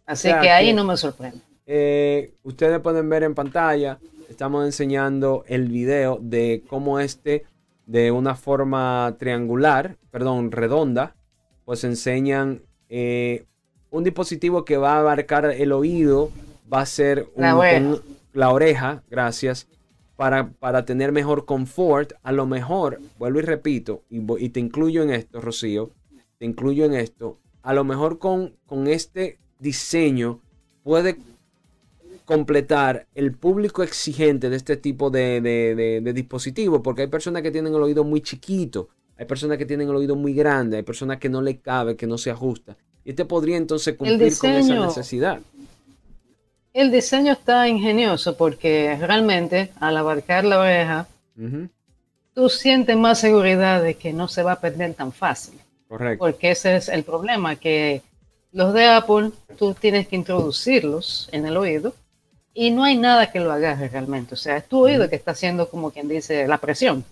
Así 0.06 0.30
que 0.42 0.50
ahí 0.50 0.74
no 0.74 0.84
me 0.84 0.98
sorprende. 0.98 1.38
Eh, 1.68 2.32
ustedes 2.44 2.80
pueden 2.80 3.08
ver 3.10 3.24
en 3.24 3.36
pantalla 3.36 4.00
estamos 4.30 4.66
enseñando 4.66 5.44
el 5.48 5.70
video 5.70 6.20
de 6.22 6.64
cómo 6.68 7.00
este, 7.00 7.46
de 7.86 8.12
una 8.12 8.36
forma 8.36 9.16
triangular, 9.20 9.96
perdón, 10.12 10.52
redonda, 10.52 11.16
pues 11.66 11.84
enseñan 11.84 12.62
eh, 12.90 13.46
un 13.90 14.04
dispositivo 14.04 14.66
que 14.66 14.78
va 14.78 14.94
a 14.94 15.00
abarcar 15.00 15.46
el 15.46 15.72
oído, 15.72 16.32
va 16.72 16.82
a 16.82 16.86
ser 16.86 17.28
la, 17.36 18.52
oreja. 18.52 19.04
gracias, 19.10 19.68
para, 20.16 20.50
para, 20.50 20.86
tener 20.86 21.12
mejor 21.12 21.46
confort. 21.46 22.14
A 22.24 22.32
lo 22.32 22.46
mejor, 22.46 23.00
vuelvo 23.18 23.40
y 23.40 23.44
repito, 23.44 24.04
y, 24.10 24.50
te 24.50 24.60
incluyo 24.60 25.04
en 25.04 25.12
esto, 25.12 25.42
Rocío, 25.42 25.92
te 26.38 26.46
incluyo 26.46 26.86
en 26.86 26.94
esto, 26.94 27.40
a 27.64 27.74
lo 27.74 27.84
mejor 27.84 28.20
con, 28.20 28.54
con 28.66 28.88
este 28.88 29.40
diseño 29.60 30.40
puede 30.84 31.18
completar 32.26 33.08
el 33.16 33.34
público 33.34 33.84
exigente 33.84 34.50
de 34.50 34.58
este 34.58 34.78
tipo 34.78 35.10
de, 35.10 35.42
de, 35.42 36.14
dispositivos, 36.14 36.82
porque 36.84 37.04
hay 37.04 37.08
personas 37.08 37.42
que 37.42 37.52
tienen 37.52 37.74
el 37.74 37.82
oído 37.82 38.04
muy 38.04 38.22
chiquito, 38.22 38.90
hay 39.18 39.26
personas 39.26 39.58
que 39.58 39.66
tienen 39.66 39.90
el 39.90 39.96
oído 39.96 40.16
muy 40.16 40.34
grande, 40.34 40.78
hay 40.78 40.84
personas 40.84 41.18
que 41.20 41.30
no 41.30 41.42
le 41.42 41.60
cabe, 41.60 41.96
que 41.96 42.06
no 42.06 42.18
se 42.18 42.30
ajusta. 42.30 42.78
Y 43.04 43.12
este 43.12 43.24
podría 43.24 43.56
entonces 43.56 43.96
cumplir 43.96 44.38
con 44.38 44.50
esa 44.52 44.76
necesidad. 44.76 45.40
El 46.78 46.92
diseño 46.92 47.34
está 47.34 47.68
ingenioso 47.68 48.38
porque 48.38 48.96
realmente 49.02 49.72
al 49.80 49.98
abarcar 49.98 50.46
la 50.46 50.60
oreja, 50.60 51.08
tú 52.36 52.50
sientes 52.50 52.96
más 52.96 53.20
seguridad 53.20 53.82
de 53.82 53.96
que 53.96 54.14
no 54.14 54.28
se 54.28 54.44
va 54.44 54.52
a 54.52 54.62
perder 54.62 54.94
tan 54.94 55.12
fácil. 55.12 55.60
Correcto. 55.88 56.20
Porque 56.20 56.52
ese 56.52 56.76
es 56.76 56.88
el 56.90 57.04
problema, 57.04 57.56
que 57.56 58.04
los 58.52 58.76
de 58.76 58.86
Apple 58.86 59.32
tú 59.58 59.74
tienes 59.74 60.08
que 60.08 60.18
introducirlos 60.18 61.30
en 61.32 61.48
el 61.48 61.58
oído 61.58 61.96
y 62.54 62.70
no 62.70 62.84
hay 62.84 62.96
nada 62.96 63.32
que 63.32 63.40
lo 63.40 63.52
agarre 63.52 63.90
realmente. 63.90 64.36
O 64.36 64.38
sea, 64.38 64.58
es 64.58 64.68
tu 64.68 64.84
oído 64.84 65.10
que 65.10 65.16
está 65.16 65.32
haciendo 65.32 65.72
como 65.72 65.90
quien 65.90 66.08
dice 66.08 66.48
la 66.48 66.60
presión. 66.60 67.04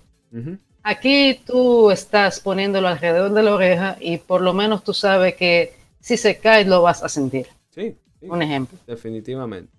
Aquí 0.84 1.42
tú 1.44 1.90
estás 1.90 2.40
poniéndolo 2.40 2.88
alrededor 2.88 3.34
de 3.34 3.42
la 3.42 3.56
oreja 3.56 3.98
y 4.00 4.20
por 4.20 4.42
lo 4.42 4.54
menos 4.54 4.84
tú 4.84 4.94
sabes 4.94 5.34
que 5.34 5.74
si 6.00 6.18
se 6.18 6.38
cae 6.38 6.66
lo 6.66 6.84
vas 6.84 7.02
a 7.02 7.10
sentir. 7.10 7.48
Sí. 7.72 7.96
Un 8.30 8.42
ejemplo. 8.42 8.78
Definitivamente. 8.88 9.72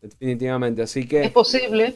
definitivamente. 0.00 0.82
Así 0.82 1.06
que... 1.06 1.24
Es 1.24 1.30
posible, 1.30 1.94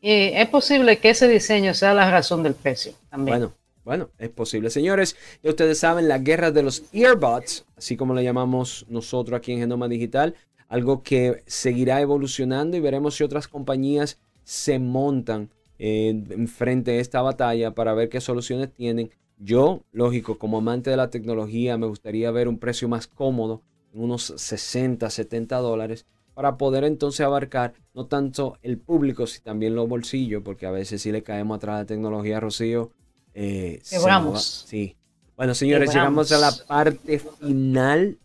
y 0.00 0.10
es 0.10 0.48
posible 0.48 0.98
que 0.98 1.10
ese 1.10 1.28
diseño 1.28 1.74
sea 1.74 1.94
la 1.94 2.10
razón 2.10 2.42
del 2.42 2.54
precio 2.54 2.92
también. 3.10 3.38
Bueno, 3.38 3.54
bueno, 3.84 4.10
es 4.18 4.28
posible. 4.30 4.70
Señores, 4.70 5.16
ya 5.42 5.50
ustedes 5.50 5.78
saben, 5.78 6.08
la 6.08 6.18
guerra 6.18 6.50
de 6.50 6.62
los 6.62 6.84
earbuds, 6.92 7.64
así 7.76 7.96
como 7.96 8.14
le 8.14 8.24
llamamos 8.24 8.86
nosotros 8.88 9.38
aquí 9.38 9.52
en 9.52 9.60
Genoma 9.60 9.88
Digital, 9.88 10.34
algo 10.68 11.02
que 11.02 11.42
seguirá 11.46 12.00
evolucionando 12.00 12.76
y 12.76 12.80
veremos 12.80 13.16
si 13.16 13.24
otras 13.24 13.48
compañías 13.48 14.18
se 14.44 14.78
montan 14.78 15.50
en 15.78 16.46
frente 16.46 16.92
a 16.92 17.00
esta 17.00 17.22
batalla 17.22 17.74
para 17.74 17.94
ver 17.94 18.10
qué 18.10 18.20
soluciones 18.20 18.70
tienen. 18.72 19.10
Yo, 19.38 19.82
lógico, 19.92 20.36
como 20.36 20.58
amante 20.58 20.90
de 20.90 20.98
la 20.98 21.08
tecnología, 21.08 21.78
me 21.78 21.86
gustaría 21.86 22.30
ver 22.30 22.46
un 22.48 22.58
precio 22.58 22.86
más 22.86 23.06
cómodo, 23.06 23.62
unos 23.92 24.34
60, 24.36 25.08
70 25.10 25.56
dólares, 25.58 26.06
para 26.34 26.56
poder 26.56 26.84
entonces 26.84 27.20
abarcar 27.20 27.74
no 27.94 28.06
tanto 28.06 28.58
el 28.62 28.78
público, 28.78 29.26
sino 29.26 29.44
también 29.44 29.74
los 29.74 29.88
bolsillos, 29.88 30.42
porque 30.42 30.66
a 30.66 30.70
veces 30.70 31.02
si 31.02 31.12
le 31.12 31.22
caemos 31.22 31.56
atrás 31.56 31.76
de 31.76 31.82
la 31.82 31.86
tecnología, 31.86 32.40
Rocío. 32.40 32.90
Eh, 33.34 33.80
Sí. 33.82 34.96
Bueno, 35.36 35.54
señores, 35.54 35.92
llegamos 35.92 36.32
a 36.32 36.38
la 36.38 36.52
parte 36.66 37.18
final 37.18 38.18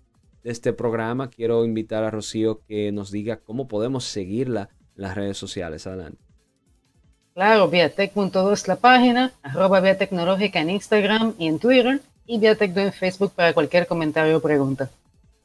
de 0.43 0.51
este 0.51 0.73
programa. 0.73 1.29
Quiero 1.29 1.65
invitar 1.65 2.03
a 2.03 2.11
Rocío 2.11 2.61
que 2.67 2.91
nos 2.91 3.11
diga 3.11 3.37
cómo 3.37 3.67
podemos 3.67 4.05
seguirla 4.05 4.69
en 4.95 5.01
las 5.03 5.15
redes 5.15 5.37
sociales. 5.37 5.87
Adelante. 5.87 6.25
Claro, 7.33 7.67
Viatec.do 7.67 8.53
es 8.53 8.67
la 8.67 8.77
página, 8.77 9.33
arroba 9.43 9.81
Via 9.81 9.97
Tecnológica 9.97 10.61
en 10.61 10.69
Instagram 10.69 11.33
y 11.37 11.47
en 11.47 11.59
Twitter, 11.59 11.99
y 12.25 12.39
Viatec 12.39 12.77
en 12.77 12.93
Facebook 12.93 13.33
para 13.35 13.53
cualquier 13.53 13.87
comentario 13.87 14.37
o 14.37 14.39
pregunta. 14.39 14.89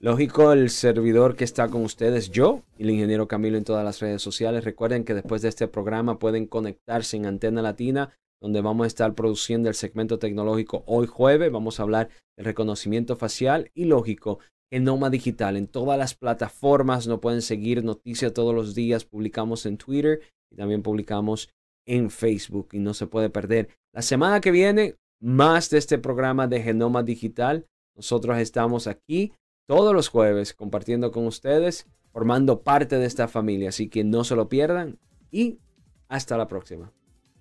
Lógico, 0.02 0.54
el 0.54 0.70
servidor 0.70 1.36
que 1.36 1.44
está 1.44 1.68
con 1.68 1.84
ustedes, 1.84 2.30
yo 2.30 2.62
y 2.78 2.84
el 2.84 2.90
ingeniero 2.90 3.28
Camilo 3.28 3.58
en 3.58 3.64
todas 3.64 3.84
las 3.84 4.00
redes 4.00 4.22
sociales. 4.22 4.64
Recuerden 4.64 5.04
que 5.04 5.12
después 5.12 5.42
de 5.42 5.50
este 5.50 5.68
programa 5.68 6.18
pueden 6.18 6.46
conectarse 6.46 7.18
en 7.18 7.26
Antena 7.26 7.60
Latina, 7.60 8.16
donde 8.40 8.62
vamos 8.62 8.84
a 8.84 8.86
estar 8.86 9.14
produciendo 9.14 9.68
el 9.68 9.74
segmento 9.74 10.18
tecnológico 10.18 10.84
hoy 10.86 11.06
jueves. 11.06 11.52
Vamos 11.52 11.78
a 11.78 11.82
hablar 11.82 12.08
del 12.38 12.46
reconocimiento 12.46 13.14
facial 13.14 13.70
y 13.74 13.84
lógico, 13.84 14.38
Genoma 14.72 15.10
Digital. 15.10 15.58
En 15.58 15.66
todas 15.66 15.98
las 15.98 16.14
plataformas 16.14 17.06
no 17.06 17.20
pueden 17.20 17.42
seguir 17.42 17.84
noticias 17.84 18.32
todos 18.32 18.54
los 18.54 18.74
días. 18.74 19.04
Publicamos 19.04 19.66
en 19.66 19.76
Twitter 19.76 20.22
y 20.50 20.56
también 20.56 20.82
publicamos 20.82 21.50
en 21.86 22.08
Facebook 22.08 22.70
y 22.72 22.78
no 22.78 22.94
se 22.94 23.06
puede 23.06 23.28
perder. 23.28 23.68
La 23.94 24.00
semana 24.00 24.40
que 24.40 24.50
viene, 24.50 24.96
más 25.20 25.68
de 25.68 25.76
este 25.76 25.98
programa 25.98 26.46
de 26.46 26.62
Genoma 26.62 27.02
Digital. 27.02 27.66
Nosotros 27.94 28.38
estamos 28.38 28.86
aquí 28.86 29.34
todos 29.70 29.94
los 29.94 30.08
jueves 30.08 30.52
compartiendo 30.52 31.12
con 31.12 31.28
ustedes, 31.28 31.86
formando 32.12 32.62
parte 32.62 32.98
de 32.98 33.06
esta 33.06 33.28
familia. 33.28 33.68
Así 33.68 33.88
que 33.88 34.02
no 34.02 34.24
se 34.24 34.34
lo 34.34 34.48
pierdan 34.48 34.98
y 35.30 35.60
hasta 36.08 36.36
la 36.36 36.48
próxima. 36.48 36.90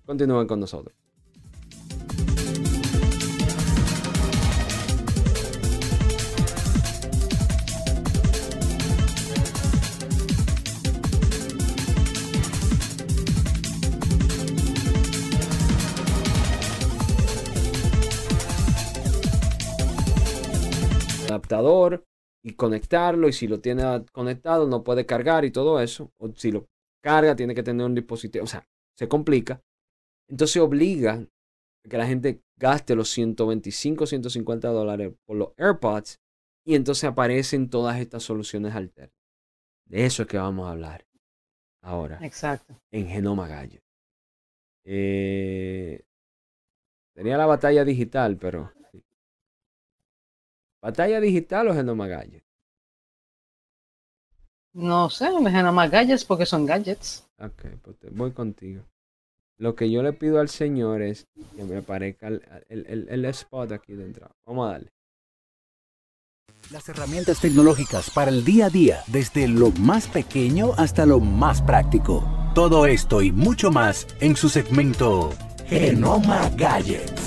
Continúen 0.06 0.46
con 0.46 0.60
nosotros. 0.60 0.94
adaptador 21.26 22.04
y 22.42 22.54
conectarlo 22.54 23.28
y 23.28 23.32
si 23.32 23.46
lo 23.46 23.60
tiene 23.60 24.04
conectado 24.12 24.66
no 24.66 24.82
puede 24.82 25.06
cargar 25.06 25.44
y 25.44 25.50
todo 25.50 25.80
eso. 25.80 26.10
O 26.18 26.32
si 26.34 26.52
lo 26.52 26.66
carga 27.02 27.36
tiene 27.36 27.54
que 27.54 27.62
tener 27.62 27.86
un 27.86 27.94
dispositivo. 27.94 28.44
O 28.44 28.48
sea, 28.48 28.66
se 28.96 29.08
complica. 29.08 29.62
Entonces 30.28 30.60
obliga 30.62 31.14
a 31.14 31.88
que 31.88 31.98
la 31.98 32.06
gente 32.06 32.42
gaste 32.56 32.94
los 32.94 33.10
125, 33.10 34.06
150 34.06 34.68
dólares 34.68 35.12
por 35.26 35.36
los 35.36 35.52
AirPods 35.56 36.20
y 36.64 36.74
entonces 36.74 37.04
aparecen 37.04 37.68
todas 37.68 37.98
estas 37.98 38.22
soluciones 38.22 38.74
alternas. 38.74 39.16
De 39.86 40.04
eso 40.04 40.22
es 40.22 40.28
que 40.28 40.38
vamos 40.38 40.68
a 40.68 40.72
hablar 40.72 41.06
ahora. 41.82 42.18
Exacto. 42.22 42.80
En 42.92 43.08
Genoma 43.08 43.48
Gadget. 43.48 43.82
Eh, 44.84 46.04
tenía 47.14 47.36
la 47.36 47.46
batalla 47.46 47.84
digital, 47.84 48.36
pero 48.36 48.72
¿Batalla 50.82 51.20
digital 51.20 51.68
o 51.68 51.74
Genoma 51.74 52.06
Gadget? 52.06 52.44
No 54.72 55.10
sé, 55.10 55.26
Genoma 55.26 55.88
Gadgets 55.88 56.24
porque 56.24 56.46
son 56.46 56.64
gadgets. 56.64 57.28
Ok, 57.38 57.64
pues 57.82 57.96
voy 58.12 58.32
contigo. 58.32 58.84
Lo 59.58 59.74
que 59.74 59.90
yo 59.90 60.02
le 60.02 60.12
pido 60.12 60.40
al 60.40 60.48
señor 60.48 61.02
es 61.02 61.26
que 61.54 61.64
me 61.64 61.78
aparezca 61.78 62.28
el, 62.28 62.40
el 62.68 63.24
spot 63.26 63.72
aquí 63.72 63.94
dentro. 63.94 64.30
Vamos 64.46 64.68
a 64.68 64.72
darle. 64.72 64.90
Las 66.70 66.88
herramientas 66.88 67.40
tecnológicas 67.40 68.10
para 68.10 68.30
el 68.30 68.44
día 68.44 68.66
a 68.66 68.70
día, 68.70 69.02
desde 69.08 69.48
lo 69.48 69.70
más 69.72 70.06
pequeño 70.06 70.72
hasta 70.76 71.04
lo 71.04 71.18
más 71.18 71.60
práctico. 71.60 72.24
Todo 72.54 72.86
esto 72.86 73.22
y 73.22 73.32
mucho 73.32 73.70
más 73.70 74.06
en 74.20 74.36
su 74.36 74.48
segmento 74.48 75.30
Genoma 75.66 76.48
Gadgets. 76.56 77.19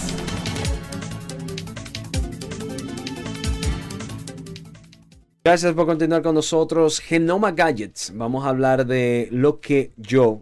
Gracias 5.45 5.73
por 5.73 5.85
continuar 5.87 6.21
con 6.21 6.35
nosotros. 6.35 7.01
Genoma 7.01 7.51
Gadgets. 7.51 8.13
Vamos 8.15 8.45
a 8.45 8.47
hablar 8.47 8.85
de 8.85 9.27
lo 9.29 9.59
que 9.59 9.91
yo, 9.97 10.41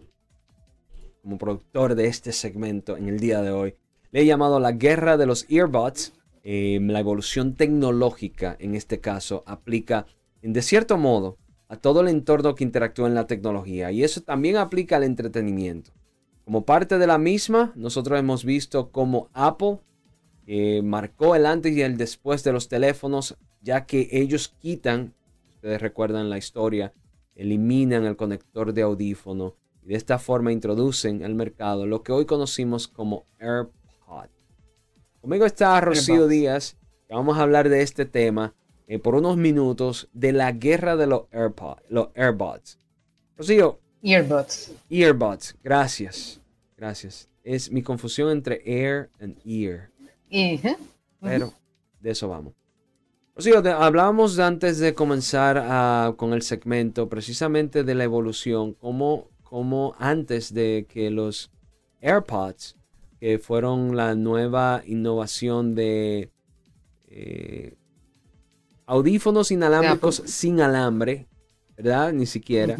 como 1.22 1.38
productor 1.38 1.96
de 1.96 2.06
este 2.06 2.30
segmento 2.30 2.96
en 2.96 3.08
el 3.08 3.18
día 3.18 3.42
de 3.42 3.50
hoy, 3.50 3.74
le 4.12 4.20
he 4.20 4.26
llamado 4.26 4.60
la 4.60 4.70
guerra 4.70 5.16
de 5.16 5.26
los 5.26 5.44
earbuds. 5.50 6.12
Em, 6.44 6.86
la 6.86 7.00
evolución 7.00 7.56
tecnológica, 7.56 8.56
en 8.60 8.76
este 8.76 9.00
caso, 9.00 9.42
aplica 9.44 10.06
de 10.40 10.62
cierto 10.62 10.96
modo 10.96 11.36
a 11.66 11.78
todo 11.78 12.02
el 12.02 12.06
entorno 12.06 12.54
que 12.54 12.62
interactúa 12.62 13.08
en 13.08 13.16
la 13.16 13.26
tecnología. 13.26 13.90
Y 13.90 14.04
eso 14.04 14.20
también 14.20 14.56
aplica 14.56 14.98
al 14.98 15.02
entretenimiento. 15.02 15.90
Como 16.44 16.64
parte 16.64 16.98
de 16.98 17.08
la 17.08 17.18
misma, 17.18 17.72
nosotros 17.74 18.20
hemos 18.20 18.44
visto 18.44 18.92
cómo 18.92 19.30
Apple 19.32 19.80
eh, 20.46 20.80
marcó 20.84 21.34
el 21.34 21.46
antes 21.46 21.76
y 21.76 21.82
el 21.82 21.96
después 21.96 22.44
de 22.44 22.52
los 22.52 22.68
teléfonos 22.68 23.36
ya 23.62 23.86
que 23.86 24.08
ellos 24.12 24.54
quitan, 24.60 25.14
ustedes 25.54 25.80
recuerdan 25.80 26.28
la 26.28 26.38
historia, 26.38 26.92
eliminan 27.34 28.04
el 28.04 28.16
conector 28.16 28.72
de 28.74 28.82
audífono 28.82 29.56
y 29.82 29.88
de 29.88 29.94
esta 29.94 30.18
forma 30.18 30.52
introducen 30.52 31.24
al 31.24 31.34
mercado 31.34 31.86
lo 31.86 32.02
que 32.02 32.12
hoy 32.12 32.26
conocimos 32.26 32.88
como 32.88 33.24
AirPod. 33.38 34.28
Conmigo 35.20 35.46
está 35.46 35.80
Rocío 35.80 36.26
Díaz, 36.26 36.76
que 37.06 37.14
vamos 37.14 37.38
a 37.38 37.42
hablar 37.42 37.68
de 37.68 37.82
este 37.82 38.04
tema 38.04 38.54
eh, 38.86 38.98
por 38.98 39.14
unos 39.14 39.36
minutos 39.36 40.08
de 40.12 40.32
la 40.32 40.52
guerra 40.52 40.96
de 40.96 41.06
los 41.06 41.22
AirPod, 41.32 41.78
los 41.88 42.08
AirBuds. 42.14 42.78
Rocío. 43.36 43.78
Earbuds. 44.02 44.72
Earbuds, 44.90 45.56
gracias. 45.62 46.40
Gracias. 46.76 47.28
Es 47.44 47.70
mi 47.70 47.82
confusión 47.82 48.30
entre 48.30 48.60
air 48.64 49.10
and 49.20 49.38
ear. 49.44 49.90
Pero 51.20 51.52
de 52.00 52.10
eso 52.10 52.28
vamos. 52.28 52.54
Sí, 53.38 53.50
hablábamos 53.50 54.38
antes 54.38 54.78
de 54.78 54.92
comenzar 54.92 55.56
ah, 55.58 56.14
con 56.16 56.34
el 56.34 56.42
segmento 56.42 57.08
precisamente 57.08 57.82
de 57.82 57.94
la 57.94 58.04
evolución, 58.04 58.74
como, 58.74 59.30
como 59.42 59.94
antes 59.98 60.52
de 60.52 60.86
que 60.86 61.10
los 61.10 61.50
AirPods, 62.02 62.76
que 63.18 63.38
fueron 63.38 63.96
la 63.96 64.14
nueva 64.14 64.82
innovación 64.86 65.74
de 65.74 66.30
eh, 67.08 67.74
audífonos 68.84 69.50
inalámbricos 69.50 70.22
sin 70.26 70.60
alambre, 70.60 71.26
¿verdad? 71.74 72.12
Ni 72.12 72.26
siquiera. 72.26 72.76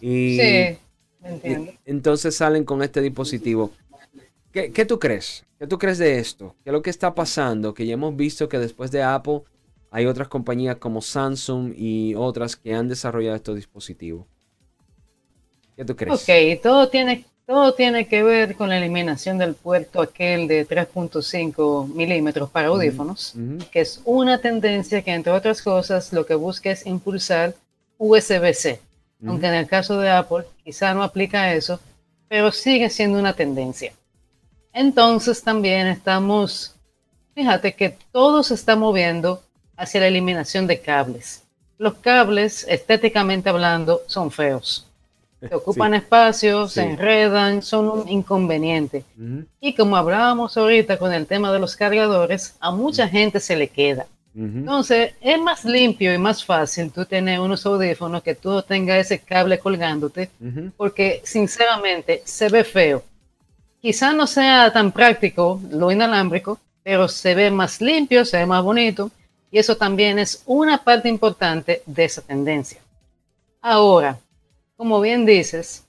y, 0.00 0.38
sí, 0.38 0.78
entiendo. 1.22 1.72
entonces 1.84 2.34
salen 2.34 2.64
con 2.64 2.82
este 2.82 3.02
dispositivo. 3.02 3.70
¿Qué, 4.50 4.72
¿Qué, 4.72 4.86
tú 4.86 4.98
crees? 4.98 5.44
¿Qué 5.58 5.66
tú 5.66 5.78
crees 5.78 5.98
de 5.98 6.18
esto? 6.18 6.56
¿Qué 6.64 6.70
es 6.70 6.72
lo 6.72 6.80
que 6.80 6.90
está 6.90 7.14
pasando? 7.14 7.74
Que 7.74 7.84
ya 7.84 7.94
hemos 7.94 8.16
visto 8.16 8.48
que 8.48 8.58
después 8.58 8.90
de 8.90 9.02
Apple 9.02 9.42
hay 9.94 10.06
otras 10.06 10.26
compañías 10.26 10.78
como 10.78 11.00
Samsung 11.00 11.72
y 11.76 12.16
otras 12.16 12.56
que 12.56 12.74
han 12.74 12.88
desarrollado 12.88 13.36
estos 13.36 13.54
dispositivos. 13.54 14.26
¿Qué 15.76 15.84
tú 15.84 15.94
crees? 15.94 16.20
Ok, 16.20 16.60
todo 16.60 16.88
tiene, 16.88 17.24
todo 17.46 17.74
tiene 17.74 18.08
que 18.08 18.24
ver 18.24 18.56
con 18.56 18.70
la 18.70 18.78
eliminación 18.78 19.38
del 19.38 19.54
puerto 19.54 20.02
aquel 20.02 20.48
de 20.48 20.66
3.5 20.66 21.94
milímetros 21.94 22.50
para 22.50 22.68
audífonos, 22.68 23.34
que 23.70 23.82
es 23.82 24.02
una 24.04 24.38
tendencia 24.38 25.00
que, 25.02 25.12
entre 25.12 25.32
otras 25.32 25.62
cosas, 25.62 26.12
lo 26.12 26.26
que 26.26 26.34
busca 26.34 26.72
es 26.72 26.84
impulsar 26.86 27.54
USB-C. 27.96 28.80
Aunque 29.24 29.46
en 29.46 29.54
el 29.54 29.68
caso 29.68 30.00
de 30.00 30.10
Apple 30.10 30.44
quizá 30.64 30.92
no 30.92 31.04
aplica 31.04 31.54
eso, 31.54 31.78
pero 32.26 32.50
sigue 32.50 32.90
siendo 32.90 33.16
una 33.16 33.34
tendencia. 33.34 33.92
Entonces 34.72 35.40
también 35.40 35.86
estamos, 35.86 36.74
fíjate 37.32 37.74
que 37.74 37.96
todo 38.10 38.42
se 38.42 38.54
está 38.54 38.74
moviendo 38.74 39.40
hacia 39.76 40.00
la 40.00 40.08
eliminación 40.08 40.66
de 40.66 40.80
cables. 40.80 41.42
Los 41.78 41.94
cables, 41.94 42.64
estéticamente 42.68 43.48
hablando, 43.48 44.02
son 44.06 44.30
feos. 44.30 44.86
Se 45.40 45.54
ocupan 45.54 45.94
espacio, 45.94 46.68
se 46.68 46.82
enredan, 46.82 47.62
son 47.62 47.88
un 47.88 48.08
inconveniente. 48.08 49.04
Y 49.60 49.74
como 49.74 49.96
hablábamos 49.96 50.56
ahorita 50.56 50.98
con 50.98 51.12
el 51.12 51.26
tema 51.26 51.52
de 51.52 51.58
los 51.58 51.76
cargadores, 51.76 52.56
a 52.60 52.70
mucha 52.70 53.08
gente 53.08 53.40
se 53.40 53.56
le 53.56 53.68
queda. 53.68 54.06
Entonces, 54.36 55.12
es 55.20 55.40
más 55.40 55.64
limpio 55.64 56.12
y 56.12 56.18
más 56.18 56.44
fácil 56.44 56.90
tú 56.90 57.04
tener 57.04 57.38
unos 57.38 57.64
audífonos 57.66 58.20
que 58.20 58.34
tú 58.34 58.60
tengas 58.62 58.98
ese 58.98 59.20
cable 59.20 59.60
colgándote, 59.60 60.28
porque 60.76 61.20
sinceramente 61.24 62.20
se 62.24 62.48
ve 62.48 62.64
feo. 62.64 63.04
Quizá 63.80 64.12
no 64.12 64.26
sea 64.26 64.72
tan 64.72 64.90
práctico 64.90 65.60
lo 65.70 65.92
inalámbrico, 65.92 66.58
pero 66.82 67.06
se 67.06 67.34
ve 67.34 67.50
más 67.50 67.80
limpio, 67.80 68.24
se 68.24 68.38
ve 68.38 68.46
más 68.46 68.62
bonito, 68.64 69.10
y 69.54 69.58
eso 69.58 69.76
también 69.76 70.18
es 70.18 70.42
una 70.46 70.78
parte 70.78 71.08
importante 71.08 71.80
de 71.86 72.04
esa 72.04 72.20
tendencia. 72.22 72.80
Ahora, 73.62 74.18
como 74.76 75.00
bien 75.00 75.24
dices, 75.24 75.84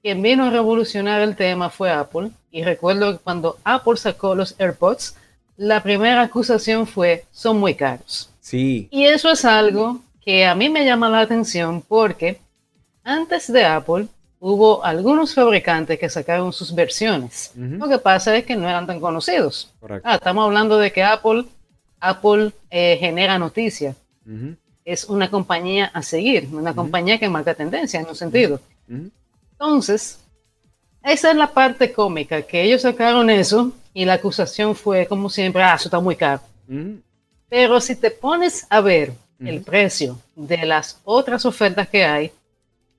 quien 0.00 0.22
vino 0.22 0.46
a 0.46 0.50
revolucionar 0.50 1.20
el 1.20 1.36
tema 1.36 1.68
fue 1.68 1.90
Apple, 1.90 2.30
y 2.50 2.64
recuerdo 2.64 3.12
que 3.12 3.18
cuando 3.18 3.58
Apple 3.62 3.98
sacó 3.98 4.34
los 4.34 4.58
AirPods, 4.58 5.16
la 5.58 5.82
primera 5.82 6.22
acusación 6.22 6.86
fue, 6.86 7.26
son 7.30 7.60
muy 7.60 7.74
caros. 7.74 8.30
Sí. 8.40 8.88
Y 8.90 9.04
eso 9.04 9.30
es 9.32 9.44
algo 9.44 10.00
que 10.24 10.46
a 10.46 10.54
mí 10.54 10.70
me 10.70 10.86
llama 10.86 11.10
la 11.10 11.20
atención 11.20 11.82
porque 11.82 12.40
antes 13.04 13.52
de 13.52 13.66
Apple 13.66 14.06
hubo 14.40 14.82
algunos 14.82 15.34
fabricantes 15.34 15.98
que 15.98 16.08
sacaron 16.08 16.54
sus 16.54 16.74
versiones. 16.74 17.52
Lo 17.54 17.86
que 17.86 17.98
pasa 17.98 18.34
es 18.34 18.46
que 18.46 18.56
no 18.56 18.66
eran 18.66 18.86
tan 18.86 18.98
conocidos. 18.98 19.74
Ah, 20.02 20.14
estamos 20.14 20.46
hablando 20.46 20.78
de 20.78 20.90
que 20.90 21.02
Apple, 21.02 21.44
Apple 22.00 22.52
eh, 22.70 22.96
genera 22.98 23.38
noticias. 23.38 23.96
Es 24.84 25.04
una 25.04 25.30
compañía 25.30 25.86
a 25.86 26.02
seguir, 26.02 26.48
una 26.52 26.74
compañía 26.74 27.18
que 27.18 27.28
marca 27.28 27.54
tendencia 27.54 28.00
en 28.00 28.06
un 28.06 28.14
sentido. 28.14 28.60
Entonces, 29.52 30.20
esa 31.02 31.30
es 31.30 31.36
la 31.36 31.52
parte 31.52 31.92
cómica, 31.92 32.42
que 32.42 32.62
ellos 32.62 32.82
sacaron 32.82 33.30
eso 33.30 33.72
y 33.94 34.04
la 34.04 34.14
acusación 34.14 34.74
fue, 34.74 35.06
como 35.06 35.30
siempre, 35.30 35.62
ah, 35.62 35.74
eso 35.74 35.88
está 35.88 36.00
muy 36.00 36.16
caro. 36.16 36.42
Pero 37.48 37.80
si 37.80 37.96
te 37.96 38.10
pones 38.10 38.66
a 38.68 38.80
ver 38.80 39.12
el 39.40 39.62
precio 39.62 40.18
de 40.34 40.66
las 40.66 41.00
otras 41.04 41.46
ofertas 41.46 41.88
que 41.88 42.04
hay, 42.04 42.32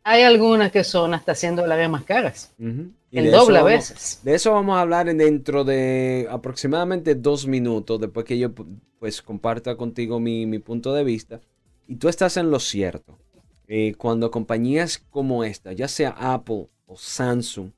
hay 0.09 0.23
algunas 0.23 0.71
que 0.71 0.83
son 0.83 1.13
hasta 1.13 1.35
100 1.35 1.57
dólares 1.57 1.87
más 1.87 2.03
caras. 2.03 2.51
El 2.57 3.31
doble 3.31 3.59
a 3.59 3.63
veces. 3.63 4.19
De 4.23 4.33
eso 4.33 4.51
vamos 4.51 4.75
a 4.75 4.81
hablar 4.81 5.05
dentro 5.15 5.63
de 5.63 6.27
aproximadamente 6.31 7.13
dos 7.13 7.45
minutos, 7.45 8.01
después 8.01 8.25
que 8.25 8.39
yo 8.39 8.49
pues 8.97 9.21
comparta 9.21 9.75
contigo 9.75 10.19
mi, 10.19 10.57
punto 10.57 10.95
de 10.95 11.03
vista. 11.03 11.41
Y 11.87 11.97
tú 11.97 12.09
estás 12.09 12.37
en 12.37 12.49
lo 12.49 12.59
cierto. 12.59 13.19
Eh, 13.67 13.93
cuando 13.99 14.31
compañías 14.31 14.97
como 14.97 15.43
esta, 15.43 15.73
ya 15.73 15.87
sea 15.87 16.15
Apple 16.17 16.69
o 16.87 16.97
Samsung, 16.97 17.69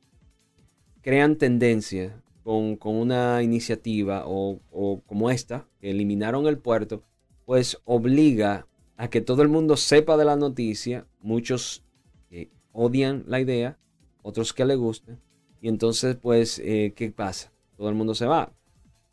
crean 1.02 1.36
tendencia 1.36 2.16
con, 2.44 2.78
una 2.82 3.44
iniciativa 3.44 4.24
o, 4.26 4.62
como 5.06 5.30
esta, 5.30 5.66
que 5.82 5.92
eliminaron 5.92 6.48
el 6.48 6.58
puerto, 6.58 7.04
pues 7.46 7.78
obliga 7.84 8.68
a 8.96 9.10
que 9.10 9.20
todo 9.20 9.42
el 9.42 9.50
mundo 9.50 9.76
sepa 9.76 10.16
de 10.16 10.24
la 10.24 10.38
noticia, 10.38 11.06
muchos 11.20 11.81
odian 12.74 13.24
la 13.28 13.40
idea, 13.40 13.78
otros 14.22 14.54
que 14.54 14.66
le 14.66 14.76
gusten, 14.76 15.20
y 15.62 15.68
entonces 15.68 16.16
pues, 16.16 16.60
eh, 16.60 16.94
¿qué 16.96 17.12
pasa? 17.12 17.52
Todo 17.78 17.90
el 17.90 17.96
mundo 17.96 18.16
se 18.16 18.26
va. 18.26 18.52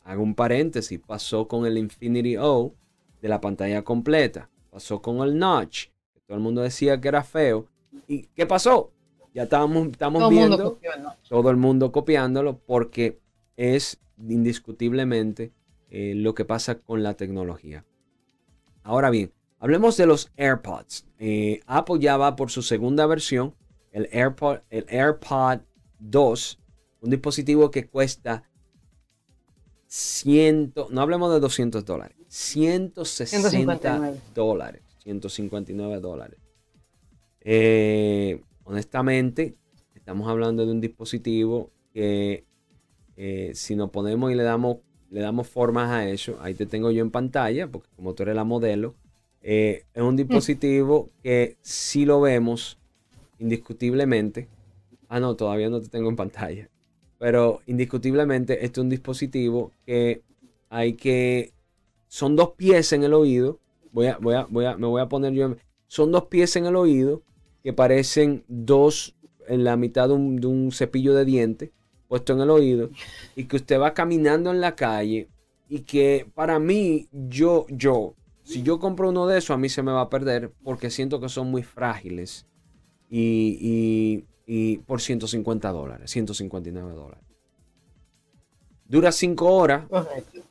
Hago 0.03 0.23
un 0.23 0.35
paréntesis, 0.35 0.99
pasó 0.99 1.47
con 1.47 1.65
el 1.65 1.77
Infinity 1.77 2.37
O 2.37 2.73
de 3.21 3.29
la 3.29 3.41
pantalla 3.41 3.83
completa, 3.83 4.49
pasó 4.69 5.01
con 5.01 5.17
el 5.27 5.37
Notch, 5.37 5.87
que 6.13 6.19
todo 6.21 6.37
el 6.37 6.43
mundo 6.43 6.61
decía 6.61 6.99
que 6.99 7.07
era 7.07 7.23
feo, 7.23 7.67
¿y 8.07 8.23
qué 8.35 8.45
pasó? 8.45 8.91
Ya 9.33 9.43
estamos, 9.43 9.87
estamos 9.87 10.29
viendo 10.29 10.79
todo 11.27 11.49
el 11.51 11.57
mundo 11.57 11.91
copiándolo 11.91 12.57
porque 12.57 13.19
es 13.55 13.99
indiscutiblemente 14.17 15.51
eh, 15.91 16.13
lo 16.15 16.33
que 16.33 16.45
pasa 16.45 16.79
con 16.79 17.03
la 17.03 17.13
tecnología. 17.13 17.85
Ahora 18.83 19.09
bien, 19.09 19.31
hablemos 19.59 19.97
de 19.97 20.05
los 20.05 20.31
AirPods. 20.37 21.05
Eh, 21.19 21.61
Apple 21.67 21.99
ya 21.99 22.17
va 22.17 22.35
por 22.35 22.49
su 22.49 22.61
segunda 22.61 23.05
versión, 23.05 23.55
el 23.91 24.09
AirPod, 24.11 24.59
el 24.69 24.85
AirPod 24.89 25.59
2, 25.99 26.59
un 27.01 27.09
dispositivo 27.09 27.69
que 27.71 27.87
cuesta 27.87 28.43
100, 29.87 30.73
no 30.91 31.01
hablemos 31.01 31.33
de 31.33 31.39
200 31.39 31.83
dólares, 31.83 32.15
160 32.27 34.13
dólares, 34.33 34.83
159 35.03 35.99
dólares. 35.99 36.39
Eh, 37.41 38.41
honestamente, 38.63 39.57
estamos 39.95 40.29
hablando 40.29 40.65
de 40.65 40.71
un 40.71 40.81
dispositivo 40.81 41.71
que 41.91 42.45
eh, 43.17 43.51
si 43.55 43.75
nos 43.75 43.89
ponemos 43.89 44.31
y 44.31 44.35
le 44.35 44.43
damos, 44.43 44.77
le 45.09 45.21
damos 45.21 45.47
formas 45.47 45.89
a 45.89 46.07
eso, 46.07 46.37
ahí 46.41 46.53
te 46.53 46.67
tengo 46.67 46.91
yo 46.91 47.01
en 47.01 47.09
pantalla, 47.09 47.67
porque 47.67 47.89
como 47.95 48.13
tú 48.13 48.23
eres 48.23 48.35
la 48.35 48.43
modelo, 48.43 48.95
eh, 49.41 49.85
es 49.93 50.01
un 50.01 50.15
dispositivo 50.15 51.09
que 51.23 51.57
si 51.61 52.05
lo 52.05 52.21
vemos 52.21 52.77
indiscutiblemente, 53.39 54.49
ah 55.07 55.19
no, 55.19 55.35
todavía 55.35 55.69
no 55.69 55.81
te 55.81 55.89
tengo 55.89 56.09
en 56.09 56.15
pantalla, 56.15 56.69
pero 57.17 57.61
indiscutiblemente 57.65 58.65
este 58.65 58.79
es 58.79 58.83
un 58.83 58.89
dispositivo 58.89 59.71
que 59.85 60.21
hay 60.69 60.93
que, 60.93 61.53
son 62.07 62.35
dos 62.35 62.51
pies 62.51 62.91
en 62.93 63.03
el 63.03 63.13
oído, 63.13 63.59
voy 63.91 64.07
a, 64.07 64.17
voy 64.17 64.35
a, 64.35 64.45
voy 64.49 64.65
a, 64.65 64.77
me 64.77 64.87
voy 64.87 65.01
a 65.01 65.09
poner 65.09 65.33
yo, 65.33 65.55
son 65.87 66.11
dos 66.11 66.25
pies 66.25 66.55
en 66.55 66.65
el 66.65 66.75
oído 66.75 67.23
que 67.63 67.73
parecen 67.73 68.43
dos 68.47 69.15
en 69.47 69.63
la 69.63 69.77
mitad 69.77 70.07
de 70.09 70.13
un, 70.13 70.71
cepillo 70.71 71.13
de 71.13 71.25
dientes 71.25 71.71
puesto 72.07 72.33
en 72.33 72.41
el 72.41 72.49
oído 72.49 72.89
y 73.35 73.45
que 73.45 73.57
usted 73.57 73.79
va 73.79 73.93
caminando 73.93 74.51
en 74.51 74.61
la 74.61 74.75
calle 74.75 75.29
y 75.69 75.81
que 75.81 76.25
para 76.33 76.59
mí, 76.59 77.07
yo, 77.11 77.67
yo, 77.69 78.15
si 78.49 78.63
yo 78.63 78.79
compro 78.79 79.09
uno 79.09 79.27
de 79.27 79.37
esos, 79.37 79.51
a 79.51 79.57
mí 79.57 79.69
se 79.69 79.83
me 79.83 79.91
va 79.91 80.01
a 80.01 80.09
perder 80.09 80.51
porque 80.63 80.89
siento 80.89 81.19
que 81.19 81.29
son 81.29 81.51
muy 81.51 81.61
frágiles 81.61 82.47
y, 83.07 84.25
por 84.87 85.01
150 85.01 85.71
dólares, 85.71 86.09
159 86.09 86.93
dólares. 86.93 87.23
Dura 88.87 89.11
5 89.11 89.45
horas. 89.45 89.85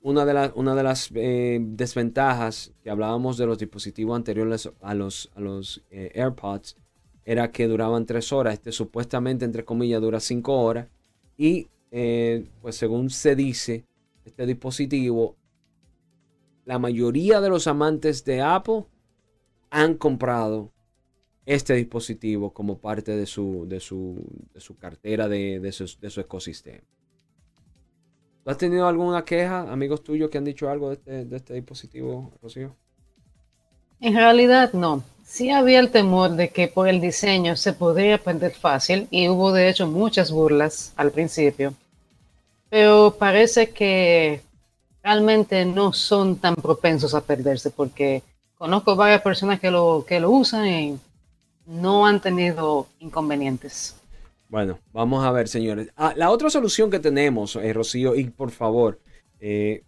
Una 0.01 0.25
de, 0.25 0.33
las 0.33 0.53
una 0.55 0.77
de 0.77 0.83
las 0.85 1.11
eh, 1.13 1.59
desventajas 1.61 2.73
que 2.85 2.91
hablábamos 2.91 3.37
de 3.37 3.47
los 3.47 3.59
dispositivos 3.59 4.15
anteriores 4.15 4.71
a 4.81 4.95
los, 4.95 5.29
a 5.35 5.41
los 5.41 5.83
eh, 5.91 6.13
AirPods 6.15 6.77
era 7.25 7.51
que 7.51 7.67
duraban 7.67 8.07
tres 8.07 8.33
horas. 8.33 8.55
Este 8.55 8.71
supuestamente, 8.71 9.45
entre 9.45 9.65
comillas, 9.65 10.01
dura 10.01 10.21
cinco 10.21 10.57
horas. 10.63 10.87
Y 11.37 11.67
eh, 11.91 12.47
pues 12.63 12.77
según 12.77 13.11
se 13.11 13.35
dice, 13.35 13.85
este 14.25 14.47
dispositivo, 14.47 15.35
la 16.69 16.79
mayoría 16.79 17.41
de 17.41 17.49
los 17.49 17.67
amantes 17.67 18.27
de 18.27 18.43
Apple 18.43 18.85
han 19.71 19.95
comprado 19.95 20.71
este 21.47 21.73
dispositivo 21.73 22.53
como 22.53 22.79
parte 22.79 23.17
de 23.17 23.25
su, 23.25 23.65
de 23.67 23.81
su, 23.81 24.23
su 24.57 24.77
cartera, 24.77 25.29
de, 25.29 25.61
de, 25.61 25.73
su, 25.73 25.91
de 25.99 26.11
su 26.11 26.21
ecosistema. 26.21 26.85
¿Tú 28.45 28.51
has 28.51 28.59
tenido 28.59 28.87
alguna 28.87 29.25
queja, 29.25 29.61
amigos 29.73 30.05
tuyos, 30.05 30.29
que 30.29 30.37
han 30.37 30.45
dicho 30.45 30.69
algo 30.69 30.91
de 30.91 30.97
este, 30.97 31.25
de 31.25 31.37
este 31.39 31.55
dispositivo, 31.55 32.33
Rocío? 32.43 32.77
En 34.01 34.15
realidad 34.15 34.75
no. 34.75 35.03
Sí 35.25 35.49
había 35.51 35.81
el 35.81 35.91
temor 35.91 36.33
de 36.33 36.51
que 36.51 36.69
por 36.69 36.87
el 36.87 37.01
diseño 37.01 37.57
se 37.57 37.73
podría 37.73 38.19
perder 38.19 38.53
fácil 38.53 39.09
y 39.11 39.31
hubo 39.31 39.53
de 39.53 39.71
hecho 39.71 39.87
muchas 39.87 40.31
burlas 40.31 40.93
al 40.97 41.13
principio. 41.13 41.73
Pero 42.69 43.17
parece 43.19 43.71
que 43.71 44.43
realmente 45.03 45.65
no 45.65 45.93
son 45.93 46.37
tan 46.37 46.55
propensos 46.57 47.15
a 47.15 47.21
perderse 47.21 47.71
porque 47.71 48.23
conozco 48.57 48.97
varias 48.97 49.23
personas 49.23 49.61
que 49.61 49.71
lo, 49.71 50.05
que 50.07 50.21
lo 50.21 50.31
usan 50.31 50.67
y 50.67 50.99
no 51.67 52.07
han 52.07 52.21
tenido 52.21 52.87
inconvenientes. 52.99 53.95
Bueno, 54.49 54.79
vamos 54.93 55.25
a 55.25 55.31
ver, 55.31 55.49
señores. 55.49 55.91
Ah, 55.97 56.15
la 56.17 56.31
otra 56.31 56.49
solución 56.49 56.91
que 56.91 56.99
tenemos, 56.99 57.57
eh, 57.57 57.73
Rocío, 57.73 58.15
y 58.15 58.25
por 58.25 58.51
favor, 58.51 58.99
eh, 59.41 59.83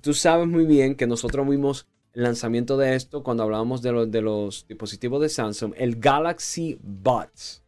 tú 0.00 0.14
sabes 0.14 0.46
muy 0.46 0.64
bien 0.64 0.94
que 0.94 1.06
nosotros 1.06 1.48
vimos 1.48 1.86
el 2.12 2.24
lanzamiento 2.24 2.76
de 2.76 2.94
esto 2.94 3.22
cuando 3.22 3.42
hablábamos 3.42 3.82
de, 3.82 4.06
de 4.06 4.22
los 4.22 4.66
dispositivos 4.68 5.20
de 5.20 5.28
Samsung, 5.28 5.74
el 5.76 5.96
Galaxy 5.96 6.78
Buds, 6.82 7.62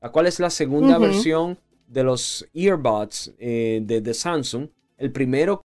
la 0.00 0.10
cual 0.10 0.26
es 0.26 0.40
la 0.40 0.50
segunda 0.50 0.98
versión 0.98 1.58
de 1.86 2.02
los 2.04 2.46
earbuds 2.52 3.32
eh, 3.38 3.80
de, 3.82 4.00
de, 4.00 4.14
Samsung. 4.14 4.68
El 4.98 5.12
primero 5.12 5.54